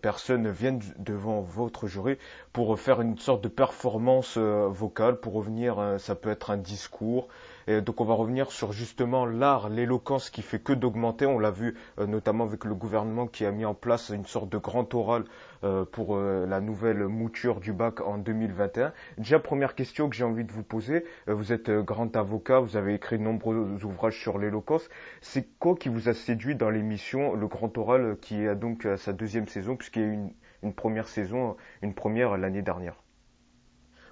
personnes 0.00 0.48
viennent 0.50 0.80
devant 0.98 1.40
votre 1.40 1.86
jury 1.86 2.18
pour 2.52 2.78
faire 2.78 3.00
une 3.00 3.18
sorte 3.18 3.42
de 3.42 3.48
performance 3.48 4.38
vocale 4.38 5.20
pour 5.20 5.34
revenir 5.34 5.96
ça 5.98 6.16
peut 6.16 6.30
être 6.30 6.50
un 6.50 6.56
discours 6.56 7.28
donc 7.68 8.00
on 8.00 8.04
va 8.04 8.14
revenir 8.14 8.50
sur 8.50 8.72
justement 8.72 9.26
l'art, 9.26 9.68
l'éloquence 9.68 10.30
qui 10.30 10.42
fait 10.42 10.58
que 10.58 10.72
d'augmenter. 10.72 11.26
On 11.26 11.38
l'a 11.38 11.50
vu 11.50 11.76
euh, 11.98 12.06
notamment 12.06 12.44
avec 12.44 12.64
le 12.64 12.74
gouvernement 12.74 13.26
qui 13.26 13.44
a 13.46 13.50
mis 13.50 13.64
en 13.64 13.74
place 13.74 14.10
une 14.10 14.26
sorte 14.26 14.48
de 14.50 14.58
grand 14.58 14.92
oral 14.94 15.24
euh, 15.62 15.84
pour 15.84 16.16
euh, 16.16 16.46
la 16.46 16.60
nouvelle 16.60 17.06
mouture 17.08 17.60
du 17.60 17.72
bac 17.72 18.00
en 18.00 18.18
2021. 18.18 18.92
Déjà 19.18 19.38
première 19.38 19.74
question 19.74 20.08
que 20.08 20.16
j'ai 20.16 20.24
envie 20.24 20.44
de 20.44 20.52
vous 20.52 20.62
poser. 20.62 21.04
vous 21.26 21.52
êtes 21.52 21.70
grand 21.70 22.14
avocat, 22.16 22.60
vous 22.60 22.76
avez 22.76 22.94
écrit 22.94 23.18
de 23.18 23.22
nombreux 23.22 23.78
ouvrages 23.84 24.20
sur 24.20 24.38
l'éloquence. 24.38 24.88
C'est 25.20 25.46
quoi 25.58 25.74
qui 25.74 25.88
vous 25.88 26.08
a 26.08 26.14
séduit 26.14 26.54
dans 26.54 26.70
l'émission 26.70 27.34
Le 27.34 27.46
Grand 27.46 27.76
Oral 27.78 28.16
qui 28.20 28.46
a 28.46 28.54
donc 28.54 28.86
sa 28.96 29.12
deuxième 29.12 29.48
saison 29.48 29.76
puisqu'il 29.76 30.02
y 30.02 30.04
a 30.04 30.08
eu 30.08 30.18
une 30.62 30.74
première 30.74 31.08
saison, 31.08 31.56
une 31.82 31.94
première 31.94 32.36
l'année 32.36 32.62
dernière? 32.62 33.03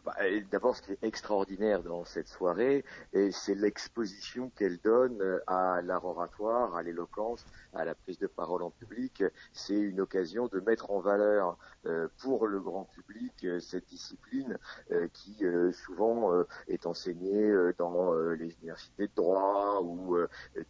Bah, 0.04 0.14
D'abord, 0.50 0.76
ce 0.76 0.82
qui 0.82 0.92
est 0.92 1.02
extraordinaire 1.02 1.82
dans 1.82 2.04
cette 2.04 2.28
soirée, 2.28 2.84
c'est 3.30 3.54
l'exposition 3.54 4.50
qu'elle 4.56 4.78
donne 4.78 5.40
à 5.46 5.80
l'art 5.82 6.04
oratoire, 6.04 6.76
à 6.76 6.82
l'éloquence, 6.82 7.46
à 7.74 7.84
la 7.84 7.94
prise 7.94 8.18
de 8.18 8.26
parole 8.26 8.62
en 8.62 8.70
public. 8.70 9.24
C'est 9.52 9.78
une 9.78 10.00
occasion 10.00 10.48
de 10.48 10.60
mettre 10.60 10.90
en 10.90 11.00
valeur 11.00 11.56
euh, 11.86 12.08
pour 12.22 12.46
le 12.46 12.60
grand 12.60 12.84
public 12.84 13.44
euh, 13.44 13.58
cette 13.58 13.88
discipline 13.88 14.56
euh, 14.92 15.08
qui 15.12 15.44
souvent 15.72 16.30
est 16.68 16.86
enseignée 16.86 17.52
dans 17.78 18.12
les 18.14 18.52
universités 18.60 19.08
de 19.08 19.12
droit 19.14 19.80
ou 19.82 20.16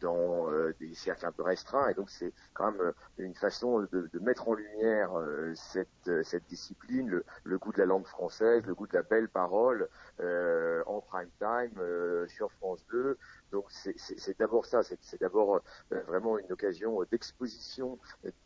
dans 0.00 0.46
des 0.80 0.94
cercles 0.94 1.26
un 1.26 1.32
peu 1.32 1.42
restreints. 1.42 1.88
Et 1.88 1.94
donc 1.94 2.10
c'est 2.10 2.32
quand 2.54 2.72
même 2.72 2.92
une 3.18 3.34
façon 3.34 3.80
de, 3.80 4.08
mettre 4.20 4.48
en 4.48 4.54
lumière 4.54 5.10
cette, 5.54 6.22
cette 6.22 6.46
discipline, 6.46 7.08
le, 7.08 7.24
le, 7.44 7.58
goût 7.58 7.72
de 7.72 7.78
la 7.78 7.86
langue 7.86 8.06
française, 8.06 8.64
le 8.66 8.74
goût 8.74 8.86
de 8.86 8.94
la 8.94 9.02
belle 9.02 9.21
parole 9.28 9.88
en 10.20 11.00
prime 11.00 11.30
time 11.38 12.26
sur 12.28 12.50
France 12.52 12.84
2. 12.90 13.16
Donc 13.52 13.66
c'est 13.70 14.38
d'abord 14.38 14.64
ça, 14.64 14.82
c'est 14.82 15.20
d'abord 15.20 15.60
euh, 15.92 16.00
vraiment 16.06 16.38
une 16.38 16.50
occasion 16.50 17.02
d'exposition 17.10 17.98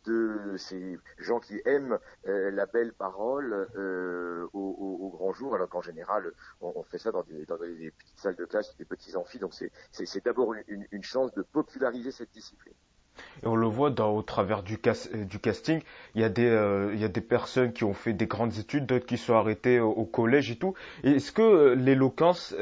de 0.05 0.55
ces 0.57 0.99
gens 1.17 1.39
qui 1.39 1.61
aiment 1.65 1.97
euh, 2.27 2.51
la 2.51 2.65
belle 2.65 2.91
parole 2.93 3.69
euh, 3.77 4.45
au, 4.51 5.09
grand 5.09 5.31
jour, 5.31 5.55
alors 5.55 5.69
qu'en 5.69 5.81
général 5.81 6.33
on, 6.59 6.83
fait 6.83 6.97
ça 6.97 7.11
dans 7.11 7.23
des, 7.23 7.45
petites 7.91 8.19
salles 8.19 8.35
de 8.35 8.45
classe, 8.45 8.75
des 8.77 8.85
petits 8.85 9.15
amphis. 9.15 9.39
Donc 9.39 9.53
c'est 9.53 10.25
d'abord 10.25 10.53
une, 10.67 11.03
chance 11.03 11.33
de 11.33 11.41
populariser 11.41 12.11
cette 12.11 12.31
discipline. 12.31 12.73
Et 13.43 13.47
on 13.47 13.55
le 13.55 13.67
voit 13.67 13.89
au 13.89 14.21
travers 14.21 14.63
du, 14.63 14.77
du 15.13 15.39
casting, 15.39 15.81
il 16.15 16.21
y, 16.21 16.23
a 16.23 16.29
des, 16.29 16.89
il 16.93 16.99
y 16.99 17.03
a 17.03 17.07
des 17.07 17.21
personnes 17.21 17.73
qui 17.73 17.83
ont 17.83 17.93
fait 17.93 18.13
des 18.13 18.27
grandes 18.27 18.57
études, 18.57 18.85
d'autres 18.85 19.05
qui 19.05 19.17
sont 19.17 19.35
arrêtées 19.35 19.79
au, 19.79 20.05
collège 20.05 20.51
et 20.51 20.55
tout. 20.55 20.73
Est-ce 21.03 21.31
que 21.31 21.73
l'éloquence, 21.73 22.53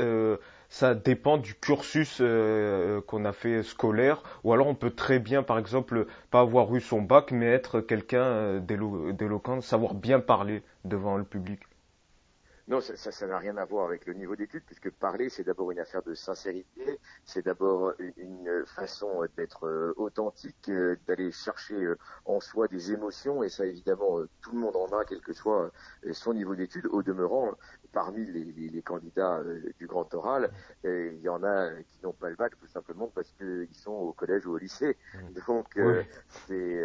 ça 0.70 0.94
dépend 0.94 1.38
du 1.38 1.56
cursus 1.56 2.18
euh, 2.20 3.00
qu'on 3.02 3.24
a 3.26 3.32
fait 3.32 3.63
scolaire, 3.63 4.22
ou 4.44 4.54
alors 4.54 4.68
on 4.68 4.76
peut 4.76 4.91
très 4.91 5.20
bien, 5.20 5.44
par 5.44 5.58
exemple, 5.58 6.06
pas 6.32 6.41
avoir 6.41 6.76
eu 6.76 6.82
son 6.82 7.02
bac, 7.02 7.32
mais 7.32 7.46
être 7.46 7.82
quelqu'un 7.82 8.24
euh, 8.24 8.60
d'éloquent, 8.60 9.62
savoir 9.62 9.94
bien 9.94 10.20
parler 10.20 10.63
devant 10.84 11.18
le 11.18 11.24
public? 11.24 11.62
Non, 12.67 12.82
ça, 12.82 13.28
n'a 13.28 13.38
rien 13.38 13.58
à 13.58 13.65
voir 13.65 13.86
avec 13.86 14.08
le 14.08 14.13
niveau 14.13 14.36
d'études, 14.36 14.63
puisque 14.65 14.89
parler, 14.89 15.30
c'est 15.30 15.43
d'abord 15.43 15.69
une 15.69 15.78
affaire 15.78 16.01
de 16.01 16.15
sincérité, 16.15 16.99
c'est 17.23 17.45
d'abord 17.45 17.93
une 18.17 18.65
façon 18.65 19.23
d'être 19.38 19.67
euh, 19.67 19.93
authentique, 19.97 20.69
euh, 20.69 20.97
d'aller 21.06 21.32
chercher 21.32 21.75
euh, 21.75 21.95
en 22.25 22.39
soi 22.39 22.67
des 22.67 22.91
émotions, 22.91 23.43
et 23.43 23.49
ça, 23.49 23.67
évidemment, 23.67 24.19
tout 24.41 24.51
le 24.54 24.58
monde 24.58 24.75
en 24.78 24.88
a, 24.97 25.06
quel 25.06 25.21
que 25.21 25.32
soit 25.32 25.71
son 26.12 26.34
niveau 26.34 26.56
d'études. 26.56 26.88
Au 26.88 27.04
demeurant, 27.04 27.51
parmi 27.95 28.25
les, 28.25 28.43
les, 28.43 28.69
les 28.69 28.81
candidats 28.84 29.41
du 29.79 29.88
grand 29.88 30.13
oral, 30.13 30.51
il 30.84 31.19
y 31.21 31.29
en 31.29 31.43
a 31.43 31.71
qui 31.88 31.99
n'ont 32.03 32.13
pas 32.13 32.29
le 32.29 32.36
bac, 32.36 32.53
tout 32.60 32.67
simplement 32.67 33.08
parce 33.08 33.31
qu'ils 33.31 33.73
sont 33.73 33.93
au 33.93 34.13
collège 34.13 34.45
ou 34.45 34.51
au 34.51 34.58
lycée. 34.58 34.95
Mmh. 35.13 35.39
Donc, 35.47 35.79
c'est 36.47 36.84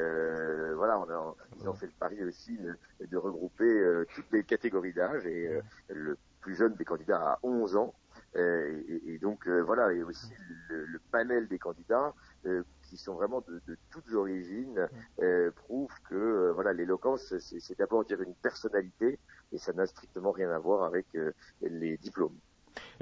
voilà, 0.75 0.99
on 1.01 1.11
a, 1.11 1.35
ils 1.61 1.69
ont 1.69 1.75
fait 1.75 1.87
le 1.87 1.93
pari 1.99 2.25
aussi 2.25 2.57
de, 2.57 2.77
de 3.05 3.17
regrouper 3.17 4.05
toutes 4.15 4.31
les 4.33 4.45
catégories 4.45 4.95
d'âge 4.95 5.27
et 5.27 5.61
le 5.89 6.17
plus 6.41 6.55
jeune 6.55 6.75
des 6.75 6.85
candidats 6.85 7.33
a 7.33 7.39
11 7.43 7.77
ans. 7.77 7.95
Euh, 8.37 8.81
et, 9.07 9.19
donc 9.19 9.49
euh, 9.49 9.61
voilà, 9.61 9.93
et 9.93 10.03
aussi 10.03 10.33
le, 10.69 11.01
panel 11.11 11.49
des 11.49 11.59
candidats 11.59 12.15
euh, 12.47 12.63
qui 12.83 12.97
sont 12.97 13.15
vraiment 13.15 13.41
de, 13.41 13.61
de 13.67 13.77
toutes 13.91 14.13
origines 14.15 14.89
prouve 15.57 15.91
que 16.09 16.53
voilà 16.53 16.73
l'éloquence 16.73 17.35
c'est 17.39 17.79
d'abord 17.79 18.05
dire 18.05 18.23
une 18.23 18.35
personnalité 18.35 19.19
et 19.53 19.59
ça 19.59 19.73
n'a 19.73 19.87
strictement 19.87 20.31
rien 20.31 20.51
à 20.51 20.59
voir 20.59 20.85
avec 20.85 21.07
les 21.63 21.97
diplômes. 21.99 22.37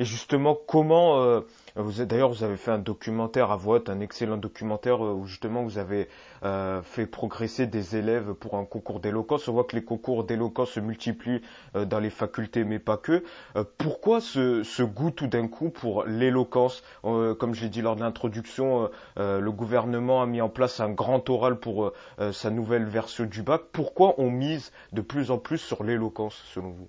Et 0.00 0.04
justement, 0.04 0.54
comment 0.54 1.18
euh, 1.18 1.40
vous 1.74 2.04
d'ailleurs 2.04 2.28
vous 2.28 2.44
avez 2.44 2.56
fait 2.56 2.70
un 2.70 2.78
documentaire 2.78 3.50
à 3.50 3.56
voix 3.56 3.80
un 3.88 3.98
excellent 3.98 4.36
documentaire 4.36 5.04
euh, 5.04 5.12
où 5.12 5.26
justement 5.26 5.64
vous 5.64 5.76
avez 5.78 6.08
euh, 6.44 6.82
fait 6.82 7.06
progresser 7.06 7.66
des 7.66 7.96
élèves 7.96 8.34
pour 8.34 8.54
un 8.54 8.64
concours 8.64 9.00
d'éloquence. 9.00 9.48
On 9.48 9.54
voit 9.54 9.64
que 9.64 9.74
les 9.74 9.82
concours 9.82 10.22
d'éloquence 10.22 10.70
se 10.70 10.80
multiplient 10.80 11.42
dans 11.74 11.98
les 11.98 12.10
facultés, 12.10 12.62
mais 12.62 12.78
pas 12.78 12.96
que. 12.96 13.24
pourquoi 13.76 14.20
ce, 14.20 14.62
ce, 14.62 14.84
goût 14.84 15.10
tout 15.10 15.26
d'un 15.26 15.48
coup 15.48 15.70
pour 15.70 16.04
l'éloquence? 16.04 16.84
Comme 17.02 17.54
je 17.54 17.62
l'ai 17.62 17.68
dit 17.68 17.82
lors 17.82 17.96
de 17.96 18.00
l'introduction, 18.00 18.88
le 19.16 19.50
gouvernement 19.50 20.22
a 20.22 20.26
mis 20.26 20.40
en 20.40 20.48
place 20.48 20.78
un 20.78 20.90
grand 20.90 21.28
oral 21.28 21.58
pour 21.58 21.92
sa 22.32 22.50
nouvelle 22.50 22.84
version 22.84 23.24
du 23.24 23.42
bac. 23.42 23.62
Pourquoi 23.72 24.14
on 24.18 24.30
mise 24.30 24.72
de 24.92 25.00
plus 25.00 25.30
en 25.32 25.38
plus 25.38 25.58
sur 25.58 25.82
l'éloquence 25.82 26.40
selon 26.54 26.70
vous? 26.70 26.88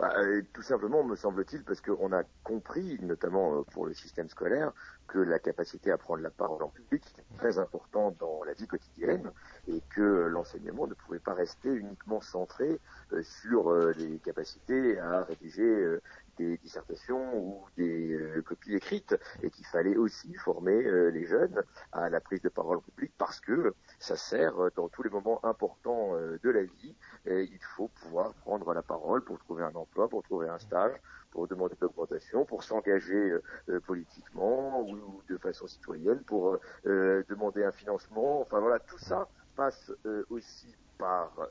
Bah, 0.00 0.14
euh, 0.16 0.40
tout 0.54 0.62
simplement, 0.62 1.04
me 1.04 1.14
semble-t-il, 1.14 1.62
parce 1.62 1.82
qu'on 1.82 2.10
a 2.12 2.22
compris, 2.42 2.98
notamment 3.02 3.58
euh, 3.58 3.62
pour 3.70 3.84
le 3.84 3.92
système 3.92 4.30
scolaire, 4.30 4.72
que 5.08 5.18
la 5.18 5.38
capacité 5.38 5.90
à 5.90 5.98
prendre 5.98 6.22
la 6.22 6.30
parole 6.30 6.62
en 6.62 6.70
public 6.70 7.04
était 7.10 7.36
très 7.36 7.58
importante 7.58 8.16
dans 8.18 8.42
la 8.44 8.54
vie 8.54 8.66
quotidienne 8.66 9.30
et 9.68 9.82
que 9.90 10.00
l'enseignement 10.00 10.86
ne 10.86 10.94
pouvait 10.94 11.18
pas 11.18 11.34
rester 11.34 11.68
uniquement 11.68 12.22
centré 12.22 12.80
euh, 13.12 13.22
sur 13.22 13.74
les 13.98 14.18
capacités 14.20 14.98
à 14.98 15.24
rédiger 15.24 15.98
des 16.40 16.58
dissertations 16.58 17.36
ou 17.36 17.64
des 17.76 18.18
copies 18.44 18.74
écrites 18.74 19.16
et 19.42 19.50
qu'il 19.50 19.66
fallait 19.66 19.96
aussi 19.96 20.34
former 20.34 20.82
les 21.10 21.26
jeunes 21.26 21.62
à 21.92 22.08
la 22.08 22.20
prise 22.20 22.42
de 22.42 22.48
parole 22.48 22.78
en 22.78 22.80
public 22.80 23.12
parce 23.18 23.40
que 23.40 23.74
ça 23.98 24.16
sert 24.16 24.54
dans 24.76 24.88
tous 24.88 25.02
les 25.02 25.10
moments 25.10 25.44
importants 25.44 26.14
de 26.14 26.50
la 26.50 26.62
vie 26.62 26.94
il 27.26 27.60
faut 27.76 27.88
pouvoir 27.88 28.32
prendre 28.34 28.72
la 28.72 28.82
parole 28.82 29.22
pour 29.22 29.38
trouver 29.38 29.64
un 29.64 29.74
emploi, 29.74 30.08
pour 30.08 30.22
trouver 30.22 30.48
un 30.48 30.58
stage, 30.58 30.94
pour 31.30 31.46
demander 31.48 31.74
de 31.74 31.80
l'augmentation, 31.82 32.44
pour 32.44 32.62
s'engager 32.62 33.14
euh, 33.14 33.42
euh, 33.68 33.80
politiquement 33.80 34.82
ou, 34.82 35.22
de 35.28 35.36
façon 35.38 35.66
citoyenne, 35.66 36.20
pour 36.24 36.58
euh, 36.86 37.22
demander 37.28 37.64
un 37.64 37.72
financement. 37.72 38.40
Enfin 38.40 38.60
voilà, 38.60 38.78
tout 38.78 38.98
ça 38.98 39.28
passe 39.56 39.92
aussi 40.30 40.74
par 41.00 41.48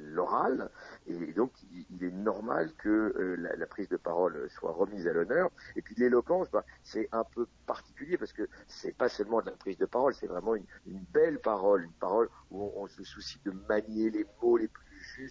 l'oral. 0.00 0.70
Et 1.06 1.32
donc 1.32 1.52
il, 1.90 2.04
est 2.04 2.10
normal 2.10 2.72
que 2.78 3.36
la, 3.38 3.66
prise 3.66 3.88
de 3.88 3.96
parole 3.96 4.48
soit 4.50 4.72
remise 4.72 5.06
à 5.08 5.12
l'honneur. 5.12 5.50
Et 5.76 5.82
puis 5.82 5.94
l'éloquence 5.96 6.50
bah, 6.50 6.64
c'est 6.82 7.08
un 7.12 7.24
peu 7.24 7.46
particulier 7.66 8.16
parce 8.18 8.32
que 8.32 8.48
c'est 8.66 8.96
pas 8.96 9.08
seulement 9.08 9.40
de 9.40 9.46
la 9.46 9.56
prise 9.56 9.78
de 9.78 9.86
parole 9.86 10.14
c'est 10.14 10.26
vraiment 10.26 10.54
une, 10.54 10.64
belle 11.12 11.38
parole 11.38 11.84
une 11.84 11.92
parole 11.92 12.28
où 12.50 12.72
on, 12.76 12.86
se 12.86 13.02
soucie 13.04 13.40
de 13.44 13.50
manier 13.68 14.10
les 14.10 14.26
mots 14.42 14.56
les 14.56 14.68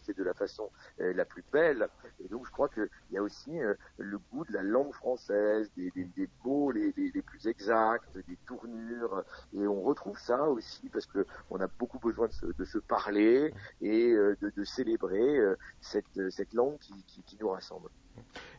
et 0.08 0.14
de 0.14 0.24
la 0.24 0.34
façon 0.34 0.70
euh, 1.00 1.14
la 1.14 1.26
plus 1.26 1.44
belle. 1.52 1.88
Et 2.24 2.28
donc 2.28 2.46
je 2.46 2.52
crois 2.52 2.70
qu'il 2.70 2.90
y 3.12 3.18
a 3.18 3.22
aussi 3.22 3.60
euh, 3.60 3.74
le 3.98 4.18
goût 4.32 4.46
de 4.46 4.54
la 4.54 4.64
langue 4.64 4.94
française, 4.94 5.70
des, 5.78 5.92
mots 6.44 6.72
les, 6.72 6.92
plus 7.26 7.48
exacts, 7.48 8.18
des 8.28 8.38
tournures. 8.46 9.24
Et 9.54 9.66
on 9.68 9.82
retrouve 9.82 10.18
ça 10.20 10.44
aussi 10.44 10.90
parce 10.90 11.06
que 11.06 11.26
on 11.50 11.60
a 11.60 11.68
beaucoup 11.68 12.00
besoin 12.00 12.28
de 12.58 12.66
se, 12.66 12.78
parler 12.78 13.54
et 13.82 14.12
euh, 14.12 14.38
de, 14.42 14.64
célébrer 14.64 15.40
cette, 15.82 16.32
cette 16.32 16.54
langue 16.54 16.78
qui, 16.80 16.94
qui 17.26 17.38
nous 17.40 17.50
rassemble. 17.50 17.90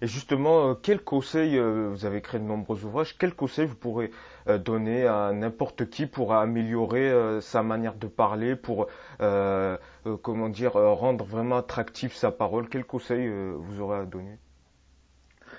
Et 0.01 0.07
justement, 0.07 0.75
quel 0.77 1.03
conseil, 1.03 1.59
vous 1.59 2.05
avez 2.05 2.21
créé 2.21 2.41
de 2.41 2.45
nombreux 2.45 2.85
ouvrages, 2.85 3.17
quel 3.19 3.35
conseil 3.35 3.67
vous 3.67 3.75
pourrez 3.75 4.11
donner 4.57 5.07
à 5.07 5.33
n'importe 5.33 5.91
qui 5.91 6.07
pour 6.07 6.35
améliorer 6.35 7.41
sa 7.41 7.63
manière 7.63 7.95
de 7.95 8.07
parler, 8.07 8.57
pour 8.57 8.87
comment 9.19 10.49
dire 10.49 10.73
rendre 10.73 11.25
vraiment 11.25 11.59
attractif 11.59 12.15
sa 12.15 12.31
parole. 12.31 12.69
Quel 12.69 12.85
conseil 12.85 13.29
vous 13.29 13.81
aurez 13.81 13.99
à 13.99 14.05
donner? 14.05 14.39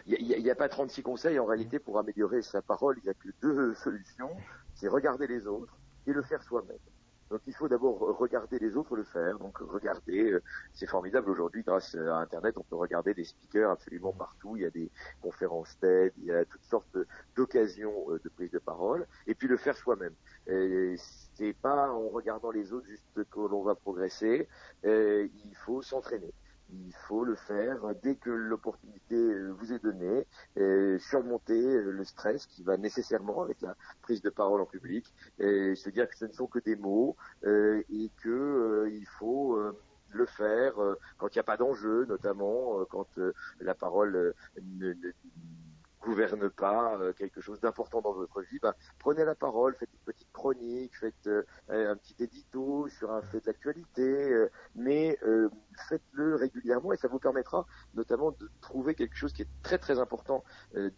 Il 0.07 0.41
n'y 0.41 0.49
a, 0.49 0.55
pas 0.55 0.69
36 0.69 1.03
conseils 1.03 1.37
en 1.39 1.45
réalité 1.45 1.77
pour 1.77 1.99
améliorer 1.99 2.41
sa 2.41 2.61
parole, 2.61 2.97
il 3.01 3.03
n'y 3.03 3.09
a 3.09 3.13
que 3.13 3.29
deux 3.41 3.73
solutions, 3.75 4.31
c'est 4.73 4.87
regarder 4.87 5.27
les 5.27 5.45
autres 5.45 5.77
et 6.07 6.13
le 6.13 6.21
faire 6.23 6.41
soi-même. 6.41 6.77
Donc 7.29 7.41
il 7.45 7.53
faut 7.53 7.67
d'abord 7.67 7.99
regarder 8.17 8.57
les 8.59 8.75
autres 8.75 8.95
le 8.95 9.03
faire. 9.03 9.37
Donc 9.37 9.59
regarder, 9.59 10.31
euh, 10.31 10.43
c'est 10.73 10.87
formidable 10.87 11.29
aujourd'hui 11.29 11.63
grâce 11.63 11.95
à 11.95 12.17
Internet, 12.17 12.57
on 12.57 12.63
peut 12.63 12.75
regarder 12.75 13.13
des 13.13 13.23
speakers 13.23 13.69
absolument 13.69 14.13
partout. 14.13 14.55
Il 14.55 14.63
y 14.63 14.65
a 14.65 14.71
des 14.71 14.89
conférences 15.21 15.77
TED, 15.79 16.13
il 16.17 16.25
y 16.25 16.31
a 16.31 16.43
toutes 16.45 16.63
sortes 16.63 16.97
d'occasions 17.35 18.11
euh, 18.11 18.19
de 18.23 18.29
prise 18.29 18.51
de 18.51 18.59
parole. 18.59 19.05
Et 19.27 19.35
puis 19.35 19.47
le 19.47 19.57
faire 19.57 19.77
soi-même. 19.77 20.13
C'est 20.47 21.53
pas 21.61 21.91
en 21.91 22.09
regardant 22.09 22.49
les 22.49 22.73
autres 22.73 22.87
juste 22.87 23.23
que 23.29 23.39
l'on 23.39 23.61
va 23.61 23.75
progresser. 23.75 24.47
il 24.83 25.55
faut 25.63 25.81
s'entraîner 25.83 26.33
il 26.71 26.93
faut 27.07 27.23
le 27.23 27.35
faire 27.35 27.77
dès 28.03 28.15
que 28.15 28.29
l'opportunité 28.29 29.15
euh, 29.15 29.51
vous 29.57 29.73
est 29.73 29.83
donnée, 29.83 30.25
surmonter 30.99 31.59
euh, 31.59 31.91
le 31.91 32.03
stress 32.03 32.45
qui 32.45 32.63
va 32.63 32.77
nécessairement 32.77 33.41
avec 33.41 33.61
la 33.61 33.75
prise 34.01 34.21
de 34.21 34.29
parole 34.29 34.61
en 34.61 34.65
public, 34.65 35.13
et 35.39 35.75
se 35.75 35.89
dire 35.89 36.07
que 36.07 36.17
ce 36.17 36.25
ne 36.25 36.31
sont 36.31 36.47
que 36.47 36.59
des 36.59 36.75
mots 36.75 37.15
euh, 37.45 37.81
et 37.89 38.11
que 38.21 38.89
il 38.91 39.05
faut 39.17 39.59
le 40.11 40.25
faire 40.25 40.73
quand 41.17 41.27
il 41.27 41.37
n'y 41.37 41.41
a 41.41 41.43
pas 41.43 41.57
d'enjeu, 41.57 42.05
notamment 42.05 42.83
quand 42.89 43.19
la 43.59 43.75
parole 43.75 44.33
ne, 44.61 44.93
gouverne 46.01 46.49
pas 46.49 46.97
quelque 47.17 47.41
chose 47.41 47.59
d'important 47.59 48.01
dans 48.01 48.13
votre 48.13 48.41
vie, 48.41 48.59
bah, 48.61 48.75
prenez 48.99 49.25
la 49.25 49.35
parole, 49.35 49.75
faites 49.75 49.89
une 49.93 50.13
petite 50.13 50.31
chronique, 50.31 50.95
faites 50.97 51.29
un 51.69 51.95
petit 51.95 52.15
édito 52.19 52.87
sur 52.87 53.11
un 53.11 53.21
fait 53.21 53.45
d'actualité, 53.45 54.47
mais 54.75 55.17
faites-le 55.87 56.35
régulièrement 56.35 56.93
et 56.93 56.97
ça 56.97 57.07
vous 57.07 57.19
permettra 57.19 57.65
notamment 57.95 58.31
de 58.31 58.49
trouver 58.61 58.95
quelque 58.95 59.15
chose 59.15 59.33
qui 59.33 59.41
est 59.41 59.49
très 59.63 59.77
très 59.77 59.99
important 59.99 60.43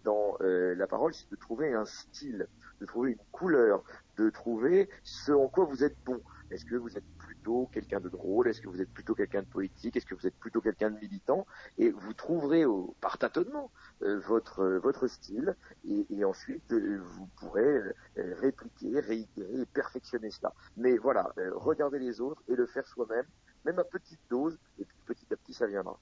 dans 0.04 0.38
la 0.40 0.88
parole, 0.88 1.14
c'est 1.14 1.30
de 1.32 1.36
trouver 1.36 1.74
un 1.74 1.86
style, 1.86 2.48
de 2.80 2.86
trouver 2.86 3.12
une 3.12 3.26
couleur, 3.32 3.84
de 4.18 4.30
trouver 4.30 4.90
ce 5.04 5.32
en 5.32 5.48
quoi 5.48 5.66
vous 5.66 5.84
êtes 5.84 5.98
bon. 6.06 6.22
Est-ce 6.52 6.66
que 6.66 6.76
vous 6.76 6.98
êtes 6.98 7.06
plutôt 7.18 7.68
quelqu'un 7.74 8.00
de 8.00 8.10
drôle? 8.10 8.48
Est-ce 8.48 8.62
que 8.62 8.70
vous 8.70 8.82
êtes 8.82 8.92
plutôt 8.92 9.16
quelqu'un 9.16 9.42
de 9.42 9.48
politique? 9.48 9.96
Est-ce 9.96 10.06
que 10.06 10.16
vous 10.16 10.28
êtes 10.28 10.38
plutôt 10.40 10.62
quelqu'un 10.62 10.92
de 10.92 11.00
militant? 11.00 11.46
Et 11.78 11.90
vous 11.92 12.14
trouverez 12.14 12.66
au, 12.66 12.96
par 13.02 13.18
tâtonnement 13.18 13.72
euh, 14.04 14.20
votre 14.20 14.64
votre 14.84 15.08
style 15.08 15.56
et, 15.84 16.24
ensuite 16.26 16.72
euh, 16.74 17.00
vous 17.02 17.28
pourrez 17.38 17.62
euh, 17.64 17.94
répliquer, 18.36 19.00
réitérer 19.00 19.62
et 19.62 19.66
perfectionner 19.66 20.32
cela. 20.32 20.54
Mais 20.76 20.98
voilà, 20.98 21.32
regardez 21.54 22.00
les 22.00 22.22
autres 22.22 22.44
et 22.48 22.56
le 22.56 22.66
faire 22.68 22.88
soi-même, 22.88 23.26
même 23.66 23.80
à 23.80 23.84
petite 23.84 24.22
dose, 24.30 24.58
et 24.78 24.86
petit 25.06 25.28
à 25.34 25.38
petit 25.38 25.54
ça 25.54 25.68
viendra. 25.68 26.00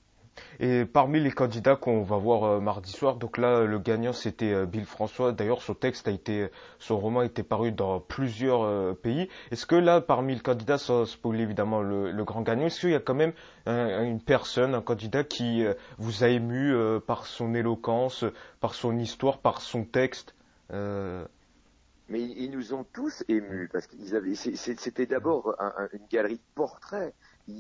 Et 0.60 0.86
parmi 0.86 1.20
les 1.20 1.32
candidats 1.32 1.76
qu'on 1.76 2.02
va 2.02 2.18
voir 2.18 2.44
euh, 2.44 2.60
mardi 2.60 2.92
soir, 2.92 3.16
donc 3.16 3.38
là 3.38 3.64
le 3.64 3.80
gagnant 3.80 4.14
c'était 4.14 4.52
euh, 4.52 4.66
Bill 4.66 4.86
François. 4.86 5.32
D'ailleurs 5.32 5.62
son 5.62 5.74
texte 5.74 6.08
a 6.08 6.12
été, 6.12 6.50
son 6.80 6.98
roman 6.98 7.22
a 7.22 7.26
été 7.26 7.44
paru 7.44 7.72
dans 7.72 8.00
plusieurs 8.00 8.64
euh, 8.64 8.94
pays. 8.94 9.30
Est-ce 9.52 9.66
que 9.66 9.76
là 9.76 10.02
parmi 10.02 10.36
les 10.36 10.42
candidats, 10.42 10.78
sans 10.78 11.06
spoiler 11.06 11.44
évidemment 11.44 11.82
le, 11.82 12.24
grand 12.24 12.42
gagnant, 12.42 12.66
est-ce 12.66 12.82
qu'il 12.82 12.92
y 12.92 12.96
a 12.96 13.00
quand 13.00 13.16
même 13.16 13.34
une 13.66 14.20
personne, 14.20 14.76
un 14.76 14.82
candidat 14.82 15.24
qui 15.24 15.64
vous 15.98 16.24
a 16.24 16.28
ému 16.28 16.74
par 17.06 17.26
son 17.26 17.54
éloquence, 17.54 18.26
par 18.60 18.74
son 18.74 18.98
histoire, 18.98 19.40
par 19.40 19.62
son 19.62 19.84
texte 19.84 20.36
mais 22.10 22.22
ils 22.22 22.50
nous 22.50 22.74
ont 22.74 22.84
tous 22.92 23.24
émus 23.28 23.70
parce 23.72 23.86
qu'ils 23.86 24.16
avaient. 24.16 24.34
C'était 24.36 25.06
d'abord 25.06 25.56
une 25.94 26.08
galerie 26.10 26.38
de 26.38 26.54
portraits 26.56 27.14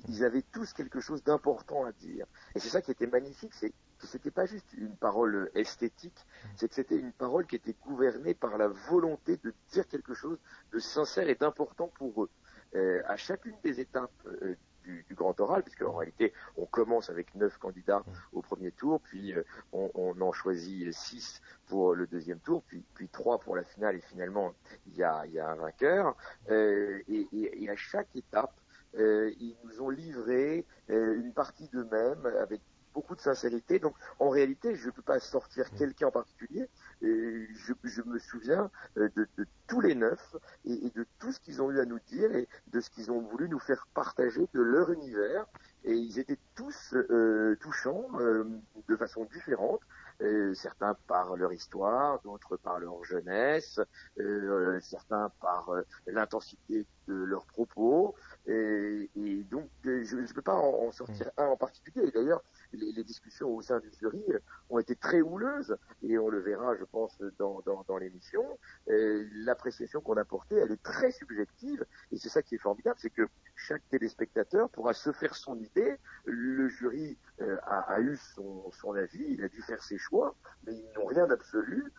ils, 0.08 0.24
avaient 0.24 0.44
tous 0.52 0.74
quelque 0.74 1.00
chose 1.00 1.24
d'important 1.24 1.86
à 1.86 1.92
dire. 1.92 2.26
Et 2.56 2.60
c'est 2.60 2.70
ça 2.70 2.82
qui 2.82 2.92
était 2.92 3.08
magnifique, 3.08 3.54
c'est 3.54 3.70
que 3.70 4.08
c'était 4.08 4.32
pas 4.32 4.46
juste 4.46 4.74
une 4.74 4.96
parole 4.96 5.52
esthétique, 5.56 6.26
c'est 6.56 6.68
que 6.70 6.76
c'était 6.76 6.98
une 6.98 7.12
parole 7.12 7.46
qui 7.46 7.56
était 7.56 7.76
gouvernée 7.86 8.34
par 8.34 8.58
la 8.58 8.68
volonté 8.68 9.38
de 9.38 9.54
dire 9.72 9.88
quelque 9.88 10.14
chose 10.14 10.38
de 10.72 10.80
sincère 10.80 11.28
et 11.30 11.36
d'important 11.36 11.88
pour 11.88 12.24
eux. 12.24 12.30
Euh, 12.76 13.02
à 13.08 13.18
chacune 13.18 13.56
des 13.64 13.80
étapes 13.80 14.12
euh, 14.28 14.56
du, 14.84 15.16
grand 15.16 15.40
oral, 15.40 15.64
puisque 15.64 15.82
en 15.82 15.94
réalité 15.94 16.34
on 16.56 16.66
commence 16.66 17.10
avec 17.10 17.34
neuf 17.36 17.58
candidats 17.58 18.04
au 18.32 18.42
premier 18.42 18.72
tour, 18.72 19.02
puis 19.02 19.34
euh, 19.34 19.44
on, 19.72 20.20
en 20.22 20.32
choisit 20.32 20.92
six 20.94 21.42
pour 21.68 21.96
le 21.96 22.08
deuxième 22.08 22.40
tour, 22.40 22.64
puis, 22.64 22.84
puis 22.94 23.08
pour 23.08 23.56
la 23.56 23.64
finale, 23.64 23.96
et 23.96 24.02
finalement 24.02 24.54
il 24.88 24.96
y 24.96 25.04
a, 25.04 25.22
un 25.22 25.56
vainqueur. 25.56 26.16
et, 26.50 27.70
à 27.70 27.76
chaque 27.76 28.16
étape, 28.16 28.59
ils 28.98 29.56
nous 29.64 29.82
ont 29.82 29.90
livré 29.90 30.66
euh, 30.90 31.16
une 31.16 31.34
partie 31.34 31.68
d'eux-mêmes 31.70 32.26
avec 32.42 32.62
beaucoup 32.94 33.16
de 33.16 33.22
sincérité. 33.22 33.80
Donc, 33.80 33.96
en 34.20 34.30
réalité, 34.30 34.76
je 34.76 34.88
ne 34.88 34.92
peux 34.92 35.02
pas 35.02 35.20
sortir 35.20 35.66
mm. 35.72 35.78
quelqu'un 35.78 36.08
en 36.08 36.12
particulier. 36.12 36.70
je, 37.02 37.74
je, 37.84 38.02
me 38.02 38.20
souviens 38.20 38.70
euh, 38.98 39.10
de, 39.16 39.28
de, 39.38 39.46
tous 39.68 39.82
les 39.82 39.96
neuf 39.96 40.36
et, 40.66 40.88
et 40.88 40.90
de 40.90 41.06
tout 41.20 41.32
ce 41.32 41.40
qu'ils 41.40 41.62
ont 41.62 41.72
eu 41.72 41.80
à 41.80 41.86
nous 41.86 42.00
dire 42.08 42.34
et 42.36 42.48
de 42.68 42.80
ce 42.80 42.90
qu'ils 42.90 43.12
ont 43.12 43.22
voulu 43.22 43.48
nous 43.48 43.60
faire 43.60 43.88
partager 43.94 44.48
de 44.54 44.62
leur 44.62 44.92
univers. 44.92 45.46
Et 45.84 45.94
ils 45.94 46.20
étaient 46.20 46.40
tous 46.56 46.94
euh, 46.94 47.56
touchants 47.62 48.08
euh, 48.20 48.44
de 48.88 48.96
façon 48.96 49.26
différente. 49.26 49.82
Euh, 50.22 50.54
certains 50.54 50.96
par 51.08 51.38
leur 51.38 51.54
histoire, 51.54 52.20
d'autres 52.24 52.58
par 52.58 52.80
leur 52.80 53.04
jeunesse, 53.06 53.80
euh, 54.20 54.78
certains 54.82 55.32
par 55.40 55.72
l'intensité 56.08 56.86
de 57.08 57.14
leurs 57.14 57.46
propos. 57.46 58.16
Et, 58.46 59.10
et 59.16 59.44
donc, 59.44 59.70
je 59.84 60.16
ne 60.18 60.34
peux 60.34 60.42
pas 60.42 60.56
en, 60.56 60.92
sortir 60.92 61.28
mm. 61.28 61.42
un 61.42 61.48
en 61.48 61.58
particulier. 61.58 62.12
D'ailleurs, 62.12 62.44
les, 62.74 62.92
les, 62.92 63.04
discussions 63.04 63.50
au 63.50 63.62
sein 63.62 63.80
du 63.80 63.90
jury 64.00 64.24
ont 64.70 64.80
été 64.80 64.96
très 64.96 65.22
houleuses, 65.22 65.76
et 66.04 66.18
on 66.18 66.30
le 66.30 66.40
verra, 66.40 66.76
je 66.78 66.84
pense, 66.84 67.22
dans, 67.38 67.62
dans, 67.66 67.84
dans 67.88 67.98
l'émission. 67.98 68.44
L'appréciation 68.88 70.02
qu'on 70.02 70.18
a 70.18 70.26
portée, 70.26 70.56
elle 70.56 70.72
est 70.72 70.84
très 70.84 71.12
subjective, 71.12 71.86
et 72.12 72.18
c'est 72.18 72.30
ça 72.30 72.42
qui 72.42 72.56
est 72.56 72.60
formidable, 72.60 72.98
c'est 73.00 73.10
que 73.10 73.28
chaque 73.56 73.88
téléspectateur 73.90 74.70
pourra 74.70 74.94
se 74.94 75.12
faire 75.12 75.36
son 75.36 75.58
idée. 75.60 75.96
Le 76.26 76.68
jury 76.70 77.18
euh, 77.42 77.58
a, 77.64 77.80
a, 77.94 78.00
eu 78.00 78.18
son, 78.36 78.72
son, 78.72 78.94
avis, 78.94 79.26
il 79.30 79.44
a 79.44 79.50
dû 79.50 79.62
faire 79.62 79.82
ses 79.84 79.98
choix, 79.98 80.36
mais 80.66 80.74
ils 80.74 80.92
n'ont 80.96 81.06
rien 81.06 81.28
d'absolu. 81.28 81.92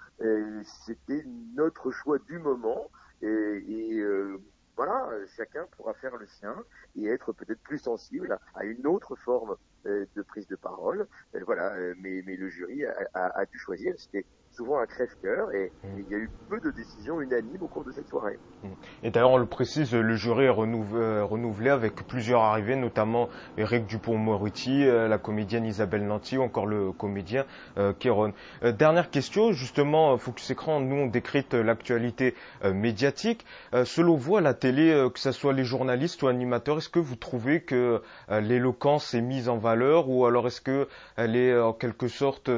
C'était 0.87 1.25
notre 1.55 1.91
choix 1.91 2.19
du 2.19 2.39
moment, 2.39 2.91
et, 3.23 3.27
et 3.27 4.01
euh, 4.01 4.41
voilà, 4.81 5.11
chacun 5.37 5.67
pourra 5.77 5.93
faire 5.93 6.17
le 6.17 6.27
sien 6.27 6.57
et 6.97 7.05
être 7.07 7.35
peut-être 7.35 7.61
plus 7.61 7.77
sensible 7.77 8.39
à 8.55 8.65
une 8.65 8.87
autre 8.87 9.15
forme 9.15 9.57
euh, 9.85 10.07
de 10.17 10.23
prise 10.23 10.47
de 10.47 10.57
parole. 10.57 11.07
voilà, 11.45 11.75
mais, 11.99 12.23
le 12.23 12.49
jury 12.49 12.87
a, 12.87 12.95
a, 13.13 13.41
a 13.41 13.45
dû 13.45 13.59
choisir. 13.59 13.93
C'était 13.99 14.25
souvent 14.61 14.79
un 14.79 14.87
crève-cœur 14.87 15.55
et, 15.55 15.73
mm. 15.83 15.89
il 15.99 16.13
y 16.13 16.15
a 16.15 16.19
eu 16.19 16.31
peu 16.51 16.61
de 16.61 16.71
décisions 16.71 17.23
unanimes 17.23 17.63
au 17.63 17.67
cours 17.67 17.83
de 17.83 17.93
cette 17.93 18.09
soirée. 18.09 18.39
Mm. 18.63 18.69
Et 19.05 19.11
d'ailleurs, 19.11 19.31
on 19.31 19.39
le 19.39 19.47
précise, 19.47 19.95
le 19.95 20.15
jury 20.17 20.45
est 20.45 20.49
euh, 20.49 21.25
renouvelé, 21.25 21.71
avec 21.71 21.95
plusieurs 22.07 22.43
arrivées, 22.43 22.77
notamment 22.77 23.31
Eric 23.57 23.87
Dupont-Moretti, 23.87 24.85
euh, 24.85 25.09
la 25.09 25.17
comédienne 25.17 25.65
Isabelle 25.65 26.07
Nanty 26.07 26.37
ou 26.37 26.43
encore 26.43 26.67
le 26.67 26.93
comédien 26.93 27.47
euh, 27.79 27.95
Kéron. 27.99 28.35
dernière 28.63 29.09
question, 29.11 29.53
justement, 29.53 30.19
Focus 30.19 30.51
Écran, 30.51 30.81
nous 30.81 30.97
on 30.97 31.07
décrypte 31.07 31.55
l'actualité 31.55 32.35
médiatique. 32.73 33.47
selon 33.85 34.17
vous, 34.17 34.37
à 34.37 34.41
la 34.41 34.53
télé, 34.53 35.09
que 35.13 35.19
ce 35.21 35.33
soit 35.33 35.53
les 35.53 35.65
journalistes 35.65 36.23
ou 36.23 36.29
animateurs, 36.29 36.79
est-ce 36.79 36.89
que 36.89 36.99
vous 36.99 37.17
trouvez 37.17 37.63
que 37.63 38.03
l'éloquence 38.29 39.15
est 39.15 39.21
mise 39.21 39.49
en 39.49 39.57
valeur 39.57 40.09
ou 40.09 40.27
alors 40.27 40.47
est-ce 40.47 40.61
qu'elle 40.61 41.37
est 41.37 41.59
en 41.59 41.73
quelque 41.73 42.09
sorte 42.09 42.51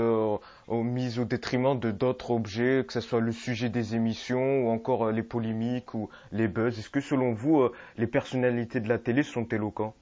mise 0.81 1.19
au 1.19 1.25
détriment 1.25 1.79
de 1.79 1.91
d'autres 1.91 2.31
objets, 2.31 2.85
que 2.87 2.93
ce 2.93 3.01
soit 3.01 3.21
le 3.21 3.33
sujet 3.33 3.69
des 3.69 3.95
émissions 3.95 4.65
ou 4.65 4.71
encore 4.71 5.09
euh, 5.09 5.13
les 5.13 5.23
polémiques 5.23 5.95
ou 5.95 6.09
les 6.33 6.49
buzz 6.49 6.79
Est-ce 6.79 6.91
que 6.91 7.01
selon 7.01 7.35
vous, 7.35 7.61
euh, 7.61 7.73
les 7.99 8.07
personnalités 8.07 8.81
de 8.81 8.89
la 8.89 8.99
télé 8.99 9.23
sont 9.23 9.47
éloquents 9.49 9.95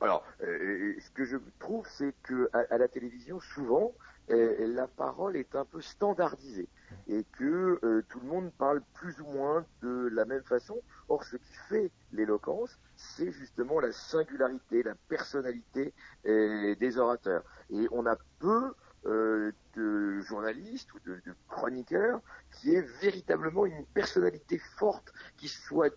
alors, 0.00 0.24
euh, 0.42 0.96
ce 0.98 1.10
que 1.12 1.24
je 1.24 1.36
trouve, 1.60 1.86
c'est 1.88 2.12
que 2.24 2.50
à, 2.52 2.76
la 2.76 2.88
télévision, 2.88 3.38
souvent, 3.38 3.92
la 4.28 4.88
parole 4.88 5.36
est 5.36 5.54
un 5.54 5.64
peu 5.64 5.80
standardisée 5.80 6.66
et 7.06 7.24
que 7.38 7.78
tout 8.08 8.18
le 8.18 8.26
monde 8.26 8.50
parle 8.58 8.82
plus 8.94 9.20
ou 9.20 9.26
moins 9.26 9.64
de 9.80 10.08
la 10.12 10.24
même 10.24 10.42
façon. 10.42 10.76
Or, 11.08 11.22
ce 11.22 11.36
qui 11.36 11.54
fait 11.68 11.92
l'éloquence, 12.12 12.80
c'est 12.96 13.30
justement 13.30 13.78
la 13.78 13.92
singularité, 13.92 14.82
la 14.82 14.96
personnalité 15.08 15.94
des 16.24 16.98
orateurs. 16.98 17.44
Et 17.70 17.86
on 17.92 18.04
a 18.04 18.16
peu 18.40 18.74
euh, 19.06 19.52
de 19.76 20.20
journaliste 20.20 20.92
ou 20.94 20.98
de, 21.06 21.20
chroniqueur 21.48 22.20
qui 22.50 22.74
est 22.74 22.86
véritablement 23.00 23.66
une 23.66 23.84
personnalité 23.86 24.58
forte, 24.58 25.12
qui 25.36 25.48
soit 25.48 25.94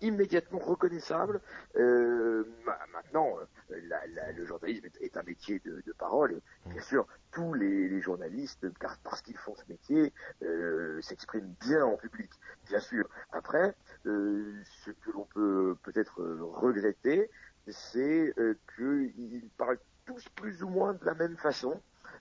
immédiatement 0.00 0.58
reconnaissable. 0.58 1.40
Euh, 1.76 2.44
maintenant, 2.92 3.38
la, 3.70 4.32
le 4.32 4.44
journalisme 4.44 4.86
est, 5.00 5.16
un 5.16 5.22
métier 5.22 5.60
de, 5.64 5.82
parole 5.98 6.40
bien 6.66 6.82
sûr, 6.82 7.06
tous 7.30 7.54
les, 7.54 8.00
journalistes, 8.00 8.66
car, 8.78 8.98
parce 9.04 9.22
qu'ils 9.22 9.38
font 9.38 9.54
ce 9.54 9.62
métier, 9.68 10.12
euh, 10.42 11.00
s'expriment 11.00 11.54
bien 11.60 11.84
en 11.84 11.96
public, 11.96 12.30
bien 12.66 12.80
sûr. 12.80 13.08
Après, 13.30 13.74
euh, 14.06 14.60
ce 14.84 14.90
que 14.90 15.10
l'on 15.12 15.24
peut 15.26 15.76
peut-être 15.82 16.22
regretter, 16.22 17.30
c'est 17.68 18.32
euh, 18.38 18.54
qu'ils 18.74 19.48
parlent 19.56 19.78
tous 20.04 20.28
plus 20.30 20.62
ou 20.62 20.68
moins 20.68 20.94
de 20.94 21.04
la 21.04 21.14
même 21.14 21.36
façon 21.36 21.80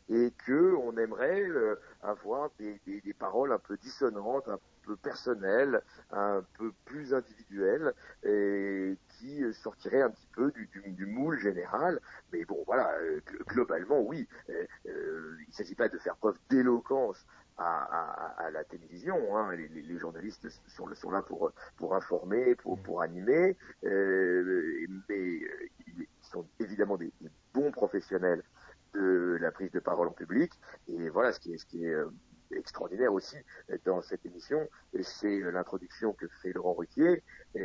et 0.10 0.34
que 0.46 0.76
on 0.76 0.98
aimerait 0.98 1.42
euh, 1.42 1.76
avoir 2.02 2.50
des, 2.60 2.80
des, 2.86 3.02
des, 3.02 3.14
paroles 3.14 3.52
un 3.52 3.60
peu 3.60 3.78
dissonantes, 3.78 4.48
un 4.48 4.60
peu 4.84 4.96
personnelles, 4.96 5.82
un 6.12 6.44
peu 6.58 6.72
plus 6.86 7.14
individuelles, 7.14 7.94
et 8.24 8.98
qui 9.10 9.42
sortiraient 9.54 10.02
un 10.02 10.10
petit 10.10 10.28
peu 10.34 10.52
du, 10.52 10.68
du, 10.68 10.82
du 10.92 11.06
moule 11.06 11.40
général. 11.40 12.00
Mais 12.34 12.46
bon, 12.46 12.64
voilà, 12.66 12.92
euh, 13.02 13.22
globalement, 13.48 14.02
oui, 14.02 14.28
euh, 14.50 14.66
il 14.86 15.48
ne 15.48 15.54
s'agit 15.54 15.76
pas 15.76 15.90
de 15.90 15.98
faire 15.98 16.16
preuve 16.18 16.38
d'éloquence 16.50 17.26
à, 17.58 17.84
à, 17.84 18.46
à, 18.46 18.52
la 18.52 18.64
télévision. 18.64 19.38
Hein. 19.38 19.56
Les, 19.56 19.68
les, 19.68 19.98
journalistes 19.98 20.48
sont, 20.68 20.94
sont, 20.96 21.12
là 21.12 21.22
pour, 21.22 21.52
pour 21.78 21.96
informer, 21.96 22.56
pour, 22.56 22.80
pour 22.80 23.02
animer, 23.02 23.56
euh, 23.84 24.86
mais 25.10 25.42
ils 25.88 26.08
sont 26.22 26.46
évidemment 26.60 26.98
des, 26.98 27.12
des 27.22 27.30
bons 27.54 27.72
professionnels 27.72 28.44
de 29.02 29.38
la 29.42 29.52
prise 29.52 29.72
de 29.72 29.80
parole 29.80 30.08
en 30.08 30.12
public. 30.12 30.52
Et 30.88 31.10
voilà, 31.10 31.32
ce 31.32 31.40
qui 31.40 31.54
est, 31.54 31.94
euh, 31.94 32.10
extraordinaire 32.54 33.14
aussi 33.14 33.38
dans 33.86 34.02
cette 34.02 34.26
émission, 34.26 34.68
c'est 35.04 35.40
l'introduction 35.40 36.12
que 36.12 36.28
fait 36.42 36.52
Laurent 36.52 36.74
Ruquier, 36.74 37.24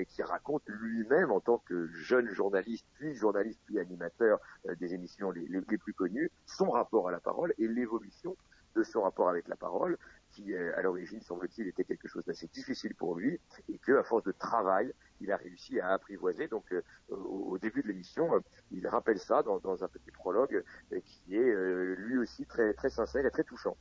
qui 0.09 0.23
raconte 0.23 0.63
lui-même 0.69 1.33
en 1.33 1.41
tant 1.41 1.59
que 1.59 1.89
jeune 1.89 2.29
journaliste, 2.29 2.87
puis 2.95 3.13
journaliste, 3.15 3.61
puis 3.67 3.81
animateur 3.81 4.39
euh, 4.69 4.77
des 4.77 4.95
émissions 4.95 5.33
les, 5.33 5.61
plus 5.61 5.93
connues, 5.93 6.31
son 6.47 6.71
rapport 6.71 7.09
à 7.09 7.11
la 7.11 7.19
parole 7.19 7.53
et 7.59 7.67
l'évolution 7.67 8.37
de 8.77 8.85
son 8.85 9.03
rapport 9.03 9.29
avec 9.29 9.49
la 9.49 9.57
parole, 9.57 9.99
qui 10.37 10.55
à 10.55 10.83
l'origine, 10.83 11.21
semble-t-il, 11.23 11.69
était 11.69 11.85
quelque 11.85 12.09
chose 12.09 12.25
d'assez 12.25 12.47
difficile 12.49 12.95
pour 12.95 13.15
lui, 13.15 13.41
et 13.69 13.79
que 13.79 13.93
à 13.93 14.03
force 14.03 14.25
de 14.25 14.33
travail, 14.33 14.93
il 15.21 15.33
a 15.33 15.37
réussi 15.37 15.81
à 15.81 15.89
apprivoiser. 15.91 16.49
Donc, 16.49 16.75
au, 17.09 17.59
début 17.59 17.83
de 17.83 17.89
l'émission, 17.89 18.31
il 18.71 18.87
rappelle 18.87 19.19
ça 19.19 19.43
dans, 19.43 19.59
dans 19.59 19.83
un 19.83 19.89
petit 19.89 20.11
prologue 20.11 20.63
qui 21.05 21.37
est 21.37 21.97
lui 21.97 22.19
aussi 22.19 22.45
très 22.45 22.75
très 22.75 22.91
sincère 22.91 23.25
et 23.25 23.31
très 23.31 23.45
touchant. 23.45 23.77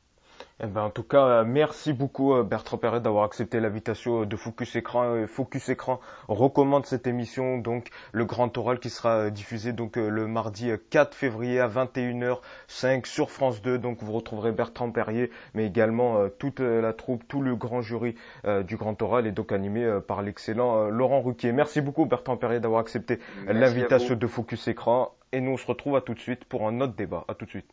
Eh 0.63 0.67
ben, 0.67 0.83
en 0.83 0.89
tout 0.89 1.03
cas, 1.03 1.25
euh, 1.25 1.43
merci 1.45 1.91
beaucoup 1.91 2.33
euh, 2.33 2.43
Bertrand 2.43 2.77
Perret 2.77 3.01
d'avoir 3.01 3.25
accepté 3.25 3.59
l'invitation 3.59 4.23
de 4.23 4.35
Focus 4.37 4.77
Écran. 4.77 5.27
Focus 5.27 5.67
Écran 5.67 5.99
recommande 6.29 6.85
cette 6.85 7.07
émission, 7.07 7.57
donc 7.57 7.89
le 8.13 8.23
grand 8.23 8.57
oral 8.57 8.79
qui 8.79 8.89
sera 8.89 9.17
euh, 9.17 9.29
diffusé 9.29 9.73
donc 9.73 9.97
le 9.97 10.27
mardi 10.27 10.71
4 10.91 11.13
février 11.13 11.59
à 11.59 11.67
21h05 11.67 13.05
sur 13.05 13.31
France 13.31 13.61
2. 13.61 13.77
Donc 13.77 14.01
vous 14.01 14.13
retrouverez 14.13 14.53
Bertrand 14.53 14.89
Perrier, 14.91 15.29
mais 15.55 15.65
également 15.65 16.29
toute 16.39 16.61
la 16.61 16.93
troupe, 16.93 17.27
tout 17.27 17.41
le 17.41 17.55
grand 17.55 17.81
jury 17.81 18.15
du 18.63 18.77
grand 18.77 19.01
oral 19.01 19.27
et 19.27 19.31
donc 19.31 19.51
animé 19.51 19.99
par 20.07 20.21
l'excellent 20.21 20.89
Laurent 20.89 21.21
Ruquier. 21.21 21.51
Merci 21.51 21.81
beaucoup 21.81 22.05
Bertrand 22.05 22.37
Perrier 22.37 22.59
d'avoir 22.59 22.79
accepté 22.79 23.19
l'invitation 23.47 24.15
de 24.15 24.27
Focus 24.27 24.67
Écran. 24.67 25.13
Et 25.31 25.41
nous 25.41 25.51
on 25.51 25.57
se 25.57 25.67
retrouve 25.67 25.95
à 25.95 26.01
tout 26.01 26.13
de 26.13 26.19
suite 26.19 26.45
pour 26.45 26.67
un 26.67 26.79
autre 26.81 26.95
débat. 26.95 27.25
À 27.27 27.33
tout 27.33 27.45
de 27.45 27.49
suite. 27.49 27.69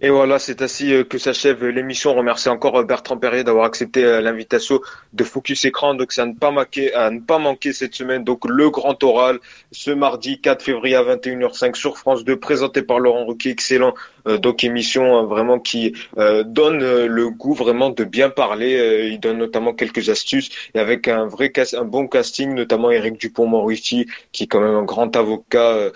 Et 0.00 0.10
voilà, 0.10 0.38
c'est 0.38 0.60
ainsi 0.60 0.92
euh, 0.92 1.04
que 1.04 1.16
s'achève 1.16 1.64
l'émission. 1.64 2.14
Remercie 2.14 2.50
encore 2.50 2.76
euh, 2.78 2.84
Bertrand 2.84 3.16
Perrier 3.16 3.44
d'avoir 3.44 3.64
accepté 3.64 4.04
euh, 4.04 4.20
l'invitation 4.20 4.80
de 5.14 5.24
Focus 5.24 5.64
Écran. 5.64 5.94
Donc, 5.94 6.12
c'est 6.12 6.20
à 6.20 6.26
ne 6.26 6.34
pas 6.34 6.50
manquer, 6.50 6.92
à 6.92 7.10
ne 7.10 7.20
pas 7.20 7.38
manquer 7.38 7.72
cette 7.72 7.94
semaine. 7.94 8.22
Donc, 8.22 8.44
le 8.46 8.68
grand 8.68 9.02
oral 9.02 9.38
ce 9.72 9.90
mardi 9.90 10.38
4 10.38 10.62
février 10.62 10.96
à 10.96 11.02
21h05 11.02 11.76
sur 11.76 11.96
France 11.96 12.24
2, 12.24 12.38
présenté 12.38 12.82
par 12.82 13.00
Laurent 13.00 13.24
Ruquier. 13.24 13.52
Excellent 13.52 13.94
donc 14.26 14.64
émission 14.64 15.18
euh, 15.18 15.22
vraiment 15.22 15.58
qui 15.58 15.94
euh, 16.18 16.42
donne 16.42 16.78
le 17.06 17.30
goût 17.30 17.54
vraiment 17.54 17.90
de 17.90 18.04
bien 18.04 18.30
parler. 18.30 19.08
il 19.10 19.20
donne 19.20 19.38
notamment 19.38 19.72
quelques 19.72 20.08
astuces 20.08 20.50
et 20.74 20.78
avec 20.78 21.08
un 21.08 21.26
vrai 21.26 21.52
un 21.74 21.84
bon 21.84 22.08
casting, 22.08 22.54
notamment 22.54 22.90
Eric 22.90 23.18
Dupont-Moretti 23.18 24.06
qui 24.32 24.44
est 24.44 24.46
quand 24.46 24.60
même 24.60 24.74
un 24.74 24.82
grand 24.82 25.14
avocat. 25.16 25.90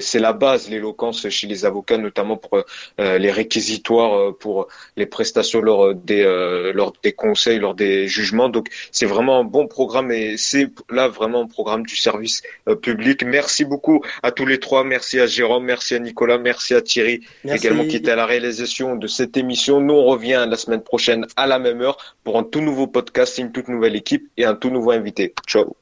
c'est 0.00 0.18
la 0.18 0.32
base 0.32 0.68
l'éloquence 0.68 1.28
chez 1.28 1.46
les 1.46 1.64
avocats, 1.64 1.98
notamment 1.98 2.36
pour 2.36 2.62
les 2.98 3.30
réquisitoires 3.30 4.34
pour 4.36 4.68
les 4.96 5.06
prestations 5.06 5.60
lors 5.60 5.94
des 5.94 6.22
lors 6.74 6.92
des 7.02 7.12
conseils, 7.12 7.58
lors 7.58 7.74
des 7.74 8.06
jugements. 8.08 8.48
Donc 8.48 8.68
c'est 8.92 9.06
vraiment 9.06 9.40
un 9.40 9.44
bon 9.44 9.66
programme 9.66 10.12
et 10.12 10.36
c'est 10.36 10.68
là 10.90 11.08
vraiment 11.08 11.42
un 11.42 11.46
programme 11.46 11.84
du 11.84 11.96
service 11.96 12.42
public. 12.82 13.24
Merci 13.24 13.64
beaucoup 13.64 14.02
à 14.22 14.30
tous 14.32 14.46
les 14.46 14.60
trois. 14.60 14.84
Merci 14.84 15.18
à 15.18 15.26
Jérôme, 15.26 15.64
merci 15.64 15.94
à 15.94 15.98
Nicolas, 15.98 16.38
merci 16.38 16.74
à 16.74 16.82
Thierry 16.82 17.22
qui 17.88 17.96
était 17.96 18.10
à 18.10 18.16
la 18.16 18.26
réalisation 18.26 18.96
de 18.96 19.06
cette 19.06 19.36
émission. 19.36 19.80
Nous, 19.80 19.94
on 19.94 20.04
revient 20.04 20.46
la 20.48 20.56
semaine 20.56 20.82
prochaine 20.82 21.26
à 21.36 21.46
la 21.46 21.58
même 21.58 21.80
heure 21.80 22.16
pour 22.24 22.38
un 22.38 22.44
tout 22.44 22.60
nouveau 22.60 22.86
podcast, 22.86 23.38
une 23.38 23.52
toute 23.52 23.68
nouvelle 23.68 23.96
équipe 23.96 24.30
et 24.36 24.44
un 24.44 24.54
tout 24.54 24.70
nouveau 24.70 24.90
invité. 24.90 25.34
Ciao 25.46 25.76